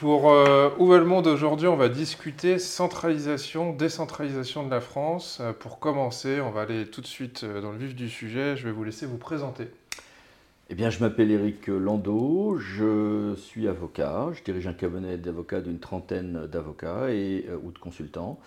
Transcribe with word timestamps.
Pour 0.00 0.30
euh, 0.30 0.68
va 0.78 0.98
le 0.98 1.04
monde 1.04 1.26
aujourd'hui, 1.26 1.66
on 1.66 1.74
va 1.74 1.88
discuter 1.88 2.60
centralisation, 2.60 3.72
décentralisation 3.72 4.64
de 4.64 4.70
la 4.70 4.80
France. 4.80 5.38
Euh, 5.40 5.52
pour 5.52 5.80
commencer, 5.80 6.40
on 6.40 6.52
va 6.52 6.60
aller 6.60 6.86
tout 6.86 7.00
de 7.00 7.06
suite 7.06 7.42
euh, 7.42 7.60
dans 7.60 7.72
le 7.72 7.78
vif 7.78 7.96
du 7.96 8.08
sujet. 8.08 8.56
Je 8.56 8.64
vais 8.64 8.70
vous 8.70 8.84
laisser 8.84 9.06
vous 9.06 9.18
présenter. 9.18 9.66
Eh 10.70 10.76
bien, 10.76 10.90
je 10.90 11.00
m'appelle 11.00 11.32
Éric 11.32 11.66
Landau, 11.66 12.58
je 12.58 13.34
suis 13.38 13.66
avocat, 13.66 14.28
je 14.34 14.44
dirige 14.44 14.68
un 14.68 14.72
cabinet 14.72 15.18
d'avocats 15.18 15.60
d'une 15.60 15.80
trentaine 15.80 16.46
d'avocats 16.46 17.10
et, 17.10 17.48
ou 17.64 17.72
de 17.72 17.78
consultants. 17.80 18.38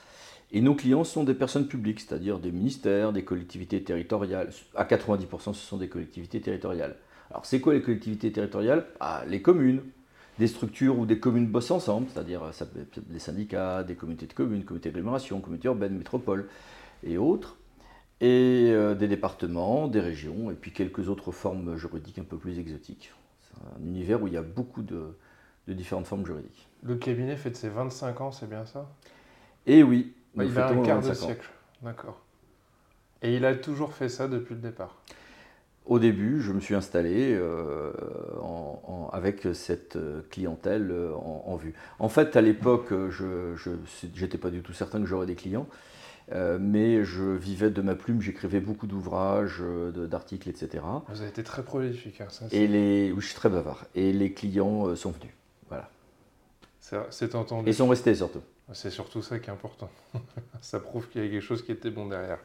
Et 0.53 0.61
nos 0.61 0.75
clients 0.75 1.03
sont 1.03 1.25
des 1.25 1.33
personnes 1.33 1.67
publiques, 1.67 1.99
c'est-à-dire 1.99 2.39
des 2.39 2.53
ministères, 2.53 3.11
des 3.11 3.25
collectivités 3.25 3.83
territoriales. 3.83 4.51
À 4.73 4.85
90%, 4.85 5.53
ce 5.53 5.67
sont 5.67 5.77
des 5.77 5.89
collectivités 5.89 6.39
territoriales. 6.39 6.95
Alors, 7.29 7.45
c'est 7.45 7.59
quoi 7.59 7.73
les 7.73 7.81
collectivités 7.81 8.31
territoriales? 8.31 8.85
Ah, 9.01 9.23
Les 9.27 9.41
communes, 9.41 9.81
des 10.39 10.47
structures 10.47 10.97
où 10.97 11.05
des 11.05 11.19
communes 11.19 11.47
bossent 11.47 11.71
ensemble, 11.71 12.07
c'est-à-dire 12.11 12.41
des 13.07 13.19
syndicats, 13.19 13.83
des 13.83 13.95
communautés 13.95 14.27
de 14.27 14.33
communes, 14.33 14.63
communautés 14.63 14.89
d'agglomération, 14.89 15.39
communautés 15.39 15.67
urbaines, 15.67 15.97
métropoles 15.97 16.47
et 17.03 17.17
autres, 17.17 17.57
et 18.21 18.69
euh, 18.71 18.95
des 18.95 19.07
départements, 19.07 19.87
des 19.87 19.99
régions, 19.99 20.51
et 20.51 20.53
puis 20.53 20.71
quelques 20.71 21.09
autres 21.09 21.31
formes 21.31 21.75
juridiques 21.77 22.19
un 22.19 22.23
peu 22.23 22.37
plus 22.37 22.59
exotiques. 22.59 23.13
C'est 23.41 23.81
un 23.81 23.85
univers 23.85 24.21
où 24.21 24.27
il 24.27 24.33
y 24.33 24.37
a 24.37 24.43
beaucoup 24.43 24.83
de, 24.83 25.15
différentes 25.67 26.05
formes 26.05 26.25
juridiques. 26.25 26.67
Le 26.83 26.95
cabinet 26.95 27.35
fait 27.35 27.51
de 27.51 27.55
ses 27.55 27.69
25 27.69 28.21
ans, 28.21 28.31
c'est 28.31 28.49
bien 28.49 28.65
ça? 28.65 28.89
Eh 29.65 29.83
oui. 29.83 30.13
il, 30.35 30.57
a 30.57 30.69
un 30.69 30.81
quart 30.81 31.01
de 31.01 31.13
siècle, 31.13 31.49
d'accord. 31.81 32.21
Et 33.21 33.35
il 33.35 33.45
a 33.45 33.55
toujours 33.55 33.93
fait 33.93 34.09
ça 34.09 34.27
depuis 34.27 34.55
le 34.55 34.61
départ? 34.61 34.97
Au 35.85 35.99
début, 35.99 36.41
je 36.41 36.51
me 36.51 36.59
suis 36.59 36.75
installé 36.75 37.33
euh, 37.33 37.91
avec 39.11 39.47
cette 39.53 39.97
clientèle 40.29 40.89
euh, 40.91 41.13
en, 41.13 41.55
vue. 41.55 41.73
En 41.99 42.09
fait, 42.09 42.35
à 42.35 42.41
l'époque, 42.41 42.89
je 43.09 43.55
n'étais 44.19 44.37
pas 44.37 44.49
du 44.49 44.61
tout 44.61 44.73
certain 44.73 44.99
que 44.99 45.05
j'aurais 45.05 45.25
des 45.25 45.35
clients, 45.35 45.67
euh, 46.31 46.57
mais 46.61 47.03
je 47.03 47.23
vivais 47.23 47.71
de 47.71 47.81
ma 47.81 47.95
plume, 47.95 48.21
j'écrivais 48.21 48.59
beaucoup 48.59 48.85
d'ouvrages, 48.87 49.61
d'articles, 49.95 50.49
etc. 50.49 50.83
Vous 51.09 51.21
avez 51.21 51.29
été 51.29 51.43
très 51.43 51.63
prolifique, 51.63 52.21
hein, 52.21 52.27
ça. 52.29 52.45
Et 52.51 52.67
les, 52.67 53.11
oui, 53.11 53.21
je 53.21 53.25
suis 53.25 53.35
très 53.35 53.49
bavard. 53.49 53.85
Et 53.95 54.13
les 54.13 54.33
clients 54.33 54.95
sont 54.95 55.11
venus. 55.11 55.33
Voilà. 55.67 55.89
C'est 57.09 57.35
entendu. 57.35 57.69
Et 57.69 57.73
sont 57.73 57.87
restés 57.87 58.15
surtout. 58.15 58.41
C'est 58.73 58.91
surtout 58.91 59.21
ça 59.21 59.39
qui 59.39 59.49
est 59.49 59.53
important. 59.53 59.89
ça 60.61 60.79
prouve 60.79 61.09
qu'il 61.09 61.23
y 61.23 61.27
a 61.27 61.29
quelque 61.29 61.43
chose 61.43 61.65
qui 61.65 61.71
était 61.71 61.89
bon 61.89 62.07
derrière. 62.07 62.39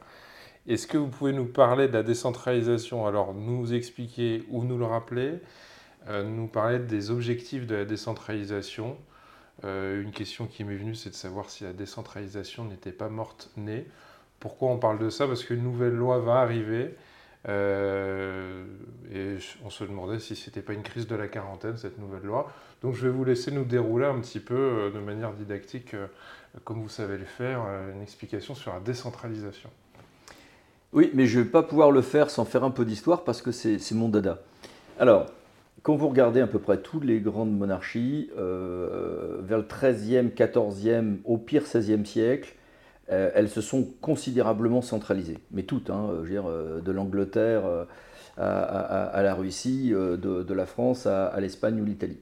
Est-ce 0.67 0.85
que 0.85 0.97
vous 0.97 1.07
pouvez 1.07 1.31
nous 1.31 1.45
parler 1.45 1.87
de 1.87 1.93
la 1.93 2.03
décentralisation? 2.03 3.07
Alors, 3.07 3.33
nous 3.33 3.73
expliquer 3.73 4.43
ou 4.49 4.65
nous 4.65 4.77
le 4.77 4.83
rappeler, 4.83 5.39
euh, 6.09 6.23
nous 6.23 6.47
parler 6.47 6.79
des 6.79 7.09
objectifs 7.09 7.65
de 7.65 7.75
la 7.75 7.85
décentralisation. 7.85 8.97
Euh, 9.63 10.01
une 10.01 10.11
question 10.11 10.45
qui 10.45 10.65
m'est 10.65 10.75
venue, 10.75 10.93
c'est 10.93 11.11
de 11.11 11.15
savoir 11.15 11.49
si 11.49 11.63
la 11.63 11.71
décentralisation 11.71 12.65
n'était 12.65 12.91
pas 12.91 13.07
morte 13.07 13.49
née. 13.55 13.87
Pourquoi 14.41 14.69
on 14.69 14.77
parle 14.77 14.99
de 14.99 15.09
ça? 15.09 15.25
Parce 15.25 15.45
qu'une 15.45 15.63
nouvelle 15.63 15.93
loi 15.93 16.19
va 16.19 16.41
arriver. 16.41 16.95
Euh, 17.47 18.65
et 19.13 19.37
on 19.63 19.69
se 19.69 19.85
demandait 19.85 20.19
si 20.19 20.35
ce 20.35 20.49
n'était 20.49 20.61
pas 20.61 20.73
une 20.73 20.83
crise 20.83 21.07
de 21.07 21.15
la 21.15 21.29
quarantaine, 21.29 21.77
cette 21.77 21.97
nouvelle 21.97 22.23
loi. 22.23 22.51
Donc 22.81 22.93
je 22.93 23.07
vais 23.07 23.13
vous 23.13 23.23
laisser 23.23 23.51
nous 23.51 23.63
dérouler 23.63 24.05
un 24.05 24.19
petit 24.19 24.41
peu 24.41 24.91
de 24.93 24.99
manière 24.99 25.31
didactique, 25.31 25.95
comme 26.65 26.81
vous 26.81 26.89
savez 26.89 27.17
le 27.17 27.25
faire, 27.25 27.61
une 27.93 28.01
explication 28.01 28.53
sur 28.53 28.73
la 28.73 28.81
décentralisation. 28.81 29.69
Oui, 30.93 31.11
mais 31.13 31.27
je 31.27 31.39
ne 31.39 31.43
vais 31.43 31.49
pas 31.49 31.63
pouvoir 31.63 31.91
le 31.91 32.01
faire 32.01 32.29
sans 32.29 32.45
faire 32.45 32.63
un 32.63 32.71
peu 32.71 32.85
d'histoire 32.85 33.23
parce 33.23 33.41
que 33.41 33.51
c'est 33.51 33.91
mon 33.93 34.09
dada. 34.09 34.39
Alors, 34.99 35.27
quand 35.83 35.95
vous 35.95 36.07
regardez 36.07 36.41
à 36.41 36.47
peu 36.47 36.59
près 36.59 36.77
toutes 36.77 37.03
les 37.03 37.19
grandes 37.19 37.55
monarchies, 37.55 38.29
euh, 38.37 39.37
vers 39.41 39.57
le 39.57 39.63
13e, 39.65 40.33
14e, 40.33 41.17
au 41.25 41.37
pire 41.37 41.63
16e 41.63 42.05
siècle, 42.05 42.55
euh, 43.09 43.31
elles 43.35 43.49
se 43.49 43.61
sont 43.61 43.87
considérablement 44.01 44.81
centralisées. 44.81 45.37
Mais 45.51 45.63
toutes, 45.63 45.89
hein, 45.89 46.09
je 46.09 46.21
veux 46.21 46.29
dire, 46.29 46.49
euh, 46.49 46.81
de 46.81 46.91
l'Angleterre 46.91 47.63
à, 48.37 49.21
la 49.23 49.33
Russie, 49.33 49.91
de, 49.91 50.53
la 50.53 50.65
France 50.65 51.05
à, 51.05 51.39
l'Espagne 51.39 51.81
ou 51.81 51.85
l'Italie. 51.85 52.19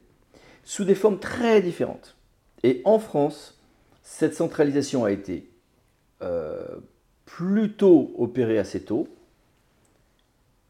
Sous 0.64 0.86
des 0.86 0.96
formes 0.96 1.20
très 1.20 1.62
différentes. 1.62 2.16
Et 2.64 2.82
en 2.86 3.00
France, 3.00 3.60
cette 4.02 4.34
centralisation 4.34 5.06
a 5.06 5.12
été 5.12 5.50
plutôt 7.26 8.14
opéré 8.18 8.58
assez 8.60 8.82
tôt, 8.82 9.08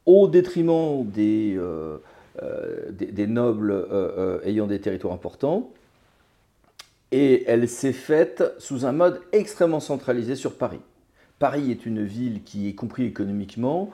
au 0.06 0.28
détriment 0.28 1.06
des, 1.06 1.56
euh, 1.58 1.98
euh, 2.42 3.28
nobles 3.28 3.72
euh, 3.72 4.40
ayant 4.44 4.68
des 4.68 4.80
territoires 4.80 5.14
importants, 5.14 5.72
et 7.12 7.44
elle 7.48 7.68
s'est 7.70 7.94
faite 7.94 8.44
sous 8.58 8.86
un 8.86 8.92
mode 8.92 9.22
extrêmement 9.32 9.80
centralisé 9.80 10.36
sur 10.36 10.56
Paris. 10.56 10.82
Paris 11.40 11.72
est 11.72 11.86
une 11.86 12.04
ville 12.04 12.44
qui, 12.44 12.70
y 12.70 12.76
compris 12.76 13.06
économiquement, 13.06 13.92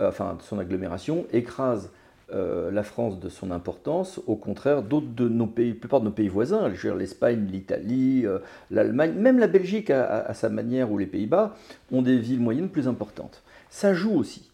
enfin 0.00 0.38
son 0.40 0.58
agglomération, 0.58 1.26
écrase 1.32 1.90
euh, 2.34 2.72
la 2.72 2.82
France 2.82 3.20
de 3.20 3.28
son 3.28 3.52
importance, 3.52 4.20
au 4.26 4.34
contraire 4.34 4.82
d'autres 4.82 5.14
de 5.14 5.28
nos 5.28 5.46
pays, 5.46 5.68
la 5.68 5.78
plupart 5.78 6.00
de 6.00 6.06
nos 6.06 6.10
pays 6.10 6.26
voisins, 6.26 6.68
l'Espagne, 6.96 7.46
l'Italie, 7.46 8.26
euh, 8.26 8.40
l'Allemagne, 8.72 9.12
même 9.12 9.38
la 9.38 9.46
Belgique 9.46 9.90
à, 9.90 10.34
sa 10.34 10.48
manière 10.48 10.90
ou 10.90 10.98
les 10.98 11.06
Pays-Bas, 11.06 11.54
ont 11.92 12.02
des 12.02 12.18
villes 12.18 12.40
moyennes 12.40 12.70
plus 12.70 12.88
importantes. 12.88 13.44
Ça 13.70 13.94
joue 13.94 14.14
aussi. 14.14 14.50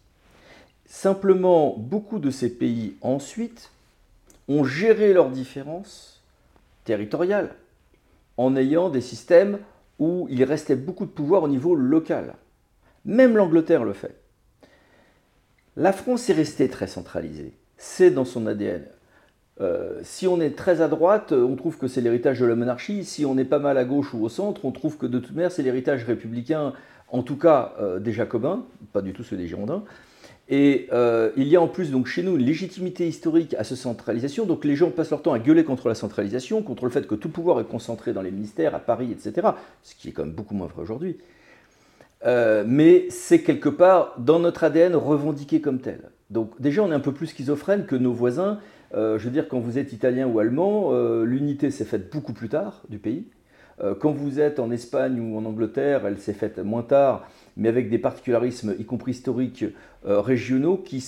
Simplement, 0.85 1.75
beaucoup 1.75 2.19
de 2.19 2.29
ces 2.29 2.55
pays 2.55 2.97
ensuite 3.01 3.71
ont 4.47 4.63
géré 4.63 5.11
leurs 5.13 5.31
différences 5.31 6.21
territoriales 6.83 7.55
en 8.37 8.55
ayant 8.55 8.89
des 8.89 9.01
systèmes 9.01 9.57
où 9.97 10.27
il 10.29 10.43
restait 10.43 10.75
beaucoup 10.75 11.05
de 11.05 11.11
pouvoir 11.11 11.41
au 11.43 11.47
niveau 11.47 11.73
local. 11.73 12.35
Même 13.05 13.37
l'Angleterre 13.37 13.85
le 13.85 13.93
fait. 13.93 14.21
La 15.75 15.93
France 15.93 16.29
est 16.29 16.33
restée 16.33 16.69
très 16.69 16.87
centralisée 16.87 17.53
c'est 17.81 18.11
dans 18.11 18.25
son 18.25 18.45
ADN. 18.45 18.83
Euh, 19.59 19.99
si 20.03 20.27
on 20.27 20.39
est 20.39 20.55
très 20.55 20.81
à 20.81 20.87
droite, 20.87 21.31
on 21.31 21.55
trouve 21.55 21.77
que 21.77 21.87
c'est 21.87 21.99
l'héritage 21.99 22.39
de 22.39 22.45
la 22.45 22.55
monarchie. 22.55 23.03
Si 23.03 23.25
on 23.25 23.39
est 23.39 23.43
pas 23.43 23.57
mal 23.57 23.77
à 23.79 23.85
gauche 23.85 24.13
ou 24.13 24.23
au 24.23 24.29
centre, 24.29 24.65
on 24.65 24.71
trouve 24.71 24.97
que 24.97 25.07
de 25.07 25.17
toute 25.17 25.35
manière, 25.35 25.51
c'est 25.51 25.63
l'héritage 25.63 26.03
républicain, 26.03 26.73
en 27.09 27.23
tout 27.23 27.37
cas 27.37 27.73
euh, 27.81 27.99
des 27.99 28.13
Jacobins, 28.13 28.65
pas 28.93 29.01
du 29.01 29.13
tout 29.13 29.23
ceux 29.23 29.35
des 29.35 29.47
Girondins. 29.47 29.83
Et 30.47 30.89
euh, 30.93 31.31
il 31.37 31.47
y 31.47 31.55
a 31.55 31.61
en 31.61 31.67
plus 31.67 31.89
donc 31.89 32.05
chez 32.05 32.21
nous 32.21 32.37
une 32.37 32.45
légitimité 32.45 33.07
historique 33.07 33.55
à 33.55 33.63
cette 33.63 33.77
centralisation. 33.77 34.45
Donc 34.45 34.63
les 34.63 34.75
gens 34.75 34.91
passent 34.91 35.09
leur 35.09 35.23
temps 35.23 35.33
à 35.33 35.39
gueuler 35.39 35.63
contre 35.63 35.87
la 35.87 35.95
centralisation, 35.95 36.61
contre 36.61 36.85
le 36.85 36.91
fait 36.91 37.07
que 37.07 37.15
tout 37.15 37.29
pouvoir 37.29 37.59
est 37.59 37.65
concentré 37.65 38.13
dans 38.13 38.21
les 38.21 38.31
ministères, 38.31 38.75
à 38.75 38.79
Paris, 38.79 39.11
etc. 39.11 39.47
Ce 39.81 39.95
qui 39.95 40.09
est 40.09 40.11
quand 40.11 40.23
même 40.23 40.33
beaucoup 40.33 40.53
moins 40.53 40.67
vrai 40.67 40.83
aujourd'hui. 40.83 41.17
Mais 42.25 43.07
c'est 43.09 43.41
quelque 43.41 43.69
part 43.69 44.15
dans 44.17 44.39
notre 44.39 44.63
ADN 44.63 44.95
revendiqué 44.95 45.61
comme 45.61 45.79
tel. 45.79 46.11
Donc 46.31 46.59
déjà, 46.59 46.81
on 46.81 46.91
est 46.91 46.95
un 46.95 46.99
peu 47.01 47.13
plus 47.13 47.27
schizophrène 47.27 47.85
que 47.85 47.95
nos 47.95 48.13
voisins. 48.13 48.59
Euh, 48.95 49.19
je 49.19 49.25
veux 49.25 49.31
dire, 49.31 49.47
quand 49.47 49.59
vous 49.59 49.77
êtes 49.77 49.93
italien 49.93 50.27
ou 50.27 50.39
allemand, 50.39 50.89
euh, 50.91 51.25
l'unité 51.25 51.69
s'est 51.71 51.85
faite 51.85 52.11
beaucoup 52.11 52.33
plus 52.33 52.49
tard 52.49 52.81
du 52.89 52.97
pays. 52.97 53.25
Euh, 53.83 53.95
quand 53.95 54.11
vous 54.11 54.39
êtes 54.39 54.59
en 54.59 54.71
Espagne 54.71 55.19
ou 55.19 55.37
en 55.37 55.45
Angleterre, 55.45 56.05
elle 56.05 56.17
s'est 56.17 56.33
faite 56.33 56.59
moins 56.59 56.83
tard, 56.83 57.27
mais 57.57 57.67
avec 57.67 57.89
des 57.89 57.97
particularismes, 57.97 58.75
y 58.79 58.85
compris 58.85 59.11
historiques, 59.11 59.65
régionaux, 60.03 60.77
qui 60.77 61.03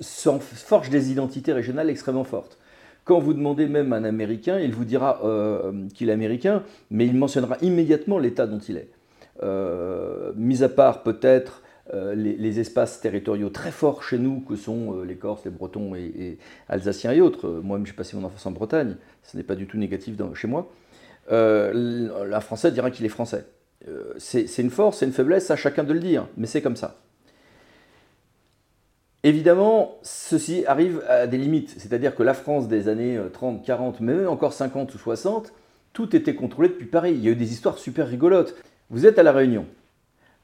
forgent 0.00 0.90
des 0.90 1.10
identités 1.10 1.52
régionales 1.52 1.90
extrêmement 1.90 2.24
fortes. 2.24 2.58
Quand 3.04 3.20
vous 3.20 3.34
demandez 3.34 3.68
même 3.68 3.92
à 3.92 3.96
un 3.96 4.04
Américain, 4.04 4.58
il 4.58 4.72
vous 4.72 4.84
dira 4.84 5.20
qu'il 5.94 6.08
est 6.08 6.12
américain, 6.12 6.62
mais 6.90 7.06
il 7.06 7.16
mentionnera 7.16 7.56
immédiatement 7.62 8.18
l'État 8.18 8.46
dont 8.46 8.58
il 8.58 8.76
est. 8.76 8.90
mis 9.42 10.62
à 10.62 10.68
part 10.68 11.02
peut-être 11.02 11.62
euh, 11.94 12.16
les, 12.16 12.58
espaces 12.58 13.00
territoriaux 13.00 13.48
très 13.48 13.70
forts 13.70 14.02
chez 14.02 14.18
nous, 14.18 14.40
que 14.40 14.56
sont 14.56 14.98
euh, 14.98 15.04
les 15.04 15.14
Corses, 15.14 15.44
les 15.44 15.52
Bretons 15.52 15.94
et, 15.94 16.36
Alsaciens 16.68 17.12
et 17.12 17.20
autres. 17.20 17.48
Moi-même, 17.48 17.86
j'ai 17.86 17.92
passé 17.92 18.16
mon 18.16 18.24
enfance 18.24 18.44
en 18.44 18.50
Bretagne, 18.50 18.96
ce 19.22 19.36
n'est 19.36 19.44
pas 19.44 19.54
du 19.54 19.68
tout 19.68 19.78
négatif 19.78 20.16
chez 20.34 20.48
moi. 20.48 20.72
Euh, 21.30 22.32
un 22.32 22.40
Français 22.40 22.72
dira 22.72 22.90
qu'il 22.90 23.06
est 23.06 23.10
français. 23.10 23.44
c'est 24.18 24.58
une 24.58 24.70
force, 24.70 24.98
c'est 24.98 25.06
une 25.06 25.12
faiblesse, 25.12 25.52
à 25.52 25.56
chacun 25.56 25.84
de 25.84 25.92
le 25.92 26.00
dire, 26.00 26.26
mais 26.36 26.48
c'est 26.48 26.60
comme 26.60 26.74
ça. 26.74 26.98
Évidemment, 29.22 29.98
ceci 30.02 30.64
arrive 30.66 31.04
à 31.08 31.28
des 31.28 31.38
limites, 31.38 31.74
c'est-à-dire 31.78 32.16
que 32.16 32.24
la 32.24 32.34
France 32.34 32.66
des 32.66 32.88
années 32.88 33.20
30, 33.32 33.64
40, 33.64 34.00
même 34.00 34.26
encore 34.26 34.52
50 34.52 34.92
ou 34.92 34.98
60, 34.98 35.52
tout 35.92 36.16
était 36.16 36.34
contrôlé 36.34 36.68
depuis 36.68 36.86
Paris. 36.86 37.12
Il 37.12 37.24
y 37.24 37.28
a 37.28 37.30
eu 37.30 37.36
des 37.36 37.52
histoires 37.52 37.78
super 37.78 38.08
rigolotes. 38.08 38.56
Vous 38.90 39.06
êtes 39.06 39.18
à 39.18 39.22
La 39.22 39.32
Réunion. 39.32 39.66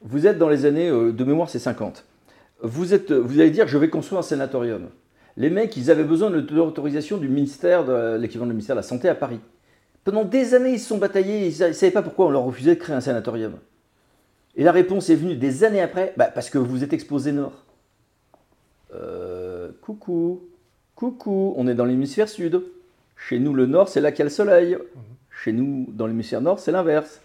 Vous 0.02 0.26
êtes 0.26 0.38
dans 0.38 0.48
les 0.48 0.66
années, 0.66 0.88
euh, 0.88 1.12
de 1.12 1.24
mémoire, 1.24 1.48
c'est 1.48 1.58
50. 1.58 2.04
Vous, 2.62 2.94
êtes, 2.94 3.12
vous 3.12 3.40
allez 3.40 3.50
dire, 3.50 3.68
je 3.68 3.78
vais 3.78 3.88
construire 3.88 4.20
un 4.20 4.22
sanatorium. 4.22 4.88
Les 5.36 5.50
mecs, 5.50 5.76
ils 5.76 5.90
avaient 5.90 6.04
besoin 6.04 6.30
de 6.30 6.44
l'autorisation 6.54 7.16
du 7.16 7.28
ministère, 7.28 7.84
de 7.84 8.16
l'équivalent 8.16 8.46
du 8.46 8.52
ministère 8.52 8.76
de 8.76 8.80
la 8.80 8.84
Santé 8.86 9.08
à 9.08 9.14
Paris. 9.14 9.40
Pendant 10.04 10.24
des 10.24 10.54
années, 10.54 10.72
ils 10.72 10.80
se 10.80 10.88
sont 10.88 10.98
bataillés, 10.98 11.46
ils 11.46 11.66
ne 11.66 11.72
savaient 11.72 11.92
pas 11.92 12.02
pourquoi 12.02 12.26
on 12.26 12.30
leur 12.30 12.42
refusait 12.42 12.74
de 12.74 12.80
créer 12.80 12.94
un 12.94 13.00
sanatorium. 13.00 13.54
Et 14.56 14.64
la 14.64 14.72
réponse 14.72 15.08
est 15.08 15.14
venue 15.14 15.36
des 15.36 15.64
années 15.64 15.80
après, 15.80 16.12
bah, 16.16 16.30
parce 16.32 16.50
que 16.50 16.58
vous 16.58 16.84
êtes 16.84 16.92
exposé 16.92 17.32
nord. 17.32 17.64
Euh, 18.94 19.70
coucou, 19.80 20.42
coucou, 20.94 21.54
on 21.56 21.66
est 21.66 21.74
dans 21.74 21.84
l'hémisphère 21.84 22.28
sud. 22.28 22.62
Chez 23.16 23.38
nous, 23.38 23.54
le 23.54 23.66
nord, 23.66 23.88
c'est 23.88 24.00
là 24.00 24.10
qu'il 24.10 24.20
y 24.20 24.22
a 24.22 24.24
le 24.24 24.30
soleil. 24.30 24.76
Chez 25.30 25.52
nous, 25.52 25.86
dans 25.88 26.06
l'hémisphère 26.06 26.42
nord, 26.42 26.58
c'est 26.58 26.72
l'inverse. 26.72 27.20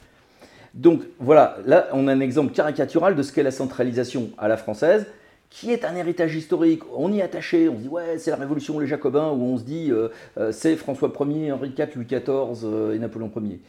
Donc 0.73 1.01
voilà, 1.19 1.57
là, 1.65 1.87
on 1.93 2.07
a 2.07 2.13
un 2.13 2.19
exemple 2.19 2.53
caricatural 2.53 3.15
de 3.15 3.23
ce 3.23 3.31
qu'est 3.31 3.43
la 3.43 3.51
centralisation 3.51 4.29
à 4.37 4.47
la 4.47 4.57
française, 4.57 5.05
qui 5.49 5.71
est 5.71 5.85
un 5.85 5.95
héritage 5.95 6.35
historique. 6.35 6.81
On 6.95 7.11
y 7.11 7.19
est 7.19 7.23
attaché, 7.23 7.69
on 7.69 7.77
se 7.77 7.81
dit, 7.81 7.87
ouais, 7.87 8.17
c'est 8.17 8.31
la 8.31 8.37
révolution, 8.37 8.79
les 8.79 8.87
Jacobins, 8.87 9.31
où 9.31 9.43
on 9.43 9.57
se 9.57 9.63
dit, 9.63 9.91
euh, 9.91 10.09
euh, 10.37 10.51
c'est 10.51 10.75
François 10.75 11.11
Ier, 11.21 11.51
Henri 11.51 11.73
IV, 11.77 11.87
Louis 11.95 12.05
XIV 12.05 12.93
et 12.93 12.99
Napoléon 12.99 13.31
Ier. 13.41 13.59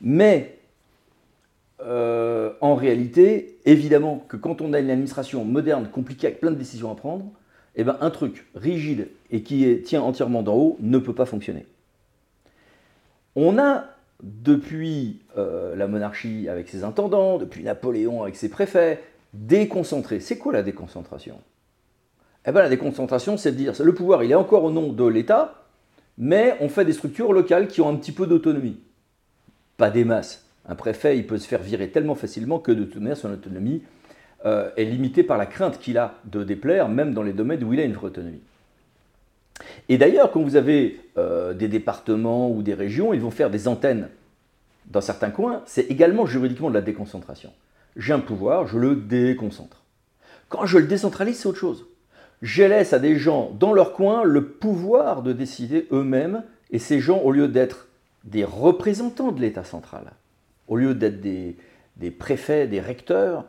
Mais 0.00 0.58
en 2.60 2.74
réalité, 2.76 3.58
évidemment 3.66 4.24
que 4.28 4.38
quand 4.38 4.62
on 4.62 4.72
a 4.72 4.80
une 4.80 4.90
administration 4.90 5.44
moderne, 5.44 5.88
compliquée, 5.92 6.28
avec 6.28 6.40
plein 6.40 6.50
de 6.50 6.56
décisions 6.56 6.90
à 6.90 6.94
prendre, 6.94 7.26
eh 7.76 7.84
ben, 7.84 7.98
un 8.00 8.10
truc 8.10 8.46
rigide 8.54 9.08
et 9.30 9.42
qui 9.42 9.82
tient 9.82 10.00
entièrement 10.00 10.42
d'en 10.42 10.54
haut 10.54 10.76
ne 10.80 10.98
peut 10.98 11.14
pas 11.14 11.26
fonctionner. 11.26 11.66
On 13.36 13.58
a, 13.58 13.86
depuis 14.22 15.20
euh, 15.36 15.74
la 15.76 15.86
monarchie 15.86 16.48
avec 16.48 16.68
ses 16.68 16.84
intendants, 16.84 17.38
depuis 17.38 17.62
Napoléon 17.62 18.22
avec 18.22 18.36
ses 18.36 18.48
préfets, 18.48 19.02
déconcentré. 19.32 20.20
C'est 20.20 20.38
quoi 20.38 20.52
la 20.52 20.62
déconcentration? 20.62 21.40
Eh 22.46 22.52
bien 22.52 22.62
la 22.62 22.68
déconcentration, 22.68 23.36
c'est 23.36 23.52
de 23.52 23.56
dire 23.56 23.72
le 23.82 23.94
pouvoir, 23.94 24.22
il 24.22 24.30
est 24.30 24.36
encore 24.36 24.64
au 24.64 24.70
nom 24.70 24.92
de 24.92 25.06
l'État, 25.06 25.64
mais 26.18 26.56
on 26.60 26.68
fait 26.68 26.84
des 26.84 26.92
structures 26.92 27.32
locales 27.32 27.68
qui 27.68 27.80
ont 27.80 27.88
un 27.88 27.96
petit 27.96 28.12
peu 28.12 28.26
d'autonomie. 28.26 28.80
Pas 29.76 29.90
des 29.90 30.04
masses. 30.04 30.46
Un 30.66 30.74
préfet, 30.74 31.18
il 31.18 31.26
peut 31.26 31.38
se 31.38 31.48
faire 31.48 31.62
virer 31.62 31.88
tellement 31.88 32.14
facilement 32.14 32.58
que 32.58 32.72
de 32.72 32.84
toute 32.84 33.00
manière, 33.00 33.16
son 33.16 33.32
autonomie, 33.32 33.82
euh, 34.46 34.70
est 34.76 34.84
limité 34.84 35.22
par 35.22 35.38
la 35.38 35.46
crainte 35.46 35.78
qu'il 35.78 35.98
a 35.98 36.14
de 36.26 36.44
déplaire, 36.44 36.88
même 36.88 37.14
dans 37.14 37.22
les 37.22 37.32
domaines 37.32 37.64
où 37.64 37.72
il 37.72 37.80
a 37.80 37.84
une 37.84 37.92
vraie 37.92 38.06
autonomie. 38.06 38.42
Et 39.88 39.98
d'ailleurs, 39.98 40.30
quand 40.30 40.42
vous 40.42 40.56
avez 40.56 41.00
euh, 41.16 41.54
des 41.54 41.68
départements 41.68 42.50
ou 42.50 42.62
des 42.62 42.74
régions, 42.74 43.14
ils 43.14 43.20
vont 43.20 43.30
faire 43.30 43.50
des 43.50 43.68
antennes 43.68 44.08
dans 44.86 45.00
certains 45.00 45.30
coins, 45.30 45.62
c'est 45.66 45.90
également 45.90 46.26
juridiquement 46.26 46.68
de 46.68 46.74
la 46.74 46.82
déconcentration. 46.82 47.52
J'ai 47.96 48.12
un 48.12 48.20
pouvoir, 48.20 48.66
je 48.66 48.78
le 48.78 48.96
déconcentre. 48.96 49.82
Quand 50.48 50.66
je 50.66 50.78
le 50.78 50.86
décentralise, 50.86 51.38
c'est 51.38 51.48
autre 51.48 51.58
chose. 51.58 51.86
Je 52.42 52.62
laisse 52.62 52.92
à 52.92 52.98
des 52.98 53.16
gens 53.16 53.50
dans 53.58 53.72
leur 53.72 53.94
coin 53.94 54.24
le 54.24 54.44
pouvoir 54.44 55.22
de 55.22 55.32
décider 55.32 55.86
eux-mêmes, 55.92 56.42
et 56.70 56.78
ces 56.78 57.00
gens, 57.00 57.18
au 57.18 57.32
lieu 57.32 57.48
d'être 57.48 57.88
des 58.24 58.44
représentants 58.44 59.32
de 59.32 59.40
l'État 59.40 59.64
central, 59.64 60.12
au 60.68 60.76
lieu 60.76 60.94
d'être 60.94 61.20
des, 61.20 61.56
préfets, 62.10 62.66
des 62.66 62.80
recteurs, 62.80 63.44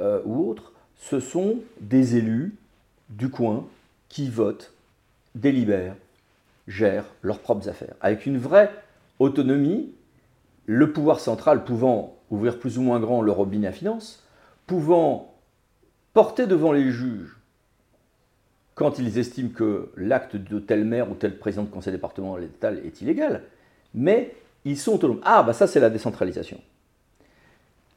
euh, 0.00 0.20
ou 0.24 0.48
autres, 0.48 0.72
ce 0.96 1.20
sont 1.20 1.56
des 1.80 2.16
élus 2.16 2.54
du 3.10 3.30
coin 3.30 3.66
qui 4.08 4.28
votent, 4.28 4.72
délibèrent, 5.34 5.96
gèrent 6.66 7.06
leurs 7.22 7.38
propres 7.38 7.68
affaires, 7.68 7.94
avec 8.00 8.26
une 8.26 8.38
vraie 8.38 8.70
autonomie, 9.18 9.92
le 10.68 10.92
pouvoir 10.92 11.18
central 11.18 11.64
pouvant 11.64 12.18
ouvrir 12.30 12.58
plus 12.58 12.76
ou 12.76 12.82
moins 12.82 13.00
grand 13.00 13.22
le 13.22 13.32
robinet 13.32 13.68
à 13.68 13.72
finances, 13.72 14.22
pouvant 14.66 15.34
porter 16.12 16.46
devant 16.46 16.72
les 16.72 16.90
juges 16.90 17.38
quand 18.74 18.98
ils 18.98 19.18
estiment 19.18 19.48
que 19.48 19.90
l'acte 19.96 20.36
de 20.36 20.58
tel 20.58 20.84
maire 20.84 21.10
ou 21.10 21.14
tel 21.14 21.38
président 21.38 21.64
de 21.64 21.70
conseil 21.70 21.94
départemental 21.94 22.80
est 22.84 23.00
illégal, 23.00 23.44
mais 23.94 24.34
ils 24.66 24.76
sont 24.78 24.92
autonomes. 24.92 25.20
Ah, 25.24 25.42
bah 25.42 25.54
ça 25.54 25.66
c'est 25.66 25.80
la 25.80 25.88
décentralisation. 25.88 26.60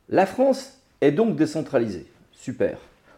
La 0.08 0.26
France 0.26 0.82
est 1.02 1.12
donc 1.12 1.36
décentralisée. 1.36 2.08
Super. 2.32 2.78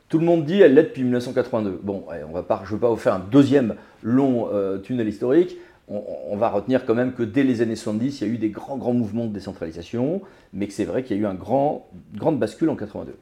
Tout 0.10 0.18
le 0.18 0.26
monde 0.26 0.46
dit 0.46 0.62
elle 0.62 0.74
l'est 0.74 0.84
depuis 0.84 1.04
1982. 1.04 1.80
Bon, 1.84 2.06
on 2.28 2.34
va 2.34 2.42
pas, 2.42 2.64
je 2.66 2.72
ne 2.72 2.74
veux 2.74 2.82
pas 2.82 2.90
vous 2.90 2.98
faire 2.98 3.14
un 3.14 3.20
deuxième 3.32 3.76
long 4.02 4.50
euh, 4.52 4.80
tunnel 4.80 5.08
historique. 5.08 5.58
On, 5.90 6.38
va 6.38 6.50
retenir 6.50 6.86
quand 6.86 6.96
même 6.96 7.14
que 7.14 7.24
dès 7.24 7.44
les 7.44 7.62
années 7.62 7.76
70, 7.76 8.22
il 8.22 8.28
y 8.28 8.30
a 8.30 8.34
eu 8.34 8.38
des 8.38 8.50
grands, 8.50 8.78
grands 8.78 8.94
mouvements 8.94 9.26
de 9.26 9.34
décentralisation, 9.34 10.22
mais 10.54 10.68
que 10.68 10.74
c'est 10.74 10.86
vrai 10.86 11.04
qu'il 11.04 11.18
y 11.18 11.20
a 11.20 11.24
eu 11.24 11.30
une 11.30 11.38
grand, 11.38 11.90
grande 12.16 12.40
bascule 12.40 12.70
en 12.70 12.76
82. 12.76 13.16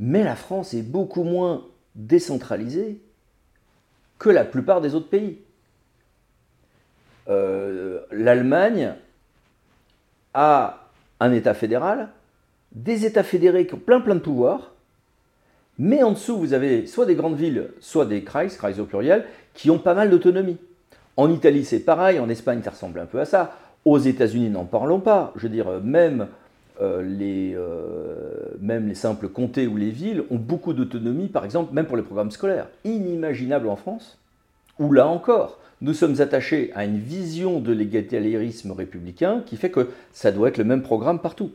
Mais 0.00 0.24
la 0.24 0.34
France 0.34 0.74
est 0.74 0.82
beaucoup 0.82 1.22
moins 1.22 1.64
décentralisée 1.94 3.00
que 4.18 4.28
la 4.28 4.44
plupart 4.44 4.80
des 4.80 4.94
autres 4.94 5.08
pays. 5.08 5.38
Euh, 7.28 8.00
L'Allemagne 8.10 8.94
a 10.34 10.88
un 11.20 11.32
État 11.32 11.54
fédéral, 11.54 12.08
des 12.72 13.06
États 13.06 13.22
fédérés 13.22 13.66
qui 13.66 13.74
ont 13.74 13.78
plein 13.78 14.00
plein 14.00 14.16
de 14.16 14.20
pouvoirs, 14.20 14.72
mais 15.78 16.02
en 16.02 16.12
dessous, 16.12 16.36
vous 16.36 16.52
avez 16.52 16.86
soit 16.86 17.06
des 17.06 17.14
grandes 17.14 17.36
villes, 17.36 17.70
soit 17.80 18.06
des 18.06 18.22
Kreis, 18.24 18.48
Kreis 18.48 18.78
au 18.78 18.84
pluriel, 18.84 19.26
qui 19.54 19.70
ont 19.70 19.78
pas 19.78 19.94
mal 19.94 20.10
d'autonomie. 20.10 20.58
En 21.16 21.30
Italie, 21.30 21.64
c'est 21.64 21.80
pareil, 21.80 22.18
en 22.18 22.28
Espagne, 22.28 22.60
ça 22.64 22.70
ressemble 22.70 23.00
un 23.00 23.06
peu 23.06 23.20
à 23.20 23.24
ça. 23.24 23.56
Aux 23.84 23.98
États-Unis, 23.98 24.50
n'en 24.50 24.64
parlons 24.64 25.00
pas. 25.00 25.32
Je 25.36 25.42
veux 25.42 25.52
dire, 25.52 25.66
même, 25.82 26.28
euh, 26.80 27.02
les, 27.02 27.54
euh, 27.54 28.56
même 28.60 28.88
les 28.88 28.94
simples 28.94 29.28
comtés 29.28 29.66
ou 29.66 29.76
les 29.76 29.90
villes 29.90 30.24
ont 30.30 30.36
beaucoup 30.36 30.72
d'autonomie, 30.72 31.28
par 31.28 31.44
exemple, 31.44 31.74
même 31.74 31.86
pour 31.86 31.96
les 31.96 32.02
programmes 32.02 32.30
scolaires. 32.30 32.68
Inimaginable 32.84 33.68
en 33.68 33.76
France, 33.76 34.18
où 34.78 34.92
là 34.92 35.06
encore, 35.06 35.58
nous 35.82 35.94
sommes 35.94 36.20
attachés 36.20 36.70
à 36.74 36.84
une 36.84 36.98
vision 36.98 37.60
de 37.60 37.72
l'égalitarisme 37.72 38.70
républicain 38.70 39.42
qui 39.44 39.56
fait 39.56 39.70
que 39.70 39.90
ça 40.12 40.30
doit 40.32 40.48
être 40.48 40.58
le 40.58 40.64
même 40.64 40.82
programme 40.82 41.18
partout. 41.18 41.50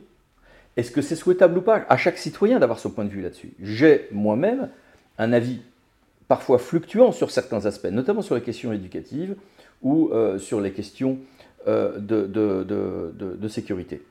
Est-ce 0.76 0.92
que 0.92 1.02
c'est 1.02 1.16
souhaitable 1.16 1.58
ou 1.58 1.62
pas? 1.62 1.84
À 1.88 1.96
chaque 1.96 2.18
citoyen 2.18 2.60
d'avoir 2.60 2.78
son 2.78 2.90
point 2.90 3.04
de 3.04 3.10
vue 3.10 3.22
là-dessus. 3.22 3.52
J'ai 3.60 4.06
moi-même 4.12 4.68
un 5.18 5.32
avis 5.32 5.60
parfois 6.28 6.58
fluctuant 6.58 7.10
sur 7.10 7.30
certains 7.30 7.64
aspects, 7.66 7.88
notamment 7.90 8.22
sur 8.22 8.34
les 8.34 8.42
questions 8.42 8.72
éducatives 8.72 9.34
ou 9.82 10.10
euh, 10.12 10.38
sur 10.38 10.60
les 10.60 10.72
questions 10.72 11.18
euh, 11.66 11.98
de, 11.98 13.48
sécurité. 13.48 14.02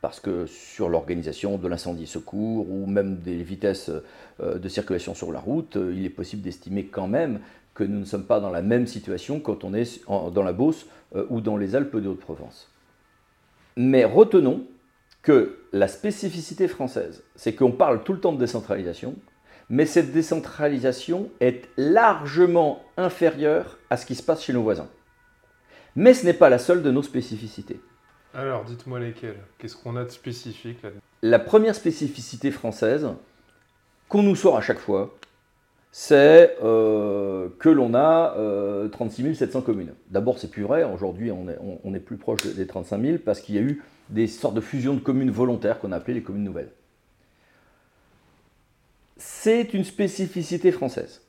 Parce 0.00 0.20
que 0.20 0.46
sur 0.46 0.88
l'organisation 0.88 1.58
de 1.58 1.66
l'incendie 1.66 2.06
secours 2.06 2.70
ou 2.70 2.86
même 2.86 3.16
des 3.16 3.42
vitesses 3.42 3.90
euh, 4.40 4.58
de 4.58 4.68
circulation 4.68 5.14
sur 5.14 5.32
la 5.32 5.40
route, 5.40 5.76
il 5.76 6.06
est 6.06 6.10
possible 6.10 6.42
d'estimer 6.42 6.86
quand 6.86 7.08
même 7.08 7.40
que 7.74 7.82
nous 7.82 7.98
ne 7.98 8.04
sommes 8.04 8.24
pas 8.24 8.40
dans 8.40 8.50
la 8.50 8.62
même 8.62 8.86
situation 8.86 9.40
quand 9.40 9.64
on 9.64 9.74
est 9.74 10.02
dans 10.08 10.42
la 10.42 10.52
Beauce 10.52 10.86
ou 11.30 11.40
dans 11.40 11.56
les 11.56 11.76
Alpes 11.76 11.96
de 11.96 12.08
Haute-Provence. 12.08 12.72
Mais 13.76 14.04
retenons 14.04 14.64
que 15.22 15.58
la 15.72 15.86
spécificité 15.86 16.66
française, 16.66 17.22
c'est 17.36 17.54
qu'on 17.54 17.70
parle 17.70 18.02
tout 18.02 18.12
le 18.12 18.20
temps 18.20 18.32
de 18.32 18.38
décentralisation, 18.38 19.14
mais 19.70 19.86
cette 19.86 20.12
décentralisation 20.12 21.30
est 21.40 21.68
largement 21.76 22.82
inférieure 22.96 23.78
à 23.90 23.96
ce 23.96 24.06
qui 24.06 24.14
se 24.14 24.22
passe 24.22 24.42
chez 24.42 24.52
nos 24.52 24.62
voisins. 24.62 24.88
Mais 25.96 26.14
ce 26.14 26.24
n'est 26.24 26.32
pas 26.32 26.48
la 26.48 26.58
seule 26.58 26.82
de 26.82 26.90
nos 26.90 27.02
spécificités. 27.02 27.80
Alors, 28.34 28.64
dites-moi 28.64 29.00
lesquelles. 29.00 29.40
Qu'est-ce 29.58 29.76
qu'on 29.76 29.96
a 29.96 30.04
de 30.04 30.10
spécifique 30.10 30.82
là 30.82 30.90
La 31.22 31.38
première 31.38 31.74
spécificité 31.74 32.50
française, 32.50 33.08
qu'on 34.08 34.22
nous 34.22 34.36
sort 34.36 34.56
à 34.56 34.60
chaque 34.60 34.78
fois, 34.78 35.16
c'est 35.90 36.56
euh, 36.62 37.48
que 37.58 37.68
l'on 37.68 37.94
a 37.94 38.34
36 38.92 39.26
euh, 39.26 39.34
700 39.34 39.62
communes. 39.62 39.94
D'abord, 40.10 40.38
c'est 40.38 40.50
plus 40.50 40.62
vrai. 40.62 40.84
Aujourd'hui, 40.84 41.30
on 41.30 41.48
est, 41.48 41.58
on 41.82 41.94
est, 41.94 42.00
plus 42.00 42.16
proche 42.16 42.46
des 42.46 42.66
35 42.66 43.02
000 43.02 43.18
parce 43.24 43.40
qu'il 43.40 43.54
y 43.54 43.58
a 43.58 43.62
eu 43.62 43.82
des 44.10 44.26
sortes 44.26 44.54
de 44.54 44.60
fusions 44.60 44.94
de 44.94 45.00
communes 45.00 45.30
volontaires 45.30 45.80
qu'on 45.80 45.92
a 45.92 45.96
appelées 45.96 46.14
les 46.14 46.22
communes 46.22 46.44
nouvelles. 46.44 46.70
C'est 49.18 49.74
une 49.74 49.84
spécificité 49.84 50.72
française. 50.72 51.22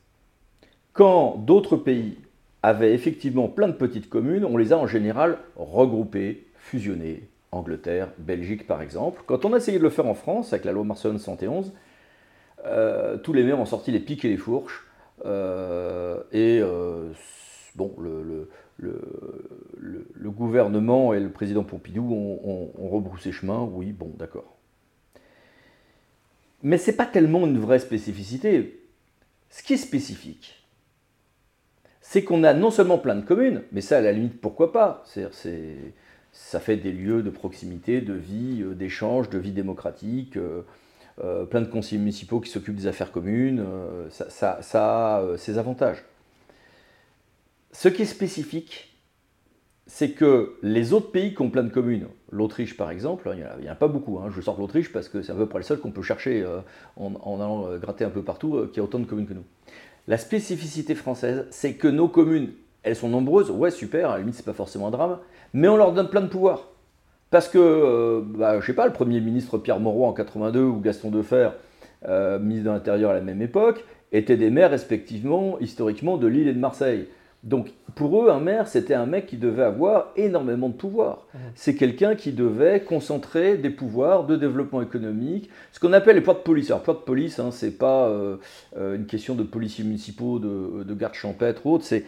Quand 0.94 1.36
d'autres 1.38 1.76
pays 1.76 2.18
avaient 2.64 2.94
effectivement 2.94 3.48
plein 3.48 3.68
de 3.68 3.74
petites 3.74 4.10
communes, 4.10 4.46
on 4.46 4.58
les 4.58 4.74
a 4.74 4.78
en 4.78 4.88
général 4.88 5.40
regroupées, 5.56 6.48
fusionnées. 6.56 7.28
Angleterre, 7.52 8.10
Belgique 8.20 8.68
par 8.68 8.82
exemple. 8.82 9.24
Quand 9.26 9.46
on 9.46 9.54
a 9.54 9.58
essayé 9.58 9.80
de 9.80 9.84
le 9.84 9.90
faire 9.90 10.06
en 10.06 10.14
France, 10.14 10.54
avec 10.54 10.66
la 10.66 10.72
loi 10.72 10.84
Marcelone 10.84 11.18
111, 11.18 11.74
euh, 12.66 13.18
tous 13.18 13.34
les 13.34 13.44
maires 13.44 13.60
ont 13.60 13.66
sorti 13.66 13.92
les 13.92 14.00
pics 14.00 14.24
et 14.26 14.30
les 14.30 14.38
fourches. 14.38 14.86
Euh, 15.26 16.22
et 16.32 16.60
euh, 16.62 17.12
le, 18.78 20.30
gouvernement 20.30 21.14
et 21.14 21.20
le 21.20 21.30
président 21.30 21.64
Pompidou 21.64 22.04
ont, 22.12 22.90
rebroussé 22.90 23.32
chemin, 23.32 23.68
oui, 23.72 23.92
bon, 23.92 24.14
d'accord. 24.18 24.59
Mais 26.64 26.78
ce 26.78 26.92
n'est 26.92 26.98
pas 26.98 27.06
tellement 27.06 27.46
une 27.46 27.60
vraie 27.60 27.80
spécificité. 27.80 28.80
Ce 29.50 29.64
qui 29.64 29.74
est 29.74 29.78
spécifique, 29.78 30.60
c'est 32.02 32.24
qu'on 32.24 32.44
a 32.44 32.54
non 32.54 32.72
seulement 32.72 32.98
plein 32.98 33.16
de 33.16 33.26
communes, 33.26 33.64
mais 33.72 33.82
ça 33.82 33.98
à 33.98 34.02
la 34.02 34.12
limite 34.12 34.42
pourquoi 34.42 34.72
pas? 34.72 35.04
Ça 36.32 36.60
fait 36.60 36.78
des 36.78 36.92
lieux 36.92 37.24
de 37.24 37.30
proximité, 37.30 38.02
de 38.02 38.14
vie, 38.14 38.62
euh, 38.62 38.74
d'échange, 38.74 39.30
de 39.30 39.38
vie 39.38 39.52
démocratique, 39.52 40.38
euh, 40.38 40.64
euh, 41.24 41.46
plein 41.46 41.62
de 41.62 41.68
conseillers 41.68 42.00
municipaux 42.00 42.40
qui 42.40 42.50
s'occupent 42.50 42.76
des 42.76 42.88
affaires 42.88 43.12
communes, 43.12 43.64
ça, 44.10 44.60
a 44.74 45.38
ses 45.38 45.58
avantages. 45.58 46.04
Ce 47.72 47.90
qui 47.90 48.04
est 48.04 48.06
spécifique, 48.06 48.89
c'est 49.90 50.12
que 50.12 50.54
les 50.62 50.94
autres 50.94 51.12
pays 51.12 51.34
qui 51.34 51.42
ont 51.42 51.50
plein 51.50 51.64
de 51.64 51.70
communes, 51.70 52.08
l'Autriche 52.32 52.78
par 52.78 52.92
exemple, 52.92 53.30
il 53.34 53.64
n'y 53.64 53.70
en, 53.70 53.72
a 53.72 53.76
pas 53.76 53.88
beaucoup, 53.88 54.20
hein, 54.20 54.30
je 54.30 54.40
sors 54.40 54.56
de 54.56 54.62
l'Autriche 54.62 54.94
parce 54.94 55.10
que 55.10 55.22
c'est 55.24 55.32
à 55.32 55.36
peu 55.36 55.48
près 55.48 55.60
le 55.60 55.64
seul 55.64 55.80
qu'on 55.80 55.92
peut 55.92 56.04
chercher 56.04 56.46
en, 56.96 57.14
en, 57.16 57.42
allant 57.42 57.76
gratter 57.78 58.06
un 58.06 58.12
peu 58.12 58.22
partout, 58.22 58.68
qui 58.72 58.80
a 58.80 58.84
autant 58.84 59.00
de 59.00 59.06
communes 59.06 59.28
que 59.28 59.34
nous. 59.34 59.46
La 60.08 60.18
spécificité 60.18 60.94
française, 60.94 61.48
c'est 61.50 61.74
que 61.74 61.88
nos 61.88 62.08
communes, 62.08 62.52
elles 62.84 62.96
sont 62.96 63.10
nombreuses, 63.10 63.50
ouais 63.50 63.72
super, 63.72 64.12
à 64.12 64.14
la 64.14 64.20
limite 64.20 64.36
c'est 64.36 64.46
pas 64.46 64.54
forcément 64.54 64.88
un 64.88 64.92
drame, 64.92 65.18
mais 65.54 65.68
on 65.68 65.76
leur 65.76 65.92
donne 65.92 66.10
plein 66.10 66.22
de 66.22 66.28
pouvoirs. 66.28 66.70
Parce 67.32 67.48
que, 67.48 67.58
euh, 67.60 68.22
bah, 68.24 68.60
je 68.60 68.66
sais 68.66 68.74
pas, 68.74 68.88
le 68.88 68.94
Premier 68.94 69.22
ministre 69.22 69.58
Pierre 69.58 69.80
Mauroy 69.80 70.08
en 70.08 70.14
82 70.14 70.64
ou 70.64 70.80
Gaston 70.80 71.12
Defer, 71.12 71.50
euh, 72.08 72.40
ministre 72.40 72.70
de 72.70 72.74
l'Intérieur 72.76 73.12
à 73.12 73.14
la 73.14 73.22
même 73.22 73.42
époque, 73.42 73.84
étaient 74.12 74.38
des 74.38 74.50
maires 74.50 74.72
respectivement, 74.72 75.60
historiquement, 75.60 76.18
de 76.18 76.28
Lille 76.28 76.48
et 76.48 76.54
de 76.54 76.60
Marseille. 76.60 77.08
Donc 77.44 77.70
pour 77.96 78.22
eux, 78.22 78.30
un 78.30 78.40
maire, 78.40 78.68
c'était 78.68 78.94
un 78.94 79.06
mec 79.06 79.26
qui 79.26 79.38
devait 79.38 79.64
avoir 79.64 80.12
énormément 80.18 80.68
de 80.68 80.74
pouvoir. 80.74 81.26
Mmh. 81.34 81.38
C'est 81.56 81.76
quelqu'un 81.76 82.16
qui 82.16 82.34
devait 82.34 82.82
concentrer 82.82 83.58
des 83.58 83.70
pouvoirs 83.70 84.26
de 84.26 84.36
développement 84.36 84.82
économique, 84.82 85.50
ce 85.72 85.80
qu'on 85.80 85.94
appelle 85.94 86.16
les 86.16 86.22
pouvoirs 86.22 86.38
de 86.38 86.44
police. 86.44 86.70
Alors 86.70 86.82
pouvoirs 86.82 87.00
de 87.00 87.06
police, 87.06 87.40
hein, 87.40 87.52
c'est 87.52 87.78
pas 87.78 88.10
euh, 88.10 88.38
une 88.76 89.06
question 89.06 89.36
de 89.36 89.44
policiers 89.44 89.86
municipaux, 89.86 90.40
de, 90.40 90.84
de 90.84 90.94
gardes 90.94 91.14
champêtres 91.14 91.66
ou 91.66 91.74
autres, 91.74 91.86
c'est 91.86 92.06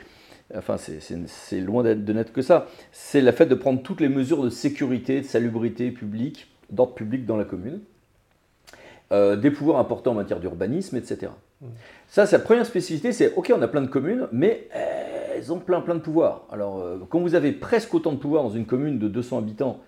enfin 0.54 0.76
c'est 0.78 1.62
loin 1.62 1.82
d'être 1.84 2.04
de 2.04 2.14
net 2.14 2.34
que 2.34 2.42
ça, 2.42 2.68
c'est 2.92 3.22
le 3.22 3.32
fait 3.32 3.46
de 3.46 3.56
prendre 3.56 3.82
toutes 3.82 4.02
les 4.02 4.10
mesures 4.10 4.44
de 4.44 4.50
sécurité, 4.50 5.22
de 5.22 5.26
salubrité 5.26 5.92
publique, 5.92 6.52
d'ordre 6.70 6.94
public 6.94 7.26
dans 7.26 7.38
la 7.38 7.46
commune, 7.46 7.80
euh, 9.14 9.38
des 9.38 9.50
pouvoirs 9.50 9.80
importants 9.80 10.12
en 10.12 10.16
matière 10.16 10.42
d'urbanisme, 10.42 10.98
etc. 10.98 11.32
Mmh. 11.62 11.68
Ça, 12.10 12.26
c'est 12.26 12.38
la 12.38 12.44
première 12.44 12.66
spécificité, 12.66 13.14
c'est 13.14 13.34
ok, 13.36 13.54
on 13.56 13.62
a 13.62 13.68
plein 13.70 13.82
de 13.82 13.88
communes, 13.88 14.28
mais 14.34 14.68
ont 15.50 15.60
plein 15.60 15.82
plein 15.82 15.96
de 15.96 16.02
pouvoirs. 16.02 16.46
Alors, 16.52 16.80
euh, 16.80 16.98
quand 17.10 17.20
vous 17.20 17.36
avez 17.36 17.52
presque 17.52 17.94
autant 17.94 18.12
de 18.12 18.18
pouvoirs 18.18 18.44
dans 18.44 18.50
une 18.50 18.66
commune 18.66 19.00
de 19.00 19.08
200 19.08 19.40
habitants, 19.40 19.80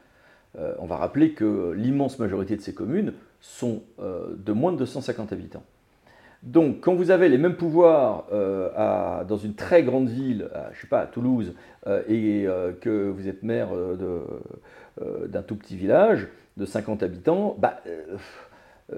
euh, 0.58 0.74
on 0.80 0.86
va 0.86 0.98
rappeler 0.98 1.34
que 1.34 1.72
l'immense 1.76 2.20
majorité 2.20 2.56
de 2.56 2.62
ces 2.62 2.74
communes 2.74 3.14
sont 3.42 3.82
de 4.00 4.54
moins 4.54 4.72
de 4.72 4.78
250 4.78 5.34
habitants. 5.34 5.64
Donc, 6.44 6.82
quand 6.82 6.94
vous 6.94 7.10
avez 7.10 7.30
les 7.30 7.38
mêmes 7.38 7.56
pouvoirs 7.56 8.26
euh, 8.34 9.24
dans 9.24 9.38
une 9.38 9.56
très 9.56 9.82
grande 9.82 10.10
ville, 10.10 10.50
à, 10.54 10.72
je 10.74 10.82
sais 10.82 10.88
pas, 10.88 11.00
à 11.00 11.06
Toulouse, 11.06 11.54
euh, 11.88 12.04
et 12.10 12.46
euh, 12.46 12.74
que 12.74 13.10
vous 13.10 13.30
êtes 13.30 13.44
maire 13.44 13.70
d'un 15.00 15.42
tout 15.42 15.56
petit 15.56 15.78
village 15.78 16.28
de 16.58 16.66
50 16.66 17.02
habitants, 17.02 17.56
bah, 17.58 17.82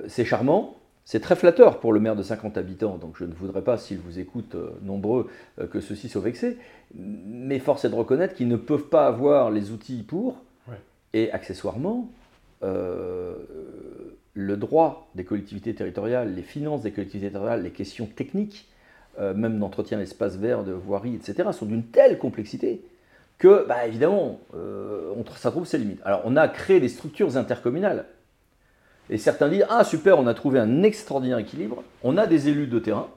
c'est 0.08 0.26
charmant, 0.26 0.78
c'est 1.06 1.20
très 1.20 1.36
flatteur 1.36 1.80
pour 1.80 1.94
le 1.94 2.00
maire 2.00 2.16
de 2.16 2.24
50 2.24 2.58
habitants, 2.58 2.98
donc 2.98 3.16
je 3.18 3.26
ne 3.26 3.34
voudrais 3.34 3.62
pas, 3.62 3.78
s'ils 3.78 4.00
vous 4.00 4.20
écoutent 4.20 4.58
nombreux, 4.82 5.30
que 5.72 5.80
ceux-ci 5.80 6.10
soient 6.10 6.24
vexés, 6.24 6.58
mais 6.96 7.60
force 7.60 7.86
est 7.86 7.90
de 7.90 7.96
reconnaître 7.96 8.34
qu'ils 8.34 8.48
ne 8.48 8.58
peuvent 8.58 8.90
pas 8.90 9.06
avoir 9.06 9.52
les 9.52 9.72
outils 9.72 10.02
pour, 10.02 10.42
et 11.14 11.32
accessoirement, 11.32 12.10
le 14.36 14.58
droit 14.58 15.10
des 15.16 15.24
collectivités 15.24 15.74
territoriales, 15.74 16.36
les 16.36 16.42
finances 16.42 16.82
des 16.82 16.92
collectivités 16.92 17.32
territoriales, 17.32 17.64
les 17.64 17.72
questions 17.72 18.06
techniques, 18.06 18.68
euh, 19.18 19.34
même 19.34 19.60
d'entretien 19.60 19.98
d'espaces 19.98 20.36
verts, 20.36 20.64
de 20.64 20.74
voirie, 20.74 21.16
etc., 21.16 21.50
sont 21.54 21.66
d'une 21.66 21.86
telle 21.86 22.20
complexité 22.20 22.82
que, 23.38 23.66
bah, 23.66 23.88
évidemment, 23.88 24.42
euh, 24.54 25.14
on, 25.16 25.24
ça 25.36 25.52
trouve 25.52 25.66
ses 25.66 25.78
limites. 25.78 26.02
Alors, 26.04 26.22
on 26.26 26.36
a 26.36 26.50
créé 26.50 26.82
des 26.82 26.90
structures 26.90 27.38
intercommunales. 27.38 28.06
Et 29.10 29.18
certains 29.18 29.50
disent 29.50 29.66
Ah, 29.70 29.84
super, 29.84 30.20
on 30.20 30.28
a 30.28 30.34
trouvé 30.34 30.60
un 30.60 30.84
extraordinaire 30.84 31.38
équilibre. 31.38 31.84
On 32.04 32.18
a 32.18 32.28
des 32.28 32.50
élus 32.50 32.68
de 32.68 32.80
terrain, 32.80 33.08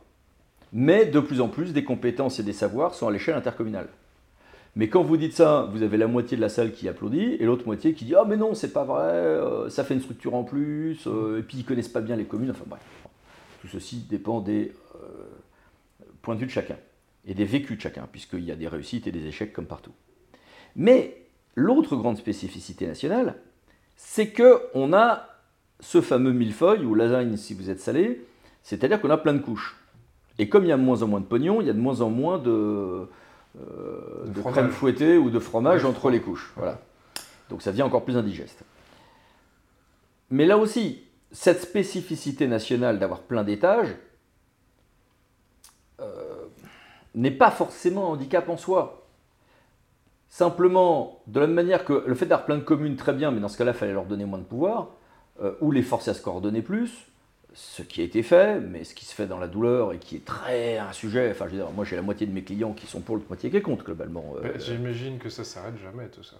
mais 0.73 1.07
de 1.07 1.21
plus 1.21 1.41
en 1.41 1.49
plus, 1.49 1.73
des 1.73 1.85
compétences 1.85 2.39
et 2.39 2.43
des 2.43 2.53
savoirs 2.53 2.95
sont 2.95 3.09
à 3.09 3.11
l'échelle 3.11 3.37
intercommunale. 3.37 3.89
Mais 4.77 4.89
quand 4.89 5.03
vous 5.03 5.17
dites 5.17 5.33
ça, 5.33 5.69
vous 5.73 5.83
avez 5.83 5.97
la 5.97 6.07
moitié 6.07 6.37
de 6.37 6.43
la 6.43 6.49
salle 6.49 6.73
qui 6.73 6.89
applaudit 6.89 7.37
et 7.41 7.45
l'autre 7.45 7.67
moitié 7.67 7.95
qui 7.95 8.05
dit 8.05 8.15
Ah, 8.15 8.25
mais 8.27 8.37
non, 8.37 8.55
c'est 8.55 8.73
pas 8.73 8.85
vrai, 8.85 9.13
euh, 9.13 9.69
ça 9.71 9.83
fait 9.83 9.95
une 9.95 10.01
structure 10.01 10.35
en 10.35 10.45
plus, 10.45 11.07
euh, 11.07 11.41
et 11.41 11.43
puis 11.43 11.59
ils 11.59 11.65
connaissent 11.65 11.89
pas 11.89 12.01
bien 12.01 12.17
les 12.17 12.27
communes. 12.27 12.51
Enfin 12.51 12.65
bref, 12.67 12.83
tout 13.61 13.69
ceci 13.69 14.07
dépend 14.09 14.41
des 14.41 14.73
euh, 14.97 15.25
points 16.23 16.35
de 16.35 16.41
vue 16.41 16.47
de 16.47 16.53
chacun 16.53 16.77
et 17.27 17.35
des 17.35 17.45
vécus 17.45 17.77
de 17.77 17.83
chacun, 17.83 18.07
puisqu'il 18.11 18.45
y 18.45 18.53
a 18.53 18.55
des 18.55 18.69
réussites 18.69 19.07
et 19.07 19.13
des 19.13 19.27
échecs 19.27 19.53
comme 19.53 19.67
partout. 19.67 19.93
Mais 20.77 21.23
l'autre 21.57 21.97
grande 21.97 22.17
spécificité 22.17 22.87
nationale, 22.87 23.35
c'est 23.97 24.33
qu'on 24.33 24.93
a 24.93 25.28
ce 25.81 26.01
fameux 26.01 26.33
millefeuille 26.33 26.85
ou 26.85 26.95
lasagne 26.95 27.37
si 27.37 27.55
vous 27.55 27.71
êtes 27.71 27.81
salé, 27.81 28.27
c'est-à-dire 28.63 29.01
qu'on 29.01 29.11
a 29.11 29.19
plein 29.19 29.35
de 29.35 29.39
couches. 29.39 29.77
Et 30.39 30.49
comme 30.49 30.65
il 30.65 30.69
y 30.69 30.73
a 30.73 30.77
de 30.77 30.83
moins 30.83 31.03
en 31.03 31.09
moins 31.09 31.21
de 31.21 31.27
pognon, 31.27 31.61
il 31.61 31.67
y 31.67 31.71
a 31.71 31.73
de 31.73 31.81
moins 31.81 32.01
en 32.01 32.11
moins 32.11 32.39
de 32.39 33.09
euh, 33.57 34.27
de, 34.27 34.41
crème 34.43 34.71
fouettée 34.71 35.17
ou 35.17 35.31
de 35.31 35.39
fromage 35.39 35.85
entre 35.85 36.11
les 36.11 36.21
couches. 36.21 36.53
Voilà. 36.57 36.79
Donc 37.49 37.63
ça 37.63 37.71
devient 37.71 37.83
encore 37.83 38.05
plus 38.05 38.17
indigeste. 38.17 38.63
Mais 40.31 40.45
là 40.45 40.59
aussi, 40.59 41.03
cette 41.33 41.61
spécificité 41.61 42.47
nationale 42.47 42.99
d'avoir 42.99 43.21
plein 43.21 43.43
d'étages 43.43 43.97
euh, 46.01 46.45
n'est 47.15 47.31
pas 47.31 47.51
forcément 47.51 48.07
un 48.07 48.11
handicap 48.11 48.49
en 48.49 48.57
soi. 48.57 49.07
Simplement, 50.29 51.23
de 51.27 51.41
la 51.41 51.47
même 51.47 51.57
manière 51.57 51.85
que 51.85 52.05
le 52.07 52.15
fait 52.15 52.27
d'avoir 52.27 52.45
plein 52.45 52.59
de 52.59 52.63
communes, 52.63 52.97
très 52.97 53.15
bien, 53.15 53.31
mais 53.31 53.41
dans 53.41 53.49
ce 53.49 53.57
cas-là, 53.57 53.73
il 53.73 53.77
fallait 53.77 53.95
leur 53.95 54.05
donner 54.05 54.27
moins 54.27 54.39
de 54.39 54.45
pouvoir, 54.45 54.91
euh, 55.43 55.53
ou 55.61 55.71
les 55.71 55.83
forcer 55.83 56.11
à 56.11 56.15
se 56.15 56.23
coordonner 56.23 56.63
plus, 56.63 56.91
ce 57.55 57.83
qui 57.83 58.01
a 58.01 58.05
été 58.05 58.23
fait, 58.23 58.61
mais 58.61 58.85
ce 58.85 58.95
qui 58.95 59.05
se 59.05 59.15
fait 59.15 59.27
dans 59.27 59.39
la 59.39 59.49
douleur 59.49 59.93
et 59.93 59.99
qui 59.99 60.17
est 60.17 60.25
très 60.25 60.79
un 60.79 60.93
sujet. 60.93 61.31
Enfin, 61.31 61.47
je 61.47 61.53
veux 61.53 61.59
dire, 61.59 61.71
moi 61.73 61.85
j'ai 61.85 61.97
la 61.97 62.03
moitié 62.03 62.27
de 62.27 62.33
mes 62.33 62.43
clients 62.43 62.73
qui 62.73 62.87
sont 62.87 63.01
pour, 63.01 63.17
le 63.17 63.23
moitié 63.29 63.51
qui 63.51 63.57
est 63.57 63.63
contre 63.63 63.85
globalement. 63.85 64.35
Euh, 64.43 64.53
j'imagine 64.59 65.19
que 65.19 65.29
ça 65.29 65.45
s'arrête 65.45 65.79
jamais 65.83 66.09
tout 66.09 66.23
ça. 66.23 66.37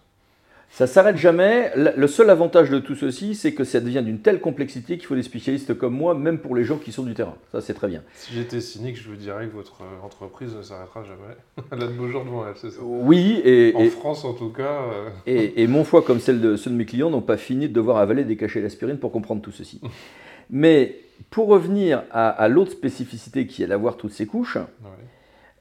Ça 0.71 0.87
s'arrête 0.87 1.17
jamais. 1.17 1.73
Le 1.75 2.07
seul 2.07 2.31
avantage 2.31 2.71
de 2.71 2.79
tout 2.79 2.95
ceci, 2.95 3.35
c'est 3.35 3.53
que 3.53 3.65
ça 3.65 3.81
devient 3.81 4.03
d'une 4.03 4.21
telle 4.21 4.41
complexité 4.41 4.97
qu'il 4.97 5.07
faut 5.07 5.17
des 5.17 5.23
spécialistes 5.23 5.75
comme 5.75 5.95
moi, 5.95 6.15
même 6.15 6.39
pour 6.39 6.55
les 6.55 6.65
gens 6.65 6.77
qui 6.77 6.93
sont 6.93 7.03
du 7.03 7.15
terrain. 7.15 7.35
Ça, 7.51 7.61
c'est 7.61 7.75
très 7.75 7.89
bien. 7.89 8.03
Si 8.15 8.35
j'étais 8.35 8.61
cynique, 8.61 8.97
je 8.97 9.09
vous 9.09 9.17
dirais 9.17 9.49
que 9.49 9.55
votre 9.55 9.81
entreprise 10.05 10.55
ne 10.55 10.63
s'arrêtera 10.63 11.03
jamais. 11.03 11.37
elle 11.73 11.83
a 11.83 11.87
de 11.87 11.93
beaux 11.93 12.09
jours 12.09 12.25
devant 12.25 12.47
elle, 12.47 12.55
c'est 12.57 12.71
ça 12.71 12.81
Oui, 12.83 13.41
et. 13.45 13.73
En 13.75 13.89
France, 13.91 14.25
en 14.25 14.35
tout 14.35 14.51
cas. 14.51 14.83
Euh. 14.93 15.11
Et, 15.27 15.67
mon 15.67 15.85
foie, 15.85 16.03
comme 16.03 16.21
celle 16.21 16.41
de 16.41 16.57
ceux 16.57 16.71
de 16.71 16.77
mes 16.77 16.85
clients, 16.85 17.11
n'ont 17.11 17.23
pas 17.23 17.39
fini 17.39 17.69
de 17.69 17.73
devoir 17.73 17.97
avaler 17.97 18.25
des 18.25 18.37
cachets 18.37 18.63
d'aspirine 18.63 18.99
pour 18.99 19.11
comprendre 19.11 19.43
tout 19.43 19.53
ceci. 19.53 19.81
Mais 20.51 21.01
pour 21.31 21.49
revenir 21.49 22.05
à, 22.13 22.49
l'autre 22.49 22.71
spécificité 22.71 23.47
qui 23.47 23.63
est 23.63 23.67
d'avoir 23.67 23.97
toutes 23.97 24.13
ces 24.13 24.27
couches, 24.27 24.59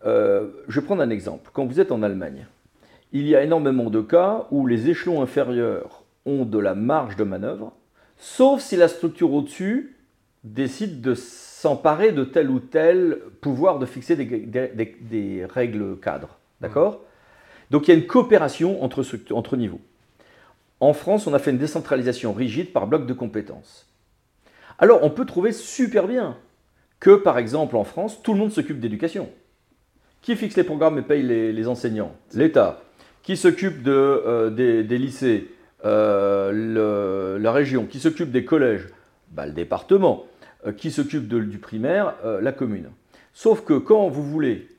euh, 0.06 0.48
je 0.68 0.80
vais 0.80 0.86
prendre 0.86 1.02
un 1.02 1.10
exemple. 1.10 1.50
Quand 1.54 1.66
vous 1.66 1.80
êtes 1.80 1.92
en 1.92 2.04
Allemagne, 2.04 2.46
il 3.12 3.28
y 3.28 3.36
a 3.36 3.44
énormément 3.44 3.90
de 3.90 4.02
cas 4.02 4.48
où 4.52 4.68
les 4.68 4.90
échelons 4.90 5.22
inférieurs 5.22 6.04
ont 6.26 6.46
de 6.46 6.60
la 6.60 6.76
marge 6.76 7.16
de 7.16 7.24
manœuvre, 7.24 7.74
sauf 8.18 8.62
si 8.62 8.76
la 8.76 8.88
structure 8.88 9.34
au-dessus 9.34 9.96
décide 10.44 11.02
de 11.02 11.14
s'emparer 11.14 12.12
de 12.12 12.24
tel 12.24 12.50
ou 12.50 12.60
tel 12.60 13.20
pouvoir 13.42 13.80
de 13.80 13.86
fixer 13.86 14.16
des, 14.16 15.46
règles 15.50 16.00
cadres. 16.00 16.38
D'accord? 16.62 17.02
Donc 17.72 17.88
il 17.88 17.92
y 17.92 17.94
a 17.94 17.98
une 17.98 18.08
coopération 18.08 18.84
entre, 18.84 19.04
entre 19.32 19.58
niveaux. 19.58 19.82
En 20.80 20.94
France, 20.94 21.28
on 21.28 21.34
a 21.34 21.40
fait 21.40 21.52
une 21.52 21.58
décentralisation 21.58 22.34
rigide 22.34 22.72
par 22.72 22.88
bloc 22.88 23.06
de 23.06 23.14
compétences. 23.14 23.88
Alors 24.80 25.04
on 25.04 25.10
peut 25.10 25.26
trouver 25.26 25.52
super 25.52 26.08
bien 26.08 26.38
que, 27.00 27.16
par 27.16 27.38
exemple, 27.38 27.76
en 27.76 27.84
France, 27.84 28.22
tout 28.22 28.34
le 28.34 28.40
monde 28.40 28.52
s'occupe 28.52 28.80
d'éducation. 28.80 29.30
Qui 30.22 30.36
fixe 30.36 30.56
les 30.56 30.64
programmes 30.64 30.98
et 30.98 31.04
paye 31.04 31.24
les, 31.24 31.68
enseignants? 31.68 32.16
L'État. 32.34 32.82
Qui 33.28 33.36
s'occupe 33.36 33.86
euh, 33.88 34.50
des, 34.50 34.98
lycées 34.98 35.50
euh, 35.84 37.38
La 37.38 37.52
région. 37.52 37.86
Qui 37.86 38.00
s'occupe 38.00 38.32
des 38.32 38.46
collèges 38.46 38.88
bah, 39.34 39.46
Le 39.46 39.52
département. 39.52 40.24
Euh, 40.66 40.72
qui 40.72 40.92
s'occupe 40.92 41.28
du 41.28 41.58
primaire 41.58 42.16
La 42.42 42.54
commune. 42.54 42.88
Sauf 43.34 43.66
que 43.66 43.74
quand 43.74 44.08
vous 44.08 44.24
voulez 44.24 44.70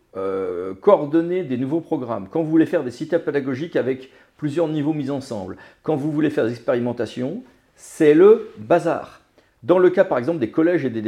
coordonner 0.81 1.45
des 1.45 1.59
nouveaux 1.59 1.83
programmes, 1.83 2.27
quand 2.31 2.43
vous 2.43 2.49
voulez 2.49 2.65
faire 2.65 2.85
des 2.85 2.91
cités 2.91 3.19
pédagogiques 3.19 3.77
avec 3.77 4.11
plusieurs 4.39 4.67
niveaux 4.67 4.95
mis 4.95 5.11
ensemble, 5.11 5.59
quand 5.83 5.97
vous 5.97 6.11
voulez 6.11 6.31
faire 6.31 6.47
des 6.47 6.53
expérimentations, 6.53 7.43
c'est 7.77 8.15
le 8.15 8.49
bazar. 8.57 9.21
Dans 9.63 9.79
le 9.79 9.91
cas, 9.91 10.05
par 10.05 10.17
exemple, 10.17 10.39
des 10.39 10.51
collèges 10.51 10.87
et 10.87 10.91
des, 10.91 11.03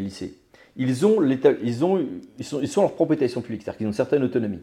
lycées, 0.00 0.34
ils, 0.76 1.04
ont 1.04 1.22
ils, 1.22 1.84
ont, 1.84 2.06
ils, 2.38 2.44
sont, 2.44 2.60
ils 2.62 2.70
leur 2.74 3.30
sont 3.30 3.42
publics, 3.42 3.62
c'est-à-dire 3.62 3.76
qu'ils 3.76 3.86
ont 3.86 3.90
une 3.90 3.92
certaine 3.92 4.22
autonomie. 4.22 4.62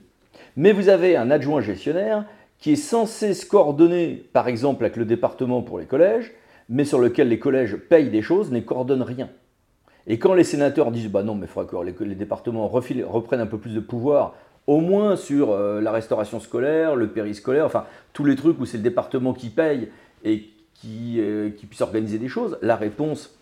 Mais 0.56 0.72
vous 0.72 0.90
avez 0.90 1.16
un 1.16 1.32
adjoint 1.32 1.62
gestionnaire 1.62 2.26
qui 2.60 2.74
est 2.74 2.76
censé 2.76 3.34
se 3.34 3.46
coordonner, 3.46 4.24
par 4.34 4.48
exemple, 4.48 4.86
avec 4.86 4.96
le 4.96 5.06
département 5.06 5.62
pour 5.62 5.80
les 5.80 5.86
collèges, 5.86 6.32
mais 6.70 6.86
sur 6.86 7.00
lequel 7.00 7.28
les 7.28 7.40
collèges 7.40 7.76
payent 7.76 8.10
des 8.10 8.22
choses, 8.22 8.52
ne 8.52 8.60
coordonnent 8.60 9.02
rien. 9.02 9.30
Et 10.08 10.20
quand 10.20 10.34
les 10.34 10.44
sénateurs 10.44 10.92
disent 10.92 11.10
bah 11.10 11.24
non, 11.24 11.36
mais 11.36 11.46
il 11.46 11.50
faudrait 11.50 11.94
que 11.94 12.04
les, 12.04 12.16
départements 12.16 12.68
reprennent 12.68 13.40
un 13.40 13.46
peu 13.46 13.58
plus 13.58 13.74
de 13.74 13.80
pouvoir, 13.80 14.36
au 14.68 14.80
moins 14.80 15.16
sur 15.16 15.52
euh, 15.52 15.82
la 15.82 15.92
restauration 15.92 16.40
scolaire, 16.40 16.96
le 16.96 17.10
périscolaire, 17.10 17.66
enfin 17.66 17.86
tous 18.14 18.26
les 18.26 18.36
trucs 18.36 18.60
où 18.60 18.66
c'est 18.66 18.78
le 18.78 18.84
département 18.84 19.34
qui 19.34 19.50
paye 19.50 19.90
et 20.24 20.50
qui, 20.76 21.18
euh, 21.20 21.50
puisse 21.50 21.82
organiser 21.82 22.18
des 22.18 22.28
choses, 22.28 22.58
la 22.62 22.76
réponse 22.76 23.38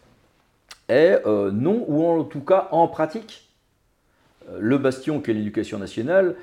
est 0.88 1.22
euh, 1.26 1.52
non, 1.52 1.86
ou 1.88 2.06
en 2.06 2.24
tout 2.24 2.42
cas 2.42 2.68
en 2.72 2.88
pratique. 2.88 3.46
Le 4.60 4.80
bastion 4.80 5.20
qu'est 5.20 5.34
l'éducation 5.34 5.78
nationale 5.78 6.36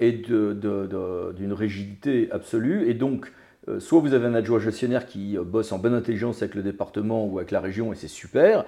est 0.00 0.28
d'une 0.28 1.52
rigidité 1.52 2.28
absolue 2.30 2.88
et 2.88 2.94
donc 2.94 3.32
soit 3.78 4.00
vous 4.00 4.14
avez 4.14 4.26
un 4.26 4.34
adjoint 4.34 4.60
gestionnaire 4.60 5.06
qui 5.06 5.36
bosse 5.36 5.72
en 5.72 5.78
bonne 5.78 5.94
intelligence 5.94 6.42
avec 6.42 6.54
le 6.54 6.62
département 6.62 7.26
ou 7.26 7.38
avec 7.38 7.50
la 7.50 7.60
région 7.60 7.92
et 7.92 7.96
c'est 7.96 8.08
super, 8.08 8.64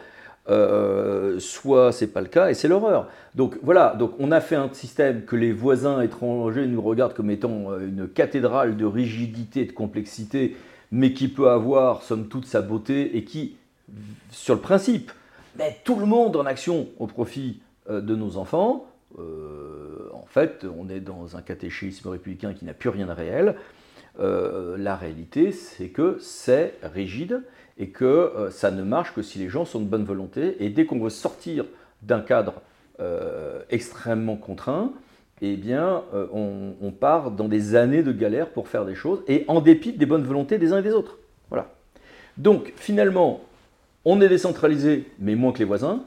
euh, 0.49 1.41
soit 1.41 1.91
c'est 1.91 2.07
pas 2.07 2.21
le 2.21 2.29
cas 2.29 2.51
et 2.51 2.55
c'est 2.55 2.69
l'horreur. 2.69 3.09
Donc 3.35 3.59
voilà, 3.63 3.97
donc 3.99 4.13
on 4.21 4.31
a 4.31 4.41
fait 4.41 4.55
un 4.55 4.73
système 4.73 5.25
que 5.25 5.35
les 5.35 5.53
voisins 5.53 6.01
étrangers 6.03 6.67
nous 6.67 6.81
regardent 6.81 7.15
comme 7.15 7.31
étant 7.31 7.73
euh, 7.73 7.89
une 7.89 8.07
cathédrale 8.07 8.77
de 8.77 8.85
rigidité 8.85 9.63
et 9.63 9.65
de 9.65 9.73
complexité, 9.73 10.57
mais 10.93 11.13
qui 11.13 11.27
peut 11.27 11.51
avoir 11.51 12.03
somme 12.03 12.29
toute 12.29 12.47
sa 12.47 12.63
beauté 12.63 13.17
et 13.17 13.25
qui, 13.25 13.57
sur 14.31 14.55
le 14.55 14.61
principe, 14.61 15.11
met 15.59 15.77
tout 15.83 15.97
le 15.97 16.07
monde 16.07 16.37
en 16.37 16.47
action 16.47 16.87
au 17.01 17.09
profit 17.09 17.61
euh, 17.91 18.01
de 18.01 18.15
nos 18.15 18.37
enfants. 18.37 18.87
En 19.19 20.27
fait, 20.27 20.67
on 20.79 20.89
est 20.89 21.01
dans 21.01 21.37
un 21.37 21.43
catéchisme 21.43 22.09
républicain 22.09 22.53
qui 22.53 22.65
n'a 22.65 22.75
plus 22.75 22.91
rien 22.91 23.07
de 23.07 23.13
réel. 23.13 23.57
la 24.19 24.97
réalité, 24.97 25.53
c'est 25.53 25.89
que 25.89 26.19
c'est 26.21 26.75
rigide 26.83 27.43
et 27.79 27.89
que 27.89 28.05
euh, 28.05 28.51
ça 28.51 28.71
ne 28.71 28.83
marche 28.83 29.13
que 29.15 29.23
si 29.23 29.39
les 29.39 29.49
gens 29.49 29.65
sont 29.65 29.81
de 29.81 29.87
bonne 29.87 30.05
volonté. 30.05 30.57
Et 30.65 30.71
dès 30.71 30.87
qu'on 30.87 30.99
veut 30.99 31.11
sortir 31.11 31.65
d'un 32.03 32.21
cadre 32.21 32.55
euh, 33.01 33.63
extrêmement 33.71 34.37
contraint, 34.37 34.93
eh 35.43 35.57
bien, 35.57 36.03
euh, 36.15 36.27
on, 36.33 36.91
part 36.93 37.31
dans 37.31 37.49
des 37.49 37.75
années 37.75 38.03
de 38.03 38.13
galère 38.13 38.49
pour 38.49 38.69
faire 38.69 38.87
des 38.87 38.95
choses, 38.95 39.23
et 39.29 39.45
en 39.49 39.61
dépit 39.61 39.93
des 39.93 40.07
bonnes 40.07 40.25
volontés 40.25 40.57
des 40.57 40.73
uns 40.73 40.79
et 40.79 40.83
des 40.83 40.93
autres. 40.93 41.19
Voilà. 41.51 41.71
Donc, 42.39 42.73
finalement, 42.77 43.43
on 44.07 44.21
est 44.23 44.29
décentralisé, 44.29 45.05
mais 45.19 45.35
moins 45.35 45.53
que 45.53 45.59
les 45.59 45.67
voisins. 45.67 46.05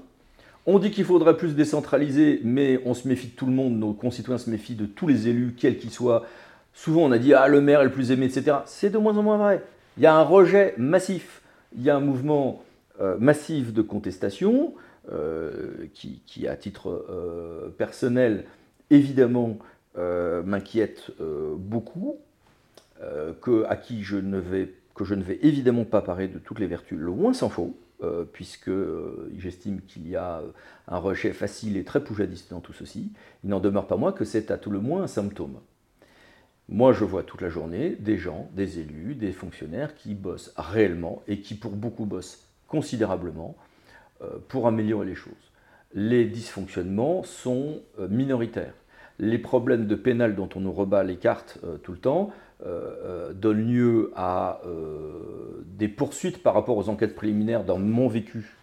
On 0.65 0.79
dit 0.79 0.91
qu'il 0.91 1.05
faudrait 1.05 1.37
plus 1.37 1.55
décentraliser, 1.55 2.41
mais 2.43 2.79
on 2.85 2.93
se 2.93 3.07
méfie 3.07 3.27
de 3.27 3.35
tout 3.35 3.45
le 3.45 3.51
monde, 3.51 3.77
nos 3.79 3.93
concitoyens 3.93 4.37
se 4.37 4.49
méfient 4.49 4.75
de 4.75 4.85
tous 4.85 5.07
les 5.07 5.27
élus, 5.27 5.55
quels 5.57 5.77
qu'ils 5.77 5.91
soient. 5.91 6.25
Souvent, 6.73 7.01
on 7.01 7.11
a 7.11 7.17
dit, 7.17 7.33
ah, 7.33 7.47
le 7.47 7.61
maire 7.61 7.81
est 7.81 7.85
le 7.85 7.91
plus 7.91 8.11
aimé, 8.11 8.25
etc. 8.25 8.57
C'est 8.65 8.89
de 8.89 8.97
moins 8.97 9.17
en 9.17 9.23
moins 9.23 9.37
vrai. 9.37 9.63
Il 9.97 10.03
y 10.03 10.05
a 10.05 10.13
un 10.13 10.23
rejet 10.23 10.75
massif 10.77 11.41
il 11.75 11.83
y 11.83 11.89
a 11.89 11.95
un 11.95 11.99
mouvement 11.99 12.63
euh, 12.99 13.17
massif 13.19 13.73
de 13.73 13.81
contestation 13.81 14.73
euh, 15.11 15.87
qui, 15.93 16.47
à 16.47 16.55
titre 16.55 17.05
euh, 17.09 17.69
personnel, 17.69 18.45
évidemment, 18.89 19.57
m'inquiète 20.45 21.11
beaucoup, 21.57 22.19
que, 23.41 23.65
à 23.67 23.75
qui 23.75 24.01
je 24.01 24.15
ne 24.15 24.37
vais, 24.37 24.73
que 24.95 25.03
je 25.03 25.13
ne 25.13 25.21
vais 25.21 25.39
évidemment 25.41 25.83
pas 25.83 26.01
parler 26.01 26.29
de 26.29 26.39
toutes 26.39 26.59
les 26.59 26.67
vertus, 26.67 26.97
loin 26.97 27.33
s'en 27.33 27.49
faut, 27.49 27.75
puisque 28.31 28.71
j'estime 29.37 29.81
qu'il 29.81 30.07
y 30.07 30.15
a 30.15 30.41
un 30.87 30.97
rejet 30.97 31.33
facile 31.33 31.75
et 31.77 31.83
très 31.83 32.03
poujadiste 32.03 32.51
dans 32.51 32.61
tout 32.61 32.73
ceci. 32.73 33.11
Il 33.43 33.49
n'en 33.49 33.59
demeure 33.59 33.87
pas 33.87 33.97
moins 33.97 34.11
que 34.11 34.25
c'est 34.25 34.51
à 34.51 34.57
tout 34.57 34.71
le 34.71 34.79
moins 34.79 35.03
un 35.03 35.07
symptôme. 35.07 35.59
Moi, 36.71 36.93
je 36.93 37.03
vois 37.03 37.23
toute 37.23 37.41
la 37.41 37.49
journée 37.49 37.97
des 37.99 38.17
gens, 38.17 38.47
des 38.53 38.79
élus, 38.79 39.15
des 39.15 39.31
fonctionnaires 39.31 39.95
qui 39.95 40.13
bossent 40.13 40.53
réellement 40.55 41.23
et 41.27 41.41
qui, 41.41 41.55
pour 41.55 41.71
beaucoup, 41.71 42.05
bossent 42.05 42.45
considérablement 42.67 43.55
euh, 44.21 44.37
pour 44.47 44.67
améliorer 44.67 45.07
les 45.07 45.15
choses. 45.15 45.33
Les 45.95 46.25
dysfonctionnements 46.25 47.23
sont 47.23 47.81
euh, 47.99 48.07
minoritaires. 48.07 48.75
Les 49.17 49.39
problèmes 49.39 49.87
de 49.87 49.95
pénal 49.95 50.35
dont 50.35 50.47
on 50.55 50.59
nous 50.59 50.71
rebat 50.71 51.03
les 51.03 51.17
cartes 51.17 51.57
euh, 51.63 51.77
tout 51.77 51.91
le 51.91 51.97
temps 51.97 52.31
donnent 52.61 53.67
lieu 53.67 54.11
à 54.15 54.61
des 55.65 55.87
poursuites 55.87 56.43
par 56.43 56.53
rapport 56.53 56.77
aux 56.77 56.89
enquêtes 56.89 57.15
préliminaires 57.15 57.63
dans 57.63 57.79
mon 57.79 58.07
vécu 58.07 58.55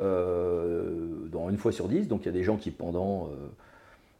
dans 0.00 1.50
une 1.50 1.56
fois 1.56 1.72
sur 1.72 1.88
dix. 1.88 2.08
Donc 2.08 2.22
il 2.22 2.26
y 2.26 2.28
a 2.30 2.32
des 2.32 2.44
gens 2.44 2.56
qui, 2.56 2.70
pendant 2.70 3.30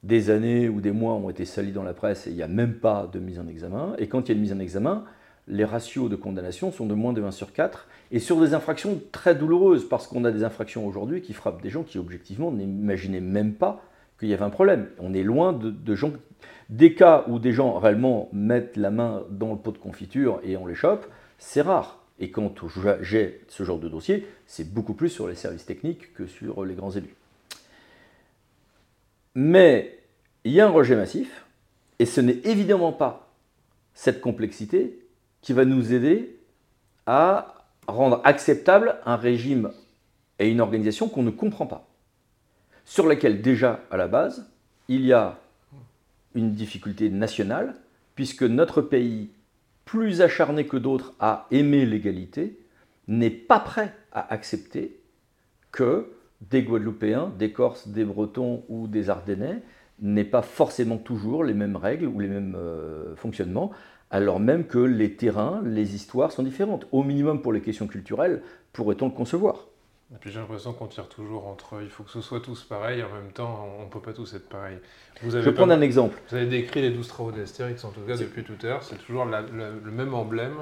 des 0.03 0.31
années 0.31 0.69
ou 0.69 0.81
des 0.81 0.93
mois 0.93 1.15
ont 1.15 1.31
été 1.31 1.45
salis 1.45 1.73
dans 1.73 1.83
la 1.83 1.95
presse 1.95 2.27
et 2.27 2.31
il 2.31 2.37
n'y 2.37 2.43
a 2.43 2.49
même 2.49 2.75
pas 2.75 3.09
de 3.13 3.19
mise 3.19 3.39
en 3.41 3.49
examen. 3.49 3.95
Et 3.99 4.07
quand 4.07 4.29
il 4.29 4.29
y 4.29 4.31
a 4.33 4.35
une 4.35 4.43
mise 4.43 4.53
en 4.53 4.59
examen, 4.59 5.05
les 5.49 5.65
ratios 5.65 6.11
de 6.11 6.17
condamnation 6.17 6.73
sont 6.73 6.87
de 6.87 6.95
moins 6.95 7.13
de 7.13 7.21
20 7.21 7.31
sur 7.31 7.53
4, 7.53 7.87
et 8.11 8.19
sur 8.19 8.41
des 8.41 8.55
infractions 8.55 9.01
très 9.13 9.35
douloureuses, 9.35 9.89
parce 9.89 10.07
qu'on 10.07 10.25
a 10.25 10.31
des 10.31 10.45
infractions 10.45 10.87
aujourd'hui 10.87 11.23
qui 11.23 11.33
frappent 11.33 11.63
des 11.63 11.71
gens 11.71 11.83
qui, 11.83 11.99
objectivement, 11.99 12.51
n'imaginaient 12.51 13.21
même 13.21 13.55
pas 13.55 13.83
qu'il 14.19 14.29
y 14.29 14.35
avait 14.35 14.45
un 14.45 14.51
problème. 14.51 14.89
On 14.99 15.15
est 15.15 15.23
loin 15.23 15.53
de, 15.53 15.95
gens, 15.95 16.13
des 16.69 16.95
cas 16.95 17.25
où 17.29 17.39
des 17.39 17.53
gens 17.53 17.79
réellement 17.79 18.29
mettent 18.33 18.77
la 18.77 18.91
main 18.91 19.25
dans 19.31 19.53
le 19.53 19.59
pot 19.59 19.73
de 19.73 19.79
confiture 19.79 20.41
et 20.43 20.57
on 20.57 20.67
les 20.67 20.75
chope, 20.75 21.07
c'est 21.39 21.63
rare. 21.63 22.03
Et 22.19 22.31
quand 22.31 22.55
j'ai 23.01 23.41
ce 23.49 23.63
genre 23.63 23.79
de 23.79 23.89
dossier, 23.89 24.27
c'est 24.47 24.73
beaucoup 24.73 24.95
plus 24.95 25.11
sur 25.11 25.29
les 25.29 25.35
services 25.35 25.67
techniques 25.67 26.15
que 26.15 26.27
sur 26.27 26.65
les 26.65 26.75
grands 26.75 26.91
élus. 26.91 27.15
Mais 29.35 29.99
il 30.45 30.53
y 30.53 30.61
a 30.61 30.67
un 30.67 30.71
rejet 30.71 30.97
massif, 30.97 31.45
et 31.99 32.07
ce 32.07 32.21
n'est 32.21 32.41
évidemment 32.45 32.93
pas 32.93 33.29
cette 33.93 34.21
complexité 34.21 34.99
qui 35.43 35.53
va 35.53 35.65
nous 35.65 35.93
aider 35.93 36.39
à 37.07 37.55
rendre 37.87 38.21
acceptable 38.25 38.97
un 39.05 39.17
régime 39.17 39.71
et 40.39 40.49
une 40.51 40.61
organisation 40.61 41.09
qu'on 41.09 41.23
ne 41.23 41.31
comprend 41.31 41.67
pas, 41.67 41.87
sur 42.85 43.07
laquelle 43.07 43.43
déjà 43.43 43.81
à 43.91 43.97
la 43.97 44.09
base, 44.09 44.51
il 44.89 45.05
y 45.05 45.13
a 45.13 45.39
une 46.37 46.53
difficulté 46.53 47.11
nationale, 47.11 47.75
puisque 48.15 48.45
notre 48.45 48.81
pays, 48.83 49.31
plus 49.85 50.21
acharné 50.21 50.67
que 50.67 50.77
d'autres 50.77 51.15
à 51.19 51.47
aimer 51.51 51.85
l'égalité, 51.87 52.59
n'est 53.09 53.31
pas 53.31 53.61
prêt 53.61 53.95
à 54.13 54.33
accepter 54.33 55.01
que 55.73 56.07
des 56.41 56.63
Guadeloupéens, 56.63 57.33
des 57.39 57.53
Corses, 57.53 57.89
des 57.89 58.05
Bretons 58.05 58.65
ou 58.69 58.87
des 58.89 59.11
Ardennais 59.11 59.63
n'aient 60.01 60.25
pas 60.25 60.43
forcément 60.43 60.99
toujours 60.99 61.43
les 61.43 61.55
mêmes 61.55 61.77
règles 61.77 62.07
ou 62.07 62.21
les 62.21 62.29
mêmes 62.29 62.55
euh, 62.57 63.17
fonctionnements, 63.17 63.71
alors 64.11 64.41
même 64.41 64.67
que 64.67 64.79
les 64.79 65.15
terrains, 65.15 65.63
les 65.65 65.95
histoires 65.95 66.33
sont 66.33 66.43
différentes. 66.43 66.87
Au 66.93 67.03
minimum 67.03 67.41
pour 67.41 67.53
les 67.53 67.63
questions 67.63 67.87
culturelles, 67.87 68.43
pourrait-on 68.73 69.07
le 69.07 69.13
concevoir 69.13 69.67
et 70.15 70.19
puis 70.21 70.31
j'ai 70.31 70.39
l'impression 70.39 70.73
qu'on 70.73 70.87
tire 70.87 71.09
toujours 71.09 71.47
entre 71.49 71.83
il 71.83 71.91
faut 71.91 72.05
que 72.05 72.11
ce 72.11 72.21
soit 72.21 72.41
tous 72.41 72.63
pareil, 72.65 73.03
en 73.03 73.13
même 73.13 73.33
temps 73.33 73.69
on 73.81 73.85
ne 73.85 73.91
peut 73.91 74.01
pas 74.01 74.13
tous 74.13 74.35
être 74.35 74.49
pareil. 74.49 74.79
Vous 75.23 75.35
avez 75.35 75.45
Je 75.45 75.51
vais 75.51 75.55
prendre 75.55 75.73
un 75.73 75.81
exemple. 75.81 76.21
Vous 76.29 76.37
avez 76.37 76.47
décrit 76.47 76.83
les 76.83 76.91
douze 76.91 77.09
travaux 77.09 77.33
d'Astérix 77.33 77.85
en 77.85 77.91
tout 77.91 78.03
cas 78.03 78.17
depuis 78.17 78.45
tout 78.45 78.57
à 78.63 78.67
l'heure, 78.67 78.83
c'est 78.83 78.99
toujours 78.99 79.25
le 79.25 79.91
même 79.91 80.15
emblème 80.15 80.57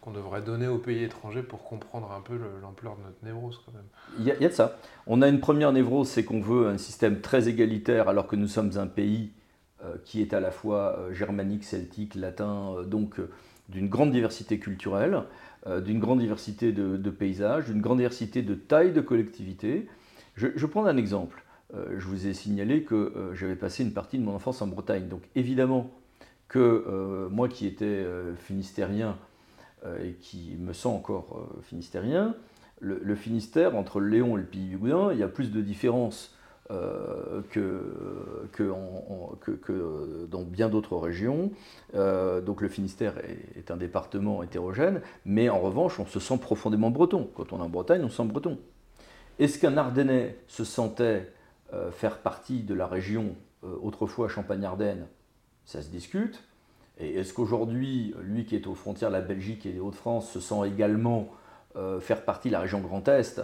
qu'on 0.00 0.12
devrait 0.12 0.42
donner 0.42 0.66
aux 0.66 0.78
pays 0.78 1.04
étrangers 1.04 1.42
pour 1.42 1.62
comprendre 1.64 2.10
un 2.12 2.20
peu 2.20 2.38
l'ampleur 2.62 2.96
de 2.96 3.02
notre 3.02 3.22
névrose 3.22 3.60
quand 3.64 3.72
même. 3.72 3.84
Il 4.18 4.24
y, 4.24 4.44
a, 4.44 4.48
de 4.48 4.54
ça. 4.54 4.78
On 5.06 5.20
a 5.22 5.28
une 5.28 5.40
première 5.40 5.72
névrose, 5.72 6.08
c'est 6.08 6.24
qu'on 6.24 6.40
veut 6.40 6.68
un 6.68 6.78
système 6.78 7.20
très 7.20 7.48
égalitaire 7.48 8.08
alors 8.08 8.26
que 8.26 8.36
nous 8.36 8.48
sommes 8.48 8.72
un 8.76 8.86
pays 8.86 9.32
euh, 9.84 9.96
qui 10.04 10.22
est 10.22 10.32
à 10.32 10.40
la 10.40 10.50
fois 10.50 10.98
euh, 10.98 11.12
germanique, 11.12 11.64
celtique, 11.64 12.14
latin, 12.14 12.74
euh, 12.76 12.84
donc 12.84 13.16
d'une 13.68 13.88
grande 13.88 14.10
diversité 14.10 14.58
culturelle, 14.58 15.22
d'une 15.66 15.98
grande 15.98 16.20
diversité 16.20 16.72
de, 16.72 17.10
paysages, 17.10 17.66
d'une 17.66 17.80
grande 17.80 17.98
diversité 17.98 18.42
de 18.42 18.54
taille 18.54 18.92
de 18.92 19.00
collectivités. 19.00 19.88
Je, 20.36 20.66
prends 20.66 20.86
un 20.86 20.96
exemple. 20.96 21.44
je 21.74 22.06
vous 22.06 22.26
ai 22.26 22.32
signalé 22.32 22.82
que 22.82 23.30
j'avais 23.34 23.56
passé 23.56 23.84
une 23.84 23.92
partie 23.92 24.18
de 24.18 24.24
mon 24.24 24.34
enfance 24.34 24.62
en 24.62 24.66
Bretagne. 24.66 25.08
Donc 25.08 25.22
évidemment 25.34 25.90
que 26.48 27.28
moi 27.30 27.48
qui 27.48 27.66
étais 27.66 28.06
finistérien, 28.38 29.18
euh, 29.86 30.04
et 30.04 30.12
qui 30.20 30.56
me 30.58 30.74
sent 30.74 30.88
encore 30.88 31.38
euh, 31.38 31.62
finistérien, 31.62 32.34
le, 32.82 33.14
Finistère, 33.14 33.76
entre 33.76 33.98
le 33.98 34.08
Léon 34.08 34.36
et 34.36 34.40
le 34.40 34.46
Pays 34.46 34.66
du 34.66 34.76
Gouin, 34.76 35.12
il 35.12 35.18
y 35.18 35.22
a 35.22 35.28
plus 35.28 35.50
de 35.50 35.60
différences 35.60 36.34
euh, 36.70 37.42
que, 37.50 38.48
que, 38.52 38.72
que, 39.50 40.26
dans 40.30 40.42
bien 40.42 40.68
d'autres 40.68 40.96
régions. 40.96 41.50
donc 41.92 42.60
le 42.60 42.68
Finistère 42.68 43.14
est, 43.56 43.70
un 43.70 43.76
département 43.76 44.42
hétérogène, 44.42 45.00
mais 45.24 45.48
en 45.48 45.58
revanche, 45.58 45.98
on 45.98 46.06
se 46.06 46.20
sent 46.20 46.38
profondément 46.38 46.90
breton. 46.90 47.28
Quand 47.34 47.52
on 47.52 47.58
est 47.58 47.62
en 47.62 47.68
Bretagne, 47.68 48.02
on 48.04 48.08
se 48.08 48.16
sent 48.16 48.24
breton. 48.24 48.58
Est-ce 49.38 49.58
qu'un 49.58 49.76
Ardennais 49.76 50.36
se 50.46 50.64
sentait 50.64 51.32
faire 51.92 52.18
partie 52.18 52.62
de 52.62 52.74
la 52.74 52.86
région 52.86 53.34
autrefois 53.62 54.28
Champagne-Ardenne? 54.28 55.06
Ça 55.64 55.82
se 55.82 55.88
discute. 55.88 56.42
Et 57.00 57.18
est-ce 57.18 57.32
qu'aujourd'hui, 57.32 58.14
lui 58.22 58.44
qui 58.44 58.54
est 58.54 58.66
aux 58.66 58.74
frontières 58.74 59.10
de 59.10 59.16
la 59.16 59.22
Belgique 59.22 59.64
et 59.64 59.72
des 59.72 59.80
Hauts-de-France 59.80 60.30
se 60.30 60.40
sent 60.40 60.66
également 60.66 61.28
euh, 61.28 61.34
faire 62.00 62.24
partie 62.24 62.48
de 62.48 62.52
la 62.52 62.60
région 62.60 62.80
Grand 62.80 63.06
Est, 63.08 63.42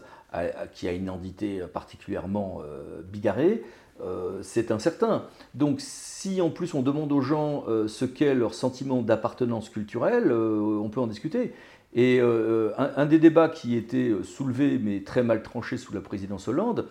qui 0.73 0.89
a 0.89 0.93
une 0.93 1.05
identité 1.05 1.61
particulièrement 1.73 2.61
euh, 2.63 3.03
bigarrée 3.03 3.63
euh, 4.01 4.41
C'est 4.43 4.71
incertain. 4.71 5.25
Donc 5.55 5.81
si 5.81 6.41
en 6.41 6.51
plus 6.51 6.75
on 6.75 6.83
demande 6.83 7.13
aux 7.13 7.21
gens 7.21 7.65
ce 7.87 8.05
qu'est 8.05 8.35
leur 8.35 8.55
sentiment 8.55 9.03
d'appartenance 9.03 9.71
culturelle, 9.71 10.33
on 10.33 10.89
peut 10.91 11.01
en 11.01 11.07
discuter. 11.07 11.53
Et 11.95 12.21
un, 12.21 13.07
des 13.07 13.19
débats 13.19 13.49
qui 13.49 13.77
était 13.77 14.13
soulevé, 14.23 14.79
mais 14.79 15.03
très 15.03 15.23
mal 15.23 15.43
tranché 15.43 15.77
sous 15.79 15.95
la 15.95 16.01
présidence 16.01 16.49
Hollande, 16.49 16.89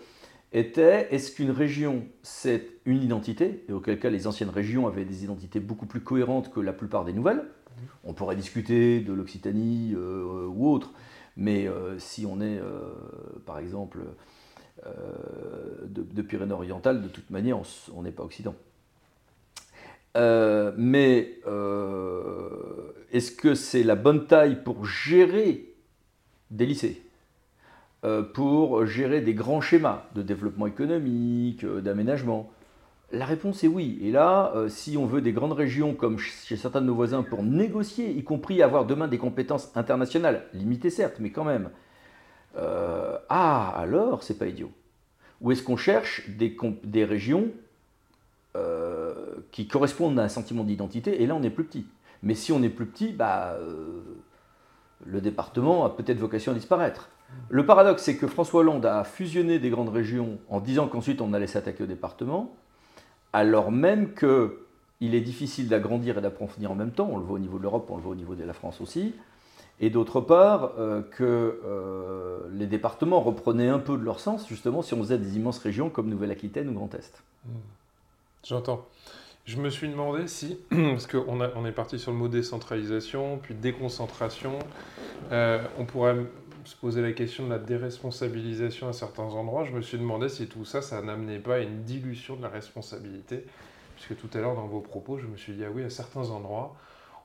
était 0.52 1.08
est-ce 1.10 1.32
qu'une 1.32 1.50
région, 1.50 2.06
c'est 2.22 2.68
une 2.86 3.02
identité, 3.02 3.64
et 3.68 3.72
auquel 3.72 3.98
cas 3.98 4.10
les 4.10 4.26
anciennes 4.26 4.48
régions 4.48 4.86
avaient 4.86 5.04
des 5.04 5.22
identités 5.24 5.60
beaucoup 5.60 5.86
plus 5.86 6.00
cohérentes 6.00 6.50
que 6.50 6.60
la 6.60 6.72
plupart 6.72 7.04
des 7.04 7.12
nouvelles 7.12 7.44
On 8.04 8.14
pourrait 8.14 8.36
discuter 8.36 9.00
de 9.00 9.12
l'Occitanie 9.12 9.94
ou 9.94 10.68
autre, 10.68 10.92
mais 11.36 11.68
si 11.98 12.26
on 12.26 12.40
est, 12.40 12.60
par 13.44 13.58
exemple, 13.58 13.98
de, 14.84 16.22
Pyrénées-Orientales, 16.22 17.02
de 17.02 17.08
toute 17.08 17.30
manière, 17.30 17.58
on 17.94 18.02
n'est 18.02 18.10
pas 18.10 18.24
Occident. 18.24 18.54
Euh, 20.16 20.72
mais 20.76 21.40
euh, 21.46 22.92
est-ce 23.12 23.30
que 23.30 23.54
c'est 23.54 23.82
la 23.82 23.96
bonne 23.96 24.26
taille 24.26 24.62
pour 24.62 24.86
gérer 24.86 25.74
des 26.50 26.64
lycées 26.64 27.02
euh, 28.04 28.22
Pour 28.22 28.86
gérer 28.86 29.20
des 29.20 29.34
grands 29.34 29.60
schémas 29.60 30.06
de 30.14 30.22
développement 30.22 30.66
économique, 30.66 31.66
d'aménagement 31.66 32.50
La 33.12 33.24
réponse 33.24 33.62
est 33.62 33.68
oui. 33.68 33.98
Et 34.02 34.10
là, 34.10 34.52
si 34.68 34.96
on 34.96 35.06
veut 35.06 35.20
des 35.20 35.32
grandes 35.32 35.52
régions 35.52 35.94
comme 35.94 36.18
chez 36.18 36.56
certains 36.56 36.80
de 36.80 36.86
nos 36.86 36.94
voisins 36.94 37.22
pour 37.22 37.42
négocier, 37.42 38.10
y 38.10 38.24
compris 38.24 38.62
avoir 38.62 38.84
demain 38.84 39.06
des 39.06 39.18
compétences 39.18 39.70
internationales, 39.76 40.46
limitées 40.52 40.90
certes, 40.90 41.16
mais 41.20 41.30
quand 41.30 41.44
même, 41.44 41.70
ah, 42.56 43.72
alors, 43.76 44.22
c'est 44.22 44.38
pas 44.38 44.46
idiot. 44.46 44.72
Ou 45.40 45.52
est-ce 45.52 45.62
qu'on 45.62 45.76
cherche 45.76 46.28
des, 46.30 47.04
régions 47.04 47.48
euh, 48.56 49.14
qui 49.52 49.68
correspondent 49.68 50.18
à 50.18 50.24
un 50.24 50.28
sentiment 50.28 50.64
d'identité, 50.64 51.22
et 51.22 51.26
là 51.26 51.34
on 51.34 51.42
est 51.42 51.50
plus 51.50 51.64
petit. 51.64 51.86
Mais 52.22 52.34
si 52.34 52.52
on 52.52 52.62
est 52.62 52.70
plus 52.70 52.86
petit, 52.86 53.12
bah, 53.12 53.56
euh, 53.60 54.00
le 55.04 55.20
département 55.20 55.84
a 55.84 55.90
peut-être 55.90 56.18
vocation 56.18 56.52
à 56.52 56.54
disparaître. 56.54 57.10
Le 57.50 57.66
paradoxe, 57.66 58.02
c'est 58.02 58.16
que 58.16 58.26
François 58.26 58.60
Hollande 58.60 58.86
a 58.86 59.04
fusionné 59.04 59.58
des 59.58 59.68
grandes 59.68 59.90
régions 59.90 60.38
en 60.48 60.60
disant 60.60 60.88
qu'ensuite 60.88 61.20
on 61.20 61.34
allait 61.34 61.46
s'attaquer 61.46 61.84
au 61.84 61.86
département, 61.86 62.56
alors 63.36 63.70
même 63.70 64.14
qu'il 64.14 65.14
est 65.14 65.20
difficile 65.20 65.68
d'agrandir 65.68 66.16
et 66.16 66.20
d'approfondir 66.22 66.70
en 66.70 66.74
même 66.74 66.92
temps, 66.92 67.08
on 67.12 67.18
le 67.18 67.24
voit 67.24 67.36
au 67.36 67.38
niveau 67.38 67.58
de 67.58 67.62
l'Europe, 67.62 67.86
on 67.90 67.96
le 67.96 68.02
voit 68.02 68.12
au 68.12 68.16
niveau 68.16 68.34
de 68.34 68.44
la 68.44 68.54
France 68.54 68.80
aussi, 68.80 69.14
et 69.78 69.90
d'autre 69.90 70.22
part 70.22 70.72
euh, 70.78 71.02
que 71.02 71.60
les 72.52 72.66
départements 72.66 73.20
reprenaient 73.20 73.68
un 73.68 73.78
peu 73.78 73.98
de 73.98 74.02
leur 74.02 74.20
sens 74.20 74.48
justement 74.48 74.80
si 74.80 74.94
on 74.94 74.98
faisait 74.98 75.18
des 75.18 75.36
immenses 75.36 75.58
régions 75.58 75.90
comme 75.90 76.08
Nouvelle-Aquitaine 76.08 76.70
ou 76.70 76.72
Grand 76.72 76.94
Est. 76.94 77.22
Mmh. 77.44 77.50
J'entends. 78.42 78.86
Je 79.46 79.58
me 79.58 79.70
suis 79.70 79.88
demandé 79.88 80.26
si, 80.26 80.58
parce 80.70 81.06
qu'on 81.06 81.40
on 81.40 81.66
est 81.66 81.72
parti 81.72 82.00
sur 82.00 82.10
le 82.10 82.16
mot 82.16 82.26
décentralisation, 82.26 83.38
puis 83.38 83.54
déconcentration, 83.54 84.58
euh, 85.30 85.62
on 85.78 85.84
pourrait 85.84 86.16
se 86.66 86.76
poser 86.76 87.02
la 87.02 87.12
question 87.12 87.44
de 87.44 87.50
la 87.50 87.58
déresponsabilisation 87.58 88.88
à 88.88 88.92
certains 88.92 89.24
endroits. 89.24 89.64
Je 89.64 89.72
me 89.72 89.82
suis 89.82 89.98
demandé 89.98 90.28
si 90.28 90.46
tout 90.46 90.64
ça, 90.64 90.82
ça 90.82 91.00
n'amenait 91.02 91.38
pas 91.38 91.56
à 91.56 91.58
une 91.60 91.82
dilution 91.82 92.36
de 92.36 92.42
la 92.42 92.48
responsabilité. 92.48 93.44
Puisque 93.96 94.20
tout 94.20 94.28
à 94.36 94.40
l'heure, 94.40 94.54
dans 94.54 94.66
vos 94.66 94.80
propos, 94.80 95.18
je 95.18 95.26
me 95.26 95.36
suis 95.36 95.54
dit, 95.54 95.64
ah 95.64 95.70
oui, 95.74 95.82
à 95.84 95.90
certains 95.90 96.28
endroits, 96.30 96.76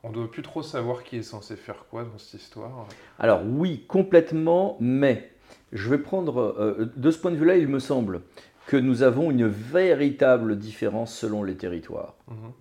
on 0.04 0.10
ne 0.10 0.14
doit 0.14 0.32
plus 0.32 0.42
trop 0.42 0.64
savoir 0.64 1.04
qui 1.04 1.18
est 1.18 1.24
censé 1.24 1.56
faire 1.56 1.86
quoi 1.90 2.04
dans 2.04 2.18
cette 2.18 2.42
histoire. 2.42 2.88
Alors 3.20 3.42
oui, 3.46 3.84
complètement, 3.88 4.78
mais 4.80 5.32
je 5.74 5.90
vais 5.90 5.98
prendre, 5.98 6.40
euh, 6.40 6.92
de 6.96 7.12
ce 7.12 7.18
point 7.20 7.32
de 7.32 7.36
vue-là, 7.36 7.58
il 7.58 7.68
me 7.68 7.80
semble 7.80 8.22
que 8.68 8.78
nous 8.78 9.04
avons 9.04 9.32
une 9.32 9.48
véritable 9.48 10.58
différence 10.58 11.14
selon 11.16 11.44
les 11.44 11.56
territoires. 11.56 12.16
Mhm. 12.28 12.52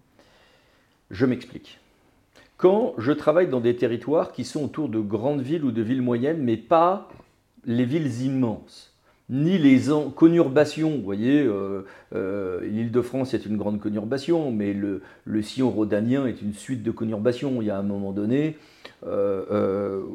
Je 1.11 1.27
m'explique. 1.27 1.79
Quand 2.61 2.93
je 2.99 3.13
travaille 3.13 3.49
dans 3.49 3.61
des 3.61 3.75
territoires 3.75 4.33
qui 4.33 4.45
sont 4.45 4.63
autour 4.67 4.91
de 4.91 5.01
grandes 5.01 5.41
villes 5.41 5.65
ou 5.65 5.73
de 5.73 5.81
villes 5.81 6.03
moyennes, 6.03 6.43
mais 6.43 6.59
pas 6.59 7.09
les 7.65 7.87
villes 7.87 8.21
immenses, 8.21 8.95
ni 9.31 9.57
les 9.57 9.85
conurbations, 10.15 10.91
vous 10.91 11.03
voyez, 11.03 11.41
euh, 11.41 11.87
euh, 12.15 12.61
l'île 12.67 12.91
de 12.91 13.01
France 13.01 13.33
est 13.33 13.47
une 13.47 13.57
grande 13.57 13.81
conurbation, 13.81 14.53
mais 14.53 14.75
le, 14.75 15.01
le 15.25 15.41
sillon 15.41 15.71
rhodanien 15.71 16.27
est 16.27 16.43
une 16.43 16.53
suite 16.53 16.83
de 16.83 16.91
conurbations. 16.91 17.63
Il 17.63 17.69
y 17.69 17.71
a 17.71 17.79
un 17.79 17.83
moment 17.83 18.13
donné 18.13 18.59
de 19.07 20.07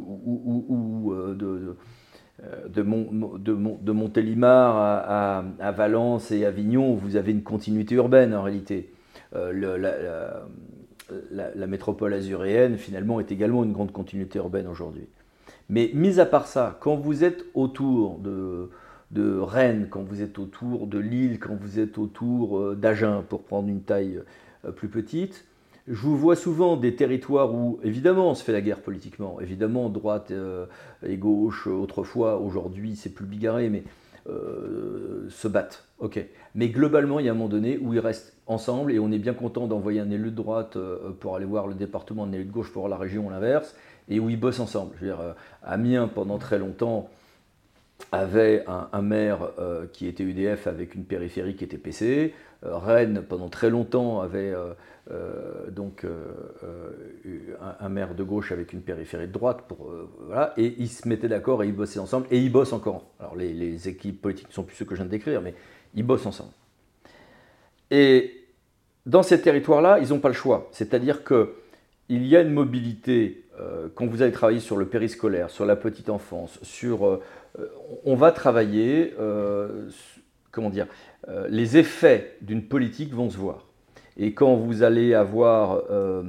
Montélimar 3.92 5.44
à, 5.60 5.72
Valence 5.72 6.30
et 6.30 6.46
Avignon, 6.46 6.94
vous 6.94 7.16
avez 7.16 7.32
une 7.32 7.42
continuité 7.42 7.96
urbaine 7.96 8.36
en 8.36 8.44
réalité. 8.44 8.92
Euh, 9.36 10.44
métropole 11.68 12.14
azuréenne, 12.14 12.78
finalement, 12.78 13.20
est 13.20 13.32
également 13.32 13.64
une 13.64 13.74
grande 13.74 13.92
continuité 13.92 14.40
urbaine 14.40 14.68
aujourd'hui. 14.68 15.08
Mais 15.70 15.92
mis 15.94 16.20
à 16.20 16.26
part 16.26 16.48
ça, 16.48 16.78
quand 16.80 16.96
vous 16.96 17.24
êtes 17.24 17.46
autour 17.54 18.20
de, 18.20 18.70
de 19.12 19.38
Rennes, 19.38 19.88
quand 19.90 20.04
vous 20.04 20.22
êtes 20.22 20.38
autour 20.40 20.88
de 20.88 21.00
Lille, 21.00 21.40
quand 21.40 21.56
vous 21.56 21.80
êtes 21.80 21.98
autour 21.98 22.60
euh, 22.60 22.76
d'Agen, 22.76 23.24
pour 23.28 23.44
prendre 23.44 23.70
une 23.70 23.82
taille 23.82 24.22
plus 24.76 24.90
petite, 24.90 25.46
je 25.88 26.02
vous 26.02 26.18
vois 26.18 26.36
souvent 26.36 26.78
des 26.78 26.96
territoires 26.96 27.54
où, 27.54 27.80
évidemment, 27.84 28.32
on 28.32 28.36
se 28.36 28.44
fait 28.44 28.52
la 28.52 28.62
guerre 28.62 28.82
politiquement. 28.82 29.40
Évidemment, 29.40 29.90
droite 29.90 30.32
euh, 30.32 30.66
et 31.06 31.16
gauche, 31.16 31.68
autrefois, 31.68 32.40
aujourd'hui, 32.40 32.96
c'est 32.96 33.12
plus 33.12 33.26
bigarré, 33.26 33.70
mais 33.70 33.84
euh, 34.28 35.28
se 35.30 35.48
battent. 35.48 35.86
Ok. 36.00 36.24
Mais 36.56 36.70
globalement, 36.70 37.20
il 37.20 37.26
y 37.26 37.30
a 37.30 37.32
un 37.32 37.36
moment 37.36 37.50
donné 37.50 37.78
où 37.78 37.94
ils 37.94 38.00
restent 38.00 38.34
ensemble 38.48 38.92
et 38.92 39.00
on 39.00 39.12
est 39.12 39.20
bien 39.20 39.34
content 39.34 39.68
d'envoyer 39.68 40.00
un 40.00 40.10
élu 40.10 40.32
de 40.32 40.36
droite 40.36 40.78
euh, 40.78 41.12
pour 41.20 41.36
aller 41.36 41.46
voir 41.46 41.68
le 41.68 41.74
département, 41.74 42.24
un 42.24 42.32
élu 42.32 42.46
de 42.46 42.52
gauche 42.52 42.72
pour 42.72 42.82
voir 42.84 42.90
la 42.90 42.98
région, 42.98 43.30
l'inverse, 43.30 43.76
et 44.10 44.20
où 44.20 44.30
ils 44.30 44.40
bossent 44.40 44.60
ensemble. 44.60 44.94
Je 45.00 45.06
veux 45.06 45.12
dire, 45.12 45.36
Amiens, 45.64 46.08
pendant 46.08 46.38
très 46.38 46.60
longtemps, 46.60 47.10
avait 48.12 48.66
un, 48.68 49.02
maire 49.02 49.50
qui 49.94 50.06
était 50.08 50.24
UDF 50.24 50.68
avec 50.68 50.96
une 50.96 51.06
périphérie 51.06 51.56
qui 51.56 51.64
était 51.64 51.78
PC. 51.78 52.34
Rennes, 52.66 53.24
pendant 53.28 53.50
très 53.50 53.70
longtemps, 53.70 54.22
avait 54.22 54.54
euh, 55.12 55.70
donc 55.70 56.04
euh, 56.04 56.34
euh, 56.64 57.56
un, 57.80 57.90
maire 57.90 58.16
de 58.16 58.24
gauche 58.24 58.52
avec 58.52 58.74
une 58.74 58.82
périphérie 58.82 59.28
de 59.28 59.32
droite, 59.32 59.66
pour, 59.68 59.94
et 60.58 60.76
ils 60.80 60.90
se 60.90 61.08
mettaient 61.08 61.28
d'accord 61.28 61.64
et 61.64 61.68
ils 61.68 61.76
bossaient 61.76 62.00
ensemble, 62.00 62.26
et 62.32 62.40
ils 62.40 62.52
bossent 62.52 62.74
encore. 62.74 63.06
Alors 63.20 63.36
les, 63.36 63.88
équipes 63.88 64.20
politiques 64.20 64.50
ne 64.50 64.54
sont 64.54 64.64
plus 64.64 64.76
ceux 64.76 64.86
que 64.86 64.96
je 64.96 65.02
viens 65.02 65.06
de 65.06 65.12
décrire, 65.12 65.42
mais 65.42 65.54
ils 65.94 66.04
bossent 66.04 66.26
ensemble. 66.26 66.52
Et 67.92 68.46
dans 69.06 69.22
ces 69.22 69.40
territoires-là, 69.40 70.00
ils 70.00 70.10
n'ont 70.10 70.20
pas 70.20 70.30
le 70.30 70.34
choix. 70.34 70.70
C'est-à-dire 70.72 71.24
qu'il 71.24 72.26
y 72.26 72.36
a 72.36 72.42
une 72.42 72.54
mobilité, 72.54 73.44
quand 73.94 74.08
vous 74.08 74.24
allez 74.24 74.32
travailler 74.32 74.60
sur 74.60 74.76
le 74.76 74.88
périscolaire, 74.88 75.52
sur 75.52 75.66
la 75.66 75.76
petite 75.76 76.10
enfance, 76.10 76.58
sur... 76.64 77.22
on 78.06 78.16
va 78.16 78.32
travailler, 78.32 79.14
comment 80.52 80.72
dire, 80.72 80.88
les 81.50 81.78
effets 81.78 82.38
d'une 82.42 82.64
politique 82.64 83.14
vont 83.14 83.30
se 83.30 83.38
voir. 83.38 83.66
Et 84.18 84.34
quand 84.34 84.56
vous 84.56 84.84
allez 84.84 85.14
avoir 85.14 85.82
euh, 85.90 86.24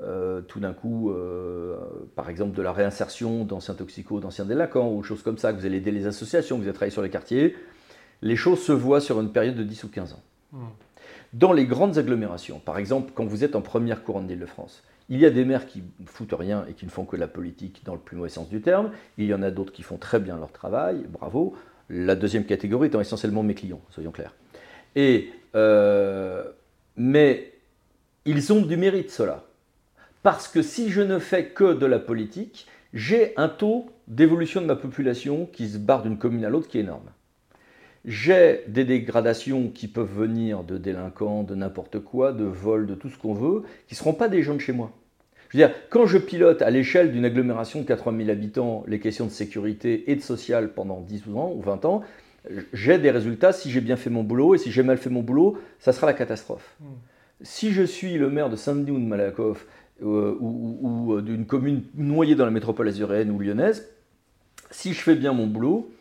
euh, 0.00 0.42
tout 0.42 0.60
d'un 0.60 0.72
coup, 0.72 1.10
euh, 1.10 1.76
par 2.14 2.28
exemple, 2.28 2.56
de 2.56 2.62
la 2.62 2.72
réinsertion 2.72 3.44
d'anciens 3.44 3.74
toxicos, 3.74 4.20
d'anciens 4.20 4.44
délinquants, 4.44 4.92
ou 4.92 5.02
choses 5.02 5.22
comme 5.22 5.38
ça, 5.38 5.52
que 5.52 5.58
vous 5.58 5.66
allez 5.66 5.78
aider 5.78 5.90
les 5.90 6.06
associations, 6.06 6.56
que 6.56 6.62
vous 6.62 6.68
allez 6.68 6.74
travailler 6.74 6.92
sur 6.92 7.02
les 7.02 7.10
quartiers, 7.10 7.56
les 8.20 8.36
choses 8.36 8.60
se 8.60 8.72
voient 8.72 9.00
sur 9.00 9.20
une 9.20 9.32
période 9.32 9.56
de 9.56 9.62
10 9.62 9.84
ou 9.84 9.88
15 9.88 10.12
ans. 10.12 10.22
Hmm. 10.52 10.66
Dans 11.32 11.52
les 11.52 11.64
grandes 11.64 11.96
agglomérations, 11.96 12.58
par 12.58 12.78
exemple, 12.78 13.12
quand 13.14 13.24
vous 13.24 13.42
êtes 13.42 13.56
en 13.56 13.62
première 13.62 14.04
couronne 14.04 14.26
d'Île-de-France, 14.26 14.82
il 15.08 15.18
y 15.18 15.26
a 15.26 15.30
des 15.30 15.44
maires 15.44 15.66
qui 15.66 15.82
ne 16.00 16.06
foutent 16.06 16.34
rien 16.38 16.64
et 16.68 16.74
qui 16.74 16.84
ne 16.84 16.90
font 16.90 17.04
que 17.04 17.16
la 17.16 17.26
politique 17.26 17.82
dans 17.84 17.94
le 17.94 18.00
plus 18.00 18.16
mauvais 18.16 18.28
sens 18.28 18.48
du 18.48 18.60
terme. 18.60 18.90
Il 19.18 19.26
y 19.26 19.34
en 19.34 19.42
a 19.42 19.50
d'autres 19.50 19.72
qui 19.72 19.82
font 19.82 19.96
très 19.96 20.20
bien 20.20 20.36
leur 20.36 20.52
travail, 20.52 21.04
bravo. 21.08 21.54
La 21.94 22.16
deuxième 22.16 22.46
catégorie 22.46 22.88
étant 22.88 23.02
essentiellement 23.02 23.42
mes 23.42 23.54
clients, 23.54 23.82
soyons 23.90 24.12
clairs. 24.12 24.34
Et 24.96 25.30
mais 26.96 27.52
ils 28.24 28.52
ont 28.52 28.62
du 28.62 28.76
mérite, 28.78 29.10
cela. 29.10 29.44
Parce 30.22 30.48
que 30.48 30.62
si 30.62 30.90
je 30.90 31.02
ne 31.02 31.18
fais 31.18 31.46
que 31.48 31.74
de 31.74 31.84
la 31.84 31.98
politique, 31.98 32.66
j'ai 32.94 33.36
un 33.36 33.48
taux 33.48 33.90
d'évolution 34.08 34.62
de 34.62 34.66
ma 34.66 34.76
population 34.76 35.46
qui 35.46 35.68
se 35.68 35.76
barre 35.78 36.02
d'une 36.02 36.16
commune 36.16 36.44
à 36.44 36.50
l'autre 36.50 36.68
qui 36.68 36.78
est 36.78 36.82
énorme. 36.82 37.10
J'ai 38.04 38.64
des 38.68 38.84
dégradations 38.84 39.68
qui 39.68 39.86
peuvent 39.86 40.12
venir 40.12 40.64
de 40.64 40.78
délinquants, 40.78 41.42
de 41.42 41.54
n'importe 41.54 42.00
quoi, 42.00 42.32
de 42.32 42.44
vols, 42.44 42.86
de 42.86 42.94
tout 42.94 43.10
ce 43.10 43.18
qu'on 43.18 43.34
veut, 43.34 43.62
qui 43.86 43.94
ne 43.94 43.98
seront 43.98 44.14
pas 44.14 44.28
des 44.28 44.42
gens 44.42 44.54
de 44.54 44.60
chez 44.60 44.72
moi. 44.72 44.92
Je 45.52 45.58
veux 45.58 45.66
dire, 45.66 45.76
quand 45.90 46.06
je 46.06 46.16
pilote 46.16 46.62
à 46.62 46.70
l'échelle 46.70 47.12
d'une 47.12 47.26
agglomération 47.26 47.82
de 47.82 47.84
80 47.84 48.16
000 48.24 48.30
habitants 48.30 48.84
les 48.88 48.98
questions 48.98 49.26
de 49.26 49.30
sécurité 49.30 50.10
et 50.10 50.16
de 50.16 50.22
social 50.22 50.72
pendant 50.72 51.00
10 51.00 51.24
ans 51.34 51.52
ou 51.54 51.60
20 51.60 51.84
ans, 51.84 52.02
j'ai 52.72 52.96
des 52.96 53.10
résultats 53.10 53.52
si 53.52 53.70
j'ai 53.70 53.82
bien 53.82 53.96
fait 53.96 54.08
mon 54.08 54.22
boulot, 54.24 54.54
et 54.54 54.58
si 54.58 54.72
j'ai 54.72 54.82
mal 54.82 54.96
fait 54.96 55.10
mon 55.10 55.20
boulot, 55.20 55.58
ça 55.78 55.92
sera 55.92 56.06
la 56.06 56.14
catastrophe. 56.14 56.74
Hmm. 56.80 56.94
Si 57.42 57.72
je 57.72 57.82
suis 57.82 58.16
le 58.16 58.30
maire 58.30 58.48
de 58.48 58.56
Saint-Denis 58.56 58.92
ou 58.92 58.98
de 58.98 59.04
Malakoff, 59.04 59.66
euh, 60.02 60.36
ou, 60.40 61.14
euh, 61.14 61.22
d'une 61.22 61.44
commune 61.44 61.82
noyée 61.96 62.34
dans 62.34 62.46
la 62.46 62.50
métropole 62.50 62.88
azuréenne 62.88 63.30
ou 63.30 63.38
lyonnaise, 63.38 63.90
si 64.70 64.94
je 64.94 65.00
fais 65.00 65.14
bien 65.14 65.34
mon 65.34 65.46
boulot, 65.46 65.92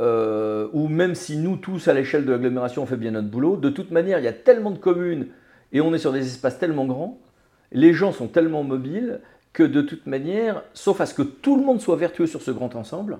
euh, 0.00 0.68
ou 0.72 0.88
même 0.88 1.14
si 1.14 1.36
nous 1.36 1.56
tous 1.56 1.86
à 1.86 1.94
l'échelle 1.94 2.24
de 2.24 2.32
l'agglomération 2.32 2.82
on 2.82 2.86
fait 2.86 2.96
bien 2.96 3.12
notre 3.12 3.28
boulot, 3.28 3.56
de 3.56 3.70
toute 3.70 3.92
manière 3.92 4.18
il 4.18 4.24
y 4.24 4.28
a 4.28 4.32
tellement 4.32 4.70
de 4.72 4.78
communes 4.78 5.28
et 5.72 5.80
on 5.80 5.94
est 5.94 5.98
sur 5.98 6.12
des 6.12 6.26
espaces 6.26 6.58
tellement 6.58 6.86
grands, 6.86 7.18
les 7.72 7.92
gens 7.92 8.12
sont 8.12 8.28
tellement 8.28 8.62
mobiles 8.62 9.20
que 9.52 9.62
de 9.62 9.82
toute 9.82 10.06
manière, 10.06 10.62
sauf 10.74 11.00
à 11.00 11.06
ce 11.06 11.14
que 11.14 11.22
tout 11.22 11.56
le 11.56 11.62
monde 11.62 11.80
soit 11.80 11.96
vertueux 11.96 12.26
sur 12.26 12.42
ce 12.42 12.50
grand 12.50 12.74
ensemble, 12.76 13.18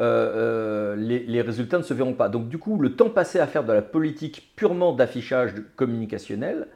euh, 0.00 0.94
euh, 0.94 0.96
les, 0.96 1.42
résultats 1.42 1.78
ne 1.78 1.82
se 1.82 1.92
verront 1.92 2.14
pas. 2.14 2.28
Donc 2.28 2.48
du 2.48 2.58
coup, 2.58 2.78
le 2.78 2.94
temps 2.94 3.10
passé 3.10 3.38
à 3.38 3.46
faire 3.46 3.64
de 3.64 3.72
la 3.72 3.82
politique 3.82 4.52
purement 4.56 4.92
d'affichage 4.92 5.54
communicationnel 5.76 6.68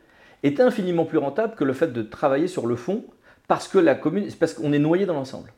est 0.43 0.61
infiniment 0.61 1.07
plus 1.07 1.19
rentable 1.19 1.55
que 1.55 1.65
le 1.65 1.73
fait 1.73 1.93
de 1.93 2.03
travailler 2.03 2.49
sur 2.49 2.67
le 2.67 2.77
fond 2.77 3.05
parce 3.49 3.69
que 3.69 3.79
la 3.79 3.95
commune, 3.95 4.29
parce 4.39 4.55
qu'on 4.55 4.73
est 4.73 4.79
noyé 4.79 5.07
dans 5.07 5.15
l'ensemble. 5.15 5.53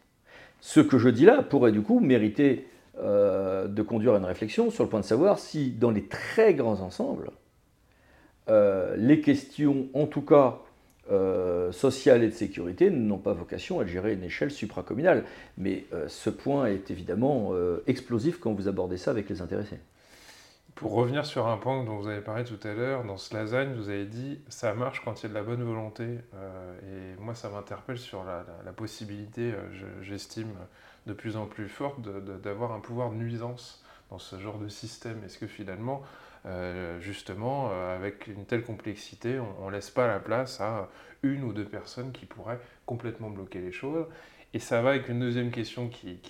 Ce 0.60 0.80
que 0.80 0.98
je 0.98 1.08
dis 1.08 1.24
là 1.24 1.42
pourrait 1.42 1.72
du 1.72 1.82
coup 1.82 2.00
mériter 2.00 2.68
euh, 2.98 3.66
de 3.66 3.82
conduire 3.82 4.16
une 4.16 4.24
réflexion 4.24 4.70
sur 4.70 4.84
le 4.84 4.90
point 4.90 5.00
de 5.00 5.04
savoir 5.04 5.38
si 5.38 5.70
dans 5.70 5.90
les 5.90 6.06
très 6.06 6.54
grands 6.54 6.80
ensembles, 6.80 7.30
les 8.96 9.20
questions, 9.20 9.88
en 9.92 10.06
tout 10.06 10.22
cas 10.22 10.60
euh, 11.10 11.70
sociale 11.70 12.24
et 12.24 12.28
de 12.28 12.34
sécurité 12.34 12.90
n'ont 12.90 13.18
pas 13.18 13.32
vocation 13.32 13.78
à 13.78 13.86
gérer 13.86 14.14
une 14.14 14.24
échelle 14.24 14.50
supracommunale. 14.50 15.24
Mais 15.56 15.84
euh, 15.92 16.08
ce 16.08 16.30
point 16.30 16.66
est 16.66 16.90
évidemment 16.90 17.50
euh, 17.52 17.82
explosif 17.86 18.40
quand 18.40 18.52
vous 18.52 18.66
abordez 18.66 18.96
ça 18.96 19.12
avec 19.12 19.28
les 19.28 19.40
intéressés. 19.40 19.78
Pour 20.74 20.92
revenir 20.92 21.24
sur 21.24 21.46
un 21.46 21.56
point 21.56 21.84
dont 21.84 21.96
vous 21.96 22.08
avez 22.08 22.20
parlé 22.20 22.44
tout 22.44 22.58
à 22.64 22.74
l'heure, 22.74 23.04
dans 23.04 23.16
ce 23.16 23.34
lasagne, 23.34 23.72
vous 23.74 23.88
avez 23.88 24.04
dit 24.04 24.40
ça 24.48 24.74
marche 24.74 25.00
quand 25.04 25.20
il 25.20 25.22
y 25.22 25.26
a 25.26 25.28
de 25.30 25.34
la 25.34 25.42
bonne 25.42 25.62
volonté. 25.62 26.04
et 26.04 27.20
moi, 27.20 27.34
ça 27.34 27.48
m'interpelle 27.48 27.96
sur 27.96 28.24
la, 28.24 28.72
possibilité, 28.72 29.54
j'estime, 30.02 30.50
de 31.06 31.14
plus 31.14 31.38
en 31.38 31.46
plus 31.46 31.70
forte 31.70 32.00
d'avoir 32.42 32.72
un 32.72 32.80
pouvoir 32.80 33.10
de 33.10 33.14
nuisance 33.14 33.82
dans 34.10 34.18
ce 34.18 34.38
genre 34.38 34.58
de 34.58 34.68
système. 34.68 35.24
Est-ce 35.24 35.38
que 35.38 35.46
finalement, 35.46 36.02
euh, 36.46 37.00
justement, 37.00 37.70
euh, 37.72 37.96
avec 37.96 38.28
une 38.28 38.44
telle 38.44 38.62
complexité, 38.62 39.38
on 39.60 39.66
ne 39.66 39.72
laisse 39.72 39.90
pas 39.90 40.06
la 40.06 40.20
place 40.20 40.60
à 40.60 40.88
une 41.22 41.42
ou 41.42 41.52
deux 41.52 41.64
personnes 41.64 42.12
qui 42.12 42.24
pourraient 42.24 42.60
complètement 42.84 43.30
bloquer 43.30 43.60
les 43.60 43.72
choses. 43.72 44.06
Et 44.54 44.58
ça 44.58 44.80
va 44.80 44.90
avec 44.90 45.08
une 45.08 45.20
deuxième 45.20 45.50
question 45.50 45.88
qui, 45.88 46.20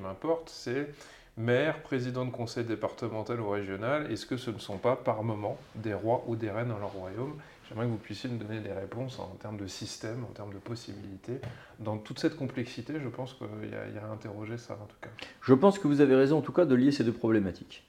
m'importe, 0.00 0.48
c'est 0.48 0.88
maire, 1.36 1.82
président 1.82 2.24
de 2.24 2.30
conseil 2.30 2.64
départemental 2.64 3.40
ou 3.40 3.50
régional, 3.50 4.10
est-ce 4.10 4.26
que 4.26 4.36
ce 4.36 4.50
ne 4.50 4.58
sont 4.58 4.78
pas 4.78 4.96
par 4.96 5.22
moment 5.22 5.58
des 5.74 5.94
rois 5.94 6.24
ou 6.26 6.34
des 6.34 6.50
reines 6.50 6.68
dans 6.68 6.78
leur 6.78 6.92
royaume? 6.92 7.38
J'aimerais 7.68 7.86
que 7.86 7.90
vous 7.90 7.98
puissiez 7.98 8.28
me 8.28 8.38
donner 8.38 8.60
des 8.60 8.72
réponses 8.72 9.18
en 9.18 9.28
termes 9.40 9.56
de 9.56 9.66
système, 9.66 10.24
en 10.24 10.32
termes 10.32 10.52
de 10.52 10.58
possibilités. 10.58 11.40
Dans 11.78 11.96
toute 11.98 12.18
cette 12.18 12.36
complexité, 12.36 12.94
je 13.02 13.08
pense 13.08 13.34
qu'il 13.34 13.70
y, 13.70 13.74
a 13.74 14.04
à 14.04 14.12
interroger 14.12 14.58
ça 14.58 14.74
en 14.74 14.86
tout 14.86 14.96
cas. 15.00 15.08
Je 15.40 15.54
pense 15.54 15.78
que 15.78 15.88
vous 15.88 16.00
avez 16.00 16.14
raison 16.14 16.38
en 16.38 16.42
tout 16.42 16.52
cas 16.52 16.64
de 16.64 16.74
lier 16.74 16.90
ces 16.90 17.04
deux 17.04 17.12
problématiques. 17.12 17.84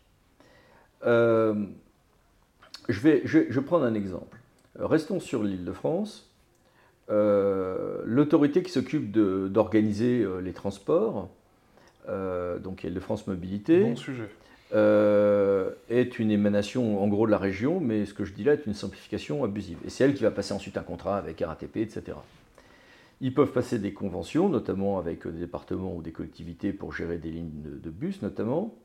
Euh, 1.05 1.53
je, 2.89 2.99
vais, 2.99 3.21
je, 3.25 3.59
prendre 3.59 3.85
un 3.85 3.93
exemple. 3.93 4.37
Restons 4.77 5.19
sur 5.19 5.43
l'île 5.43 5.65
de 5.65 5.71
France. 5.71 6.29
Euh, 7.09 8.01
l'autorité 8.05 8.63
qui 8.63 8.71
s'occupe 8.71 9.11
d'organiser 9.11 10.21
euh, 10.21 10.39
les 10.39 10.53
transports, 10.53 11.29
donc 12.07 12.83
île 12.83 12.93
de 12.93 12.99
France 12.99 13.27
Mobilité, 13.27 13.83
bon 13.83 13.95
sujet. 13.95 14.29
est 15.89 16.19
une 16.19 16.31
émanation 16.31 17.01
en 17.01 17.07
gros 17.07 17.25
de 17.25 17.31
la 17.31 17.37
région, 17.37 17.79
mais 17.79 18.05
ce 18.05 18.13
que 18.13 18.25
je 18.25 18.33
dis 18.33 18.43
là 18.43 18.53
est 18.53 18.65
une 18.65 18.73
simplification 18.73 19.43
abusive. 19.43 19.77
Et 19.85 19.89
c'est 19.89 20.03
elle 20.03 20.13
qui 20.13 20.23
va 20.23 20.31
passer 20.31 20.53
ensuite 20.53 20.77
un 20.77 20.83
contrat 20.83 21.17
avec 21.17 21.41
RATP, 21.41 21.77
etc. 21.77 22.17
Ils 23.21 23.33
peuvent 23.33 23.51
passer 23.51 23.79
des 23.79 23.93
conventions, 23.93 24.49
notamment 24.49 24.97
avec 24.97 25.25
des 25.25 25.39
départements 25.39 25.95
ou 25.95 26.01
des 26.01 26.11
collectivités 26.11 26.73
pour 26.73 26.93
gérer 26.93 27.17
des 27.17 27.31
lignes 27.31 27.61
de 27.63 27.89
bus, 27.89 28.21
notamment 28.21 28.75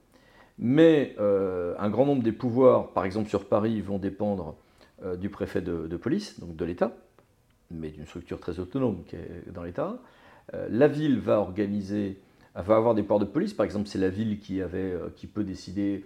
mais 0.58 1.14
euh, 1.20 1.74
un 1.78 1.88
grand 1.88 2.04
nombre 2.04 2.22
des 2.22 2.32
pouvoirs, 2.32 2.88
par 2.88 3.04
exemple 3.04 3.28
sur 3.28 3.44
Paris, 3.46 3.80
vont 3.80 3.98
dépendre 3.98 4.56
euh, 5.04 5.16
du 5.16 5.28
préfet 5.28 5.60
de, 5.60 5.96
police, 5.96 6.40
donc 6.40 6.56
de 6.56 6.64
l'État, 6.64 6.96
mais 7.70 7.90
d'une 7.90 8.06
structure 8.06 8.40
très 8.40 8.58
autonome 8.58 9.04
qui 9.06 9.16
est 9.16 9.52
dans 9.52 9.62
l'État. 9.62 9.98
Euh, 10.54 10.66
la 10.70 10.88
ville 10.88 11.20
va 11.20 11.38
organiser, 11.38 12.18
va 12.56 12.76
avoir 12.76 12.94
des 12.94 13.04
ports 13.04 13.20
de 13.20 13.24
police, 13.24 13.54
par 13.54 13.64
exemple 13.64 13.88
c'est 13.88 13.98
la 13.98 14.08
ville 14.08 14.40
qui, 14.40 14.60
peut 15.32 15.44
décider 15.44 16.04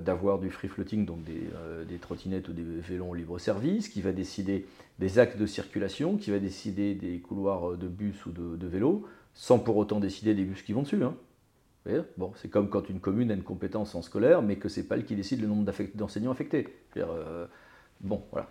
d'avoir 0.00 0.38
du 0.38 0.50
free 0.50 0.68
floating, 0.68 1.04
donc 1.06 1.18
des, 1.24 1.98
trottinettes 1.98 2.48
ou 2.48 2.52
des 2.52 2.62
vélos 2.62 3.14
libre 3.14 3.38
service, 3.38 3.88
qui 3.88 4.00
va 4.00 4.12
décider 4.12 4.66
des 4.98 5.18
actes 5.20 5.38
de 5.38 5.46
circulation, 5.46 6.16
qui 6.16 6.30
va 6.30 6.38
décider 6.40 6.94
des 6.94 7.18
couloirs 7.20 7.76
de 7.76 7.86
bus 7.86 8.26
ou 8.26 8.32
de, 8.32 8.56
de 8.56 8.66
vélos, 8.66 9.06
sans 9.34 9.60
pour 9.60 9.76
autant 9.76 10.00
décider 10.00 10.34
des 10.34 10.44
bus 10.44 10.62
qui 10.62 10.72
vont 10.72 10.82
dessus. 10.82 11.02
Hein. 11.04 11.14
Bon, 12.16 12.32
c'est 12.36 12.48
comme 12.48 12.68
quand 12.68 12.88
une 12.88 13.00
commune 13.00 13.30
a 13.30 13.34
une 13.34 13.42
compétence 13.42 13.94
en 13.94 14.02
scolaire, 14.02 14.42
mais 14.42 14.56
que 14.56 14.68
c'est 14.68 14.84
pas 14.84 14.96
elle 14.96 15.04
qui 15.04 15.16
décide 15.16 15.40
le 15.40 15.48
nombre 15.48 15.70
d'enseignants 15.94 16.30
affectés. 16.30 16.68
Euh, 16.96 17.46
bon, 18.00 18.22
voilà. 18.30 18.48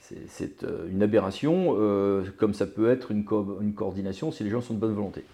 C'est 0.00 0.62
euh, 0.62 0.88
une 0.88 1.02
aberration, 1.02 1.76
euh, 1.78 2.24
comme 2.38 2.54
ça 2.54 2.66
peut 2.66 2.90
être 2.90 3.10
une, 3.10 3.24
coordination 3.24 4.30
si 4.30 4.44
les 4.44 4.50
gens 4.50 4.60
sont 4.60 4.74
de 4.74 4.78
bonne 4.78 4.94
volonté. 4.94 5.24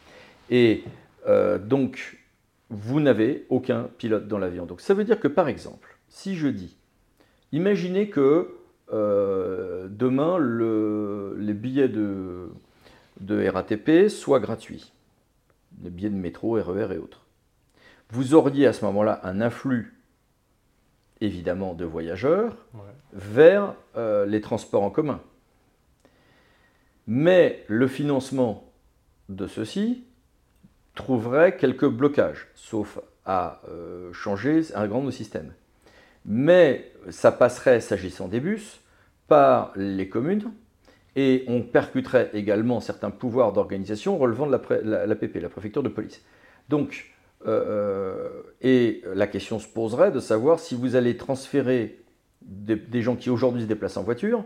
Et 0.51 0.85
donc, 1.68 2.18
vous 2.68 3.01
n'avez 3.01 3.47
aucun 3.49 3.88
pilote 3.97 4.29
dans 4.29 4.38
l'avion. 4.38 4.66
Donc, 4.66 4.81
ça 4.81 4.92
veut 4.92 5.05
dire 5.05 5.21
que, 5.21 5.29
par 5.29 5.49
exemple, 5.49 5.97
si 6.09 6.37
je 6.37 6.49
dis, 6.49 6.77
imaginez 7.53 8.11
que 8.11 8.57
demain, 8.90 10.37
le, 10.37 11.37
les 11.38 11.55
billets 11.55 11.88
de, 11.88 12.51
de 13.21 13.49
RATP 13.49 14.09
soient 14.09 14.40
gratuits 14.40 14.92
les 15.83 15.90
billets 15.90 16.11
de 16.11 16.14
métro, 16.14 16.53
RER 16.53 16.95
et 16.95 16.99
autres. 16.99 17.22
Vous 18.12 18.35
auriez 18.35 18.66
à 18.66 18.75
ce 18.75 18.85
moment-là 18.85 19.20
un 19.22 19.40
afflux, 19.40 19.94
évidemment, 21.22 21.72
de 21.72 21.87
voyageurs 21.87 22.66
vers 23.14 23.75
euh, 23.96 24.27
les 24.27 24.42
transports 24.42 24.83
en 24.83 24.90
commun. 24.90 25.22
Mais 27.07 27.64
le 27.68 27.88
financement 27.88 28.70
de 29.31 29.46
ceux-ci 29.46 30.05
trouverait 30.94 31.57
quelques 31.57 31.88
blocages, 31.88 32.48
sauf 32.55 32.98
à 33.25 33.62
euh, 33.70 34.12
changer 34.12 34.61
un 34.75 34.87
grand 34.87 35.11
système. 35.11 35.55
Mais 36.27 36.92
ça 37.09 37.33
passerait, 37.33 37.81
s'agissant 37.81 38.29
des 38.29 38.40
bus, 38.40 38.83
par 39.27 39.72
les 39.75 40.11
communes, 40.11 40.53
et 41.16 41.44
on 41.48 41.62
percuterait 41.62 42.29
également 42.35 42.81
certains 42.81 43.11
pouvoirs 43.11 43.55
d'organisation 43.55 44.18
relevant 44.18 44.46
de 44.46 44.53
la, 44.53 45.14
PP, 45.16 45.37
la 45.37 45.48
préfecture 45.48 45.83
de 45.83 45.88
police. 45.88 46.22
Donc, 46.68 47.12
euh, 47.46 47.64
euh, 47.66 48.42
et 48.61 49.02
la 49.14 49.26
question 49.26 49.59
se 49.59 49.66
poserait 49.66 50.12
de 50.12 50.20
savoir 50.20 50.61
si 50.61 50.74
vous 50.74 50.96
allez 50.96 51.16
transférer 51.16 51.98
des, 52.42 53.02
gens 53.02 53.16
qui 53.16 53.31
aujourd'hui 53.31 53.62
se 53.62 53.66
déplacent 53.66 53.96
en 53.96 54.02
voiture 54.02 54.44